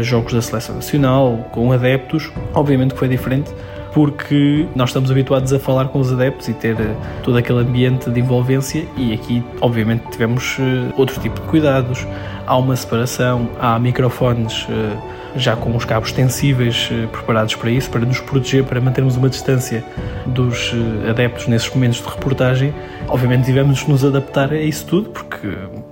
jogos 0.00 0.32
da 0.32 0.40
Seleção 0.40 0.76
Nacional, 0.76 1.46
com 1.52 1.72
adeptos, 1.72 2.32
obviamente 2.54 2.94
que 2.94 2.98
foi 2.98 3.08
diferente, 3.08 3.52
porque 3.92 4.66
nós 4.74 4.90
estamos 4.90 5.10
habituados 5.10 5.52
a 5.52 5.58
falar 5.58 5.88
com 5.88 6.00
os 6.00 6.12
adeptos 6.12 6.48
e 6.48 6.54
ter 6.54 6.76
todo 7.22 7.36
aquele 7.36 7.60
ambiente 7.60 8.10
de 8.10 8.20
envolvência 8.20 8.86
e 8.96 9.12
aqui 9.12 9.42
obviamente 9.60 10.04
tivemos 10.10 10.56
outro 10.96 11.20
tipo 11.20 11.40
de 11.40 11.46
cuidados. 11.46 12.06
Há 12.46 12.56
uma 12.56 12.74
separação, 12.74 13.48
há 13.60 13.78
microfones 13.78 14.66
eh, 14.68 14.96
já 15.36 15.56
com 15.56 15.74
os 15.76 15.84
cabos 15.84 16.10
extensíveis 16.10 16.88
eh, 16.92 17.06
preparados 17.06 17.54
para 17.54 17.70
isso, 17.70 17.90
para 17.90 18.00
nos 18.00 18.20
proteger, 18.20 18.64
para 18.64 18.80
mantermos 18.80 19.16
uma 19.16 19.28
distância 19.28 19.84
dos 20.26 20.72
eh, 20.74 21.10
adeptos 21.10 21.46
nesses 21.46 21.72
momentos 21.74 21.98
de 21.98 22.08
reportagem. 22.08 22.74
Obviamente 23.08 23.44
tivemos 23.44 23.78
de 23.78 23.90
nos 23.90 24.04
adaptar 24.04 24.52
a 24.52 24.60
isso 24.60 24.86
tudo, 24.86 25.10
porque 25.10 25.48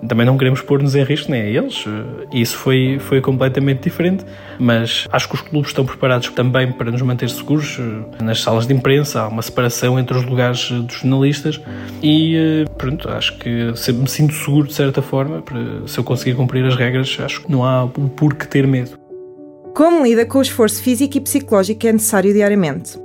também 0.06 0.24
não 0.24 0.38
queremos 0.38 0.60
pôr-nos 0.60 0.94
em 0.94 1.02
risco, 1.02 1.30
nem 1.30 1.42
a 1.42 1.46
eles. 1.46 1.84
E 2.32 2.40
isso 2.40 2.56
foi, 2.56 2.98
foi 3.00 3.20
completamente 3.20 3.82
diferente, 3.82 4.24
mas 4.58 5.06
acho 5.12 5.28
que 5.28 5.34
os 5.34 5.40
clubes 5.40 5.70
estão 5.70 5.84
preparados 5.84 6.28
também 6.30 6.72
para 6.72 6.90
nos 6.90 7.02
manter 7.02 7.28
seguros. 7.28 7.78
Nas 8.22 8.40
salas 8.40 8.66
de 8.66 8.72
imprensa 8.72 9.22
há 9.22 9.28
uma 9.28 9.42
separação 9.42 9.98
entre 9.98 10.16
os 10.16 10.24
lugares 10.24 10.70
dos 10.70 10.94
jornalistas 10.94 11.60
e, 12.02 12.64
pronto, 12.78 13.08
acho 13.10 13.36
que 13.38 13.72
me 13.92 14.08
sinto 14.08 14.34
seguro 14.34 14.68
de 14.68 14.74
certa 14.74 15.02
forma, 15.02 15.42
se 15.86 15.98
eu 15.98 16.04
conseguir 16.04 16.34
cumprir 16.34 16.64
as 16.64 16.76
regras, 16.76 17.18
acho 17.22 17.42
que 17.42 17.50
não 17.50 17.64
há 17.64 17.86
por 17.86 18.34
que 18.34 18.46
ter 18.46 18.66
medo. 18.66 18.99
Como 19.80 20.04
lida 20.04 20.26
com 20.26 20.40
o 20.40 20.42
esforço 20.42 20.82
físico 20.82 21.16
e 21.16 21.20
psicológico 21.22 21.80
que 21.80 21.88
é 21.88 21.92
necessário 21.94 22.34
diariamente? 22.34 22.98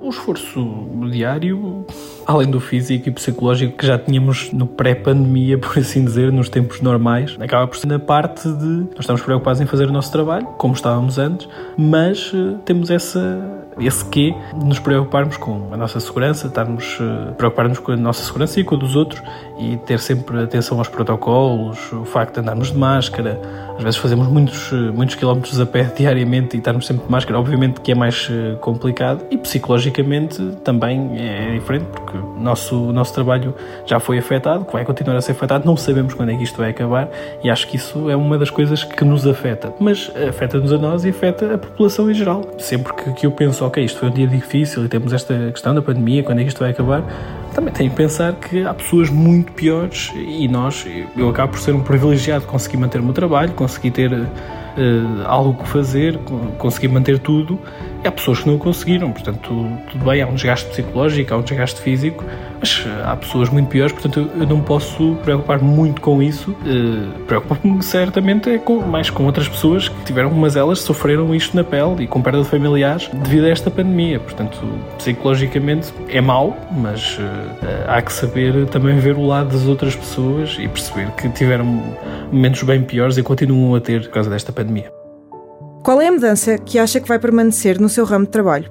O 0.00 0.08
esforço 0.08 0.88
diário, 1.10 1.84
além 2.26 2.50
do 2.50 2.58
físico 2.58 3.10
e 3.10 3.12
psicológico 3.12 3.76
que 3.76 3.86
já 3.86 3.98
tínhamos 3.98 4.50
no 4.54 4.66
pré-pandemia, 4.66 5.58
por 5.60 5.78
assim 5.78 6.02
dizer, 6.02 6.32
nos 6.32 6.48
tempos 6.48 6.80
normais, 6.80 7.36
acaba 7.38 7.66
por 7.68 7.76
ser 7.76 7.88
na 7.88 7.98
parte 7.98 8.48
de 8.48 8.64
nós 8.64 9.00
estamos 9.00 9.20
preocupados 9.20 9.60
em 9.60 9.66
fazer 9.66 9.86
o 9.86 9.92
nosso 9.92 10.10
trabalho, 10.10 10.46
como 10.56 10.72
estávamos 10.72 11.18
antes, 11.18 11.46
mas 11.76 12.32
uh, 12.32 12.56
temos 12.64 12.90
essa 12.90 13.66
esse 13.78 14.02
quê 14.06 14.34
de 14.58 14.64
nos 14.64 14.78
preocuparmos 14.78 15.36
com 15.36 15.68
a 15.70 15.76
nossa 15.76 16.00
segurança, 16.00 16.46
estarmos 16.46 16.98
uh, 16.98 17.34
preocuparmos 17.34 17.78
com 17.78 17.92
a 17.92 17.96
nossa 17.96 18.24
segurança 18.24 18.58
e 18.58 18.64
com 18.64 18.76
a 18.76 18.78
dos 18.78 18.96
outros 18.96 19.22
e 19.58 19.76
ter 19.78 19.98
sempre 19.98 20.42
atenção 20.42 20.78
aos 20.78 20.88
protocolos, 20.88 21.92
o 21.92 22.04
facto 22.04 22.34
de 22.34 22.40
andarmos 22.40 22.70
de 22.72 22.78
máscara, 22.78 23.40
às 23.76 23.82
vezes 23.82 23.98
fazemos 23.98 24.26
muitos, 24.28 24.72
muitos 24.94 25.14
quilómetros 25.14 25.60
a 25.60 25.66
pé 25.66 25.84
diariamente 25.96 26.56
e 26.56 26.58
estarmos 26.58 26.86
sempre 26.86 27.04
de 27.04 27.10
máscara, 27.10 27.38
obviamente 27.38 27.80
que 27.80 27.92
é 27.92 27.94
mais 27.94 28.28
eh, 28.30 28.56
complicado 28.60 29.24
e 29.30 29.36
psicologicamente 29.36 30.42
também 30.64 31.18
é 31.18 31.52
diferente 31.52 31.84
porque 31.86 32.16
o 32.16 32.40
nosso, 32.40 32.92
nosso 32.92 33.12
trabalho 33.14 33.54
já 33.84 34.00
foi 34.00 34.18
afetado, 34.18 34.66
vai 34.72 34.84
continuar 34.84 35.16
a 35.16 35.20
ser 35.20 35.32
afetado, 35.32 35.66
não 35.66 35.76
sabemos 35.76 36.14
quando 36.14 36.30
é 36.30 36.36
que 36.36 36.42
isto 36.42 36.56
vai 36.56 36.70
acabar 36.70 37.08
e 37.42 37.50
acho 37.50 37.66
que 37.66 37.76
isso 37.76 38.10
é 38.10 38.16
uma 38.16 38.38
das 38.38 38.50
coisas 38.50 38.84
que 38.84 39.04
nos 39.04 39.26
afeta, 39.26 39.72
mas 39.78 40.10
afeta-nos 40.28 40.72
a 40.72 40.78
nós 40.78 41.04
e 41.04 41.10
afeta 41.10 41.54
a 41.54 41.58
população 41.58 42.10
em 42.10 42.14
geral. 42.14 42.42
Sempre 42.58 42.92
que, 42.94 43.12
que 43.12 43.26
eu 43.26 43.30
penso, 43.30 43.64
ok, 43.64 43.84
isto 43.84 43.98
foi 43.98 44.08
um 44.08 44.12
dia 44.12 44.26
difícil 44.26 44.84
e 44.84 44.88
temos 44.88 45.12
esta 45.12 45.50
questão 45.50 45.74
da 45.74 45.82
pandemia, 45.82 46.22
quando 46.22 46.40
é 46.40 46.42
que 46.42 46.48
isto 46.48 46.60
vai 46.60 46.70
acabar, 46.70 47.02
também 47.56 47.72
tenho 47.72 47.88
que 47.88 47.96
pensar 47.96 48.34
que 48.34 48.66
há 48.66 48.74
pessoas 48.74 49.08
muito 49.08 49.50
piores 49.52 50.12
e 50.14 50.46
nós, 50.46 50.86
eu 51.16 51.30
acabo 51.30 51.52
por 51.52 51.58
ser 51.58 51.74
um 51.74 51.80
privilegiado, 51.80 52.44
consegui 52.44 52.76
manter 52.76 53.00
o 53.00 53.02
meu 53.02 53.14
trabalho, 53.14 53.54
consegui 53.54 53.90
ter 53.90 54.12
uh, 54.12 54.26
algo 55.24 55.62
que 55.62 55.66
fazer, 55.66 56.18
consegui 56.58 56.86
manter 56.86 57.18
tudo 57.18 57.58
há 58.06 58.12
pessoas 58.12 58.40
que 58.40 58.46
não 58.46 58.56
o 58.56 58.58
conseguiram, 58.58 59.12
portanto, 59.12 59.48
tudo 59.90 60.04
bem, 60.04 60.22
há 60.22 60.26
um 60.26 60.34
desgaste 60.34 60.68
psicológico, 60.70 61.34
há 61.34 61.36
um 61.36 61.42
desgaste 61.42 61.80
físico, 61.80 62.24
mas 62.60 62.84
eh, 62.86 63.02
há 63.04 63.16
pessoas 63.16 63.48
muito 63.48 63.68
piores, 63.68 63.92
portanto, 63.92 64.30
eu 64.34 64.46
não 64.46 64.60
posso 64.60 65.16
preocupar 65.22 65.60
muito 65.60 66.00
com 66.00 66.22
isso. 66.22 66.50
Uh, 66.50 67.24
Preocupo-me 67.26 67.82
certamente 67.82 68.50
é 68.50 68.58
com, 68.58 68.80
mais 68.80 69.10
com 69.10 69.24
outras 69.24 69.48
pessoas 69.48 69.88
que 69.88 70.04
tiveram, 70.04 70.30
mas 70.30 70.56
elas 70.56 70.80
sofreram 70.80 71.34
isto 71.34 71.56
na 71.56 71.64
pele 71.64 72.04
e 72.04 72.06
com 72.06 72.22
perda 72.22 72.42
de 72.42 72.48
familiares 72.48 73.08
devido 73.12 73.44
a 73.44 73.50
esta 73.50 73.70
pandemia. 73.70 74.20
Portanto, 74.20 74.58
psicologicamente 74.98 75.92
é 76.08 76.20
mau, 76.20 76.56
mas 76.70 77.18
uh, 77.18 77.22
há 77.88 78.00
que 78.02 78.12
saber 78.12 78.66
também 78.66 78.98
ver 78.98 79.16
o 79.16 79.26
lado 79.26 79.50
das 79.50 79.66
outras 79.66 79.94
pessoas 79.94 80.56
e 80.58 80.68
perceber 80.68 81.10
que 81.12 81.28
tiveram 81.30 81.64
momentos 82.30 82.62
bem 82.62 82.82
piores 82.82 83.16
e 83.16 83.22
continuam 83.22 83.74
a 83.74 83.80
ter 83.80 84.02
por 84.02 84.10
causa 84.10 84.30
desta 84.30 84.52
pandemia. 84.52 85.05
Qual 85.86 86.00
é 86.00 86.08
a 86.08 86.10
mudança 86.10 86.58
que 86.58 86.80
acha 86.80 86.98
que 87.00 87.06
vai 87.06 87.16
permanecer 87.16 87.80
no 87.80 87.88
seu 87.88 88.04
ramo 88.04 88.24
de 88.24 88.32
trabalho? 88.32 88.68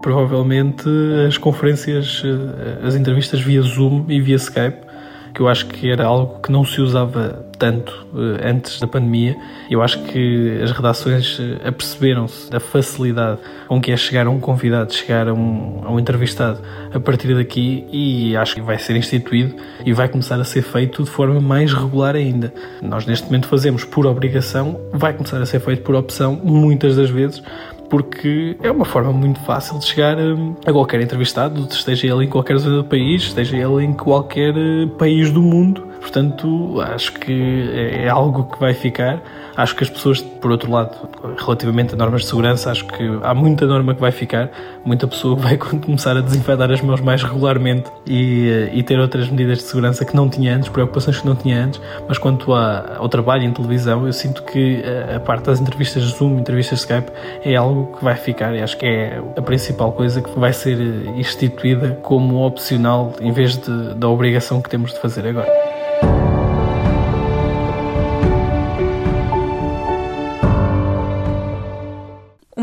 Provavelmente 0.00 0.88
as 1.26 1.36
conferências, 1.36 2.22
eh, 2.24 2.86
as 2.86 2.94
entrevistas 2.94 3.40
via 3.40 3.60
Zoom 3.62 4.06
e 4.08 4.20
via 4.20 4.36
Skype, 4.36 4.86
que 5.34 5.40
eu 5.40 5.48
acho 5.48 5.66
que 5.66 5.90
era 5.90 6.04
algo 6.04 6.40
que 6.40 6.52
não 6.52 6.64
se 6.64 6.80
usava 6.80 7.44
tanto 7.64 8.06
eh, 8.14 8.50
antes 8.50 8.78
da 8.78 8.86
pandemia. 8.86 9.34
Eu 9.70 9.80
acho 9.80 9.98
que 10.04 10.60
as 10.62 10.70
redações 10.70 11.40
eh, 11.40 11.66
aperceberam-se 11.66 12.50
da 12.50 12.60
facilidade 12.60 13.38
com 13.66 13.80
que 13.80 13.90
é 13.90 13.96
chegar 13.96 14.26
a 14.26 14.30
um 14.30 14.38
convidado, 14.38 14.92
chegar 14.92 15.28
a 15.28 15.32
um, 15.32 15.80
a 15.82 15.90
um 15.90 15.98
entrevistado 15.98 16.60
a 16.92 17.00
partir 17.00 17.34
daqui 17.34 17.86
e 17.90 18.36
acho 18.36 18.56
que 18.56 18.60
vai 18.60 18.78
ser 18.78 18.96
instituído 18.96 19.54
e 19.82 19.94
vai 19.94 20.08
começar 20.08 20.38
a 20.38 20.44
ser 20.44 20.60
feito 20.60 21.04
de 21.04 21.08
forma 21.08 21.40
mais 21.40 21.72
regular 21.72 22.14
ainda. 22.14 22.52
Nós 22.82 23.06
neste 23.06 23.24
momento 23.24 23.48
fazemos 23.48 23.82
por 23.82 24.06
obrigação, 24.06 24.78
vai 24.92 25.14
começar 25.14 25.40
a 25.40 25.46
ser 25.46 25.60
feito 25.60 25.82
por 25.82 25.94
opção 25.94 26.38
muitas 26.44 26.96
das 26.96 27.08
vezes, 27.08 27.42
porque 27.88 28.56
é 28.62 28.70
uma 28.70 28.84
forma 28.84 29.12
muito 29.12 29.40
fácil 29.40 29.78
de 29.78 29.86
chegar 29.86 30.18
hum, 30.18 30.54
a 30.66 30.72
qualquer 30.72 31.00
entrevistado, 31.00 31.66
esteja 31.70 32.08
ele 32.08 32.26
em 32.26 32.28
qualquer 32.28 32.58
zona 32.58 32.76
do 32.76 32.84
país, 32.84 33.22
esteja 33.22 33.56
ele 33.56 33.84
em 33.84 33.94
qualquer 33.94 34.54
eh, 34.54 34.86
país 34.98 35.30
do 35.30 35.40
mundo. 35.40 35.93
Portanto, 36.04 36.82
acho 36.82 37.14
que 37.14 37.70
é 37.94 38.10
algo 38.10 38.44
que 38.44 38.60
vai 38.60 38.74
ficar. 38.74 39.22
Acho 39.56 39.74
que 39.74 39.84
as 39.84 39.88
pessoas, 39.88 40.20
por 40.20 40.50
outro 40.50 40.70
lado, 40.70 40.94
relativamente 41.38 41.94
a 41.94 41.96
normas 41.96 42.22
de 42.22 42.26
segurança, 42.26 42.70
acho 42.70 42.84
que 42.86 43.18
há 43.22 43.32
muita 43.32 43.64
norma 43.66 43.94
que 43.94 44.02
vai 44.02 44.10
ficar, 44.10 44.50
muita 44.84 45.06
pessoa 45.06 45.34
vai 45.34 45.56
começar 45.56 46.14
a 46.14 46.20
desinfetar 46.20 46.70
as 46.70 46.82
mãos 46.82 47.00
mais 47.00 47.22
regularmente 47.22 47.90
e, 48.06 48.68
e 48.74 48.82
ter 48.82 48.98
outras 48.98 49.30
medidas 49.30 49.58
de 49.58 49.64
segurança 49.64 50.04
que 50.04 50.14
não 50.14 50.28
tinha 50.28 50.54
antes, 50.54 50.68
preocupações 50.68 51.20
que 51.20 51.26
não 51.26 51.34
tinha 51.34 51.64
antes. 51.64 51.80
Mas 52.06 52.18
quanto 52.18 52.52
ao 52.52 53.08
trabalho 53.08 53.44
em 53.44 53.52
televisão, 53.52 54.04
eu 54.06 54.12
sinto 54.12 54.42
que 54.42 54.84
a 55.16 55.18
parte 55.20 55.46
das 55.46 55.58
entrevistas 55.58 56.02
Zoom, 56.02 56.38
entrevistas 56.38 56.80
Skype, 56.80 57.10
é 57.42 57.56
algo 57.56 57.96
que 57.96 58.04
vai 58.04 58.14
ficar 58.14 58.54
e 58.54 58.60
acho 58.60 58.76
que 58.76 58.84
é 58.84 59.22
a 59.34 59.40
principal 59.40 59.90
coisa 59.92 60.20
que 60.20 60.38
vai 60.38 60.52
ser 60.52 60.78
instituída 61.16 61.98
como 62.02 62.44
opcional 62.44 63.14
em 63.22 63.32
vez 63.32 63.56
de, 63.56 63.94
da 63.94 64.06
obrigação 64.06 64.60
que 64.60 64.68
temos 64.68 64.92
de 64.92 65.00
fazer 65.00 65.26
agora. 65.26 65.73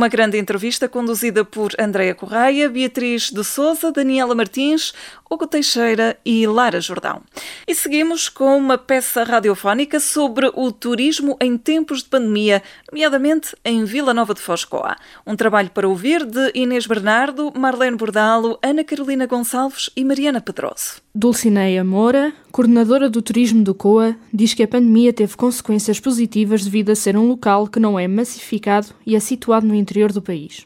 Uma 0.02 0.08
grande 0.10 0.40
entrevista 0.40 0.90
conduzida 0.90 1.46
por 1.46 1.74
Andréa 1.80 2.16
Correia, 2.16 2.68
Beatriz 2.68 3.30
de 3.30 3.44
Souza, 3.44 3.92
Daniela 3.92 4.34
Martins, 4.34 4.96
Hugo 5.32 5.48
Teixeira 5.48 6.18
e 6.26 6.46
Lara 6.46 6.82
Jordão. 6.82 7.22
E 7.66 7.74
seguimos 7.74 8.28
com 8.28 8.58
uma 8.58 8.78
peça 8.78 9.24
radiofónica 9.24 9.98
sobre 9.98 10.52
o 10.54 10.74
turismo 10.74 11.38
em 11.40 11.58
tempos 11.58 12.04
de 12.04 12.10
pandemia, 12.10 12.62
nomeadamente 12.92 13.56
em 13.64 13.86
Vila 13.86 14.14
Nova 14.14 14.34
de 14.34 14.42
Foscoa. 14.42 14.98
Um 15.26 15.38
trabalho 15.38 15.70
para 15.70 15.88
ouvir 15.88 16.26
de 16.26 16.52
Inês 16.54 16.86
Bernardo, 16.86 17.50
Marlene 17.56 17.96
Bordalo, 17.96 18.60
Ana 18.62 18.84
Carolina 18.84 19.26
Gonçalves 19.26 19.90
e 19.96 20.04
Mariana 20.04 20.42
Pedroso. 20.42 21.02
Dulcineia 21.16 21.84
Moura, 21.84 22.34
coordenadora 22.52 23.10
do 23.10 23.22
turismo 23.22 23.64
do 23.64 23.74
COA, 23.74 24.16
diz 24.34 24.54
que 24.54 24.64
a 24.64 24.68
pandemia 24.68 25.14
teve 25.14 25.38
consequências 25.38 25.98
positivas 26.00 26.66
devido 26.66 26.90
a 26.90 26.96
ser 26.96 27.16
um 27.16 27.28
local 27.28 27.68
que 27.68 27.80
não 27.80 27.98
é 27.98 28.06
massificado 28.06 28.88
e 29.06 29.16
é 29.16 29.20
situado 29.20 29.66
no 29.66 29.76
interior 29.76 30.12
do 30.12 30.22
país. 30.22 30.66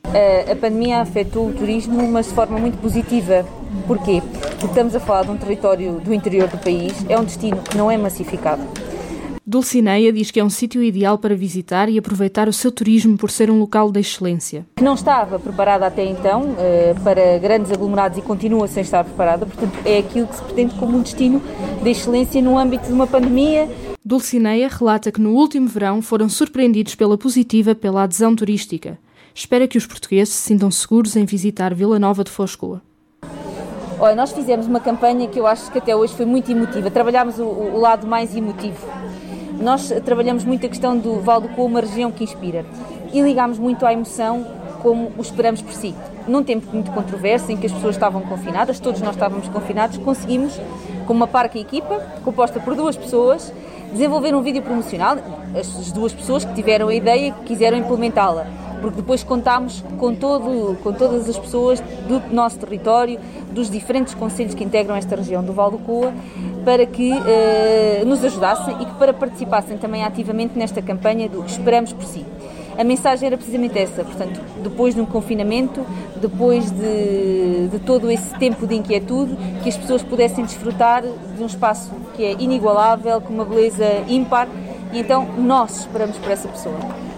A 0.52 0.56
pandemia 0.56 1.02
afetou 1.02 1.50
o 1.50 1.54
turismo, 1.54 2.08
mas 2.12 2.28
de 2.28 2.34
forma 2.34 2.58
muito 2.58 2.78
positiva. 2.78 3.46
Porquê? 3.88 4.22
Porque 4.56 4.68
estamos 4.68 4.96
a 4.96 5.00
falar 5.00 5.24
de 5.24 5.32
um 5.32 5.38
território 5.38 6.00
do 6.00 6.14
interior 6.14 6.48
do 6.48 6.58
país, 6.58 6.94
é 7.08 7.20
um 7.20 7.24
destino 7.24 7.62
que 7.62 7.78
não 7.78 7.92
é 7.92 7.98
massificado. 7.98 8.64
Dulcineia 9.48 10.12
diz 10.12 10.32
que 10.32 10.40
é 10.40 10.44
um 10.44 10.50
sítio 10.50 10.82
ideal 10.82 11.20
para 11.20 11.36
visitar 11.36 11.88
e 11.88 12.00
aproveitar 12.00 12.50
o 12.50 12.54
seu 12.54 12.72
turismo 12.72 13.16
por 13.16 13.30
ser 13.30 13.52
um 13.52 13.60
local 13.60 13.92
de 13.92 14.00
excelência. 14.00 14.66
Que 14.76 14.84
não 14.84 14.96
estava 14.96 15.38
preparada 15.38 15.86
até 15.86 16.04
então 16.04 16.56
eh, 16.58 16.96
para 17.04 17.38
grandes 17.38 17.72
aglomerados 17.72 18.18
e 18.18 18.24
continua 18.24 18.68
sem 18.68 18.82
estar 18.82 19.04
preparada, 19.04 19.46
portanto, 19.46 19.78
é 19.86 20.00
aquilo 20.00 20.26
que 20.26 20.36
se 20.36 20.42
pretende 20.42 20.74
como 20.76 20.98
um 20.98 21.02
destino 21.04 21.40
de 21.84 21.90
excelência 21.92 22.42
no 22.42 22.58
âmbito 22.58 22.88
de 22.88 22.94
uma 22.94 23.06
pandemia. 23.06 23.70
Dulcineia 24.04 24.68
relata 24.68 25.12
que 25.12 25.22
no 25.22 25.34
último 25.34 25.68
verão 25.68 26.02
foram 26.02 26.28
surpreendidos 26.28 26.96
pela 26.96 27.16
positiva 27.16 27.76
pela 27.76 28.04
adesão 28.04 28.36
turística. 28.36 28.98
Espera 29.36 29.68
que 29.68 29.78
os 29.78 29.86
portugueses 29.86 30.34
se 30.34 30.42
sintam 30.42 30.72
seguros 30.72 31.16
em 31.16 31.24
visitar 31.24 31.72
Vila 31.76 32.00
Nova 32.00 32.24
de 32.24 32.32
Foscoa. 32.32 32.82
Olha, 33.98 34.14
nós 34.14 34.34
fizemos 34.34 34.68
uma 34.68 34.82
campanha 34.82 35.26
que 35.28 35.40
eu 35.40 35.48
acho 35.48 35.72
que 35.72 35.78
até 35.78 35.96
hoje 35.96 36.14
foi 36.14 36.26
muito 36.26 36.52
emotiva. 36.52 36.92
Trabalhámos 36.92 37.40
o, 37.40 37.44
o 37.44 37.80
lado 37.80 38.06
mais 38.06 38.36
emotivo. 38.36 38.86
Nós 39.62 39.90
trabalhamos 40.04 40.44
muito 40.44 40.66
a 40.66 40.70
questão 40.70 40.98
do 40.98 41.22
Val 41.22 41.40
do 41.40 41.48
uma 41.64 41.80
região 41.80 42.12
que 42.12 42.22
inspira. 42.22 42.66
E 43.14 43.22
ligámos 43.22 43.58
muito 43.58 43.86
à 43.86 43.94
emoção 43.94 44.46
como 44.82 45.14
o 45.18 45.22
esperamos 45.22 45.62
por 45.62 45.72
si. 45.72 45.96
Num 46.28 46.44
tempo 46.44 46.68
muito 46.74 46.92
controverso, 46.92 47.50
em 47.52 47.56
que 47.56 47.68
as 47.68 47.72
pessoas 47.72 47.96
estavam 47.96 48.22
confinadas, 48.24 48.82
todos 48.82 49.00
nós 49.00 49.16
estávamos 49.16 49.48
confinados, 49.48 49.98
conseguimos, 50.00 50.60
com 51.08 51.14
uma 51.14 51.28
parca 51.28 51.58
equipa, 51.58 51.98
composta 52.26 52.60
por 52.60 52.76
duas 52.76 52.98
pessoas, 52.98 53.54
desenvolver 53.94 54.36
um 54.36 54.42
vídeo 54.42 54.62
promocional. 54.62 55.18
As 55.58 55.92
duas 55.94 56.14
pessoas 56.14 56.44
que 56.44 56.54
tiveram 56.54 56.90
a 56.90 56.94
ideia 56.94 57.30
e 57.30 57.32
que 57.32 57.46
quiseram 57.46 57.78
implementá-la 57.78 58.65
porque 58.82 58.98
depois 58.98 59.24
contámos 59.24 59.84
com, 59.98 60.16
todo, 60.16 60.78
com 60.84 60.94
todas 60.94 61.30
as 61.30 61.38
pessoas 61.38 61.80
do 62.08 62.22
nosso 62.34 62.60
território, 62.60 63.20
dos 63.52 63.70
diferentes 63.70 64.14
conselhos 64.14 64.54
que 64.54 64.64
integram 64.64 64.96
esta 64.96 65.16
região 65.16 65.44
do 65.44 65.54
Val 65.54 65.72
do 65.72 65.78
Coa, 65.80 66.14
para 66.64 66.86
que 66.86 67.12
eh, 67.12 68.04
nos 68.06 68.24
ajudassem 68.24 68.76
e 68.82 68.86
que 68.86 68.94
para 68.96 69.14
participassem 69.14 69.78
também 69.78 70.04
ativamente 70.04 70.58
nesta 70.58 70.82
campanha 70.82 71.30
do 71.30 71.46
Esperamos 71.46 71.94
por 71.94 72.04
Si. 72.06 72.26
A 72.78 72.84
mensagem 72.84 73.28
era 73.28 73.38
precisamente 73.38 73.80
essa, 73.80 74.04
portanto, 74.04 74.42
depois 74.62 74.94
de 74.94 75.00
um 75.00 75.06
confinamento, 75.06 75.86
depois 76.18 76.70
de, 76.72 77.70
de 77.70 77.80
todo 77.80 78.12
esse 78.12 78.38
tempo 78.38 78.68
de 78.68 78.76
inquietude, 78.76 79.38
que 79.64 79.70
as 79.70 79.78
pessoas 79.78 80.04
pudessem 80.04 80.44
desfrutar 80.44 81.02
de 81.02 81.42
um 81.42 81.46
espaço 81.46 81.92
que 82.16 82.26
é 82.26 82.34
inigualável, 82.34 83.22
com 83.22 83.34
uma 83.34 83.46
beleza 83.46 83.86
ímpar, 84.10 84.50
e 84.92 85.00
então 85.00 85.26
nós 85.38 85.80
esperamos 85.80 86.18
por 86.18 86.30
essa 86.30 86.50
pessoa. 86.50 87.15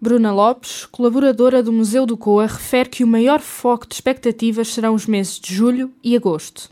Bruna 0.00 0.32
Lopes, 0.32 0.86
colaboradora 0.86 1.60
do 1.60 1.72
Museu 1.72 2.06
do 2.06 2.16
Coa, 2.16 2.46
refere 2.46 2.88
que 2.88 3.02
o 3.02 3.06
maior 3.06 3.40
foco 3.40 3.84
de 3.84 3.94
expectativas 3.94 4.68
serão 4.68 4.94
os 4.94 5.06
meses 5.06 5.40
de 5.40 5.52
julho 5.52 5.92
e 6.04 6.14
agosto. 6.14 6.70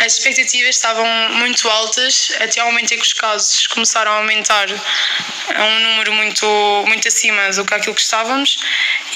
As 0.00 0.14
expectativas 0.14 0.76
estavam 0.76 1.06
muito 1.34 1.68
altas, 1.68 2.30
até 2.38 2.60
ao 2.60 2.68
momento 2.68 2.94
em 2.94 2.98
que 2.98 3.06
os 3.06 3.12
casos 3.12 3.66
começaram 3.66 4.12
a 4.12 4.14
aumentar 4.16 4.68
a 5.54 5.64
um 5.64 5.80
número 5.80 6.12
muito, 6.12 6.46
muito 6.86 7.08
acima 7.08 7.50
do 7.50 7.64
que 7.64 7.74
aquilo 7.74 7.94
que 7.94 8.00
estávamos 8.00 8.58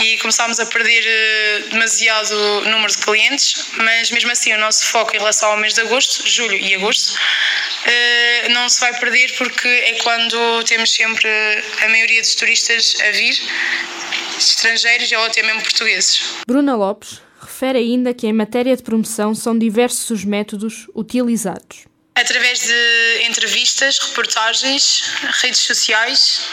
e 0.01 0.19
começámos 0.19 0.59
a 0.59 0.67
perder 0.67 1.05
eh, 1.07 1.65
demasiado 1.71 2.63
número 2.63 2.91
de 2.91 2.99
clientes, 2.99 3.67
mas 3.77 4.11
mesmo 4.11 4.33
assim 4.33 4.53
o 4.55 4.59
nosso 4.59 4.87
foco 4.87 5.15
em 5.15 5.19
relação 5.19 5.51
ao 5.51 5.57
mês 5.57 5.75
de 5.75 5.83
agosto, 5.83 6.29
julho 6.29 6.57
e 6.57 6.75
agosto, 6.75 7.17
eh, 7.85 8.49
não 8.49 8.69
se 8.69 8.81
vai 8.81 8.93
perder 8.99 9.33
porque 9.37 9.69
é 9.69 9.95
quando 10.03 10.65
temos 10.65 10.93
sempre 10.93 11.29
a 11.81 11.89
maioria 11.89 12.21
dos 12.21 12.35
turistas 12.35 12.95
a 13.07 13.11
vir, 13.13 13.39
estrangeiros 14.37 15.13
ou 15.13 15.25
até 15.25 15.43
mesmo 15.45 15.63
portugueses. 15.63 16.23
Bruna 16.47 16.75
Lopes 16.75 17.21
refere 17.43 17.79
ainda 17.79 18.15
que 18.15 18.27
em 18.27 18.33
matéria 18.33 18.77
de 18.77 18.83
promoção 18.83 19.35
são 19.35 19.59
diversos 19.59 20.11
os 20.11 20.25
métodos 20.25 20.87
utilizados. 20.95 21.87
Através 22.15 22.61
de 22.61 23.27
entrevistas, 23.27 23.99
reportagens, 23.99 25.03
redes 25.43 25.61
sociais. 25.61 26.47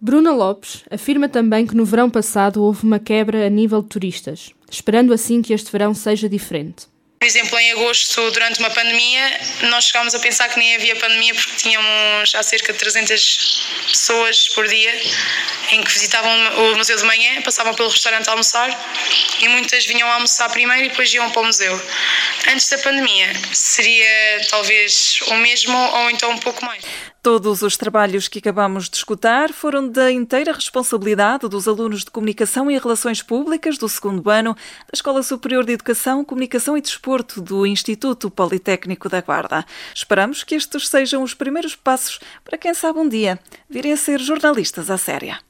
Bruna 0.00 0.32
Lopes 0.32 0.84
afirma 0.90 1.28
também 1.28 1.66
que 1.66 1.74
no 1.74 1.84
verão 1.84 2.10
passado 2.10 2.62
houve 2.62 2.84
uma 2.84 2.98
quebra 2.98 3.46
a 3.46 3.50
nível 3.50 3.82
de 3.82 3.88
turistas, 3.88 4.50
esperando 4.70 5.12
assim 5.12 5.40
que 5.40 5.52
este 5.52 5.72
verão 5.72 5.94
seja 5.94 6.28
diferente. 6.28 6.86
Por 7.18 7.26
exemplo, 7.26 7.58
em 7.58 7.72
agosto, 7.72 8.30
durante 8.30 8.58
uma 8.58 8.70
pandemia, 8.70 9.40
nós 9.62 9.86
chegámos 9.86 10.14
a 10.14 10.18
pensar 10.18 10.48
que 10.50 10.58
nem 10.58 10.74
havia 10.74 10.94
pandemia 10.96 11.34
porque 11.34 11.56
tínhamos 11.56 12.30
já 12.30 12.42
cerca 12.42 12.72
de 12.72 12.78
300 12.78 13.66
pessoas 13.90 14.48
por 14.50 14.68
dia 14.68 15.00
em 15.70 15.82
que 15.82 15.90
visitavam 15.90 16.30
o 16.72 16.76
museu 16.76 16.96
de 16.96 17.04
manhã, 17.04 17.40
passavam 17.42 17.74
pelo 17.74 17.88
restaurante 17.88 18.28
a 18.28 18.32
almoçar 18.32 18.68
e 19.40 19.48
muitas 19.48 19.86
vinham 19.86 20.10
almoçar 20.10 20.50
primeiro 20.50 20.84
e 20.84 20.88
depois 20.90 21.12
iam 21.14 21.30
para 21.30 21.42
o 21.42 21.46
museu. 21.46 21.80
Antes 22.48 22.68
da 22.68 22.78
pandemia, 22.78 23.32
seria 23.52 24.46
talvez 24.50 25.18
o 25.28 25.34
mesmo 25.36 25.76
ou 25.76 26.10
então 26.10 26.30
um 26.30 26.38
pouco 26.38 26.64
mais. 26.64 26.84
Todos 27.26 27.62
os 27.62 27.76
trabalhos 27.76 28.28
que 28.28 28.38
acabamos 28.38 28.88
de 28.88 28.98
escutar 28.98 29.52
foram 29.52 29.88
da 29.88 30.12
inteira 30.12 30.52
responsabilidade 30.52 31.48
dos 31.48 31.66
alunos 31.66 32.04
de 32.04 32.10
Comunicação 32.12 32.70
e 32.70 32.78
Relações 32.78 33.20
Públicas 33.20 33.76
do 33.76 33.88
segundo 33.88 34.30
ano 34.30 34.54
da 34.54 34.92
Escola 34.94 35.24
Superior 35.24 35.64
de 35.64 35.72
Educação, 35.72 36.24
Comunicação 36.24 36.78
e 36.78 36.80
Desporto 36.80 37.40
do 37.40 37.66
Instituto 37.66 38.30
Politécnico 38.30 39.08
da 39.08 39.20
Guarda. 39.20 39.66
Esperamos 39.92 40.44
que 40.44 40.54
estes 40.54 40.86
sejam 40.86 41.24
os 41.24 41.34
primeiros 41.34 41.74
passos 41.74 42.20
para 42.44 42.56
quem 42.56 42.72
sabe 42.72 43.00
um 43.00 43.08
dia 43.08 43.40
virem 43.68 43.92
a 43.92 43.96
ser 43.96 44.20
jornalistas 44.20 44.88
à 44.88 44.96
séria. 44.96 45.40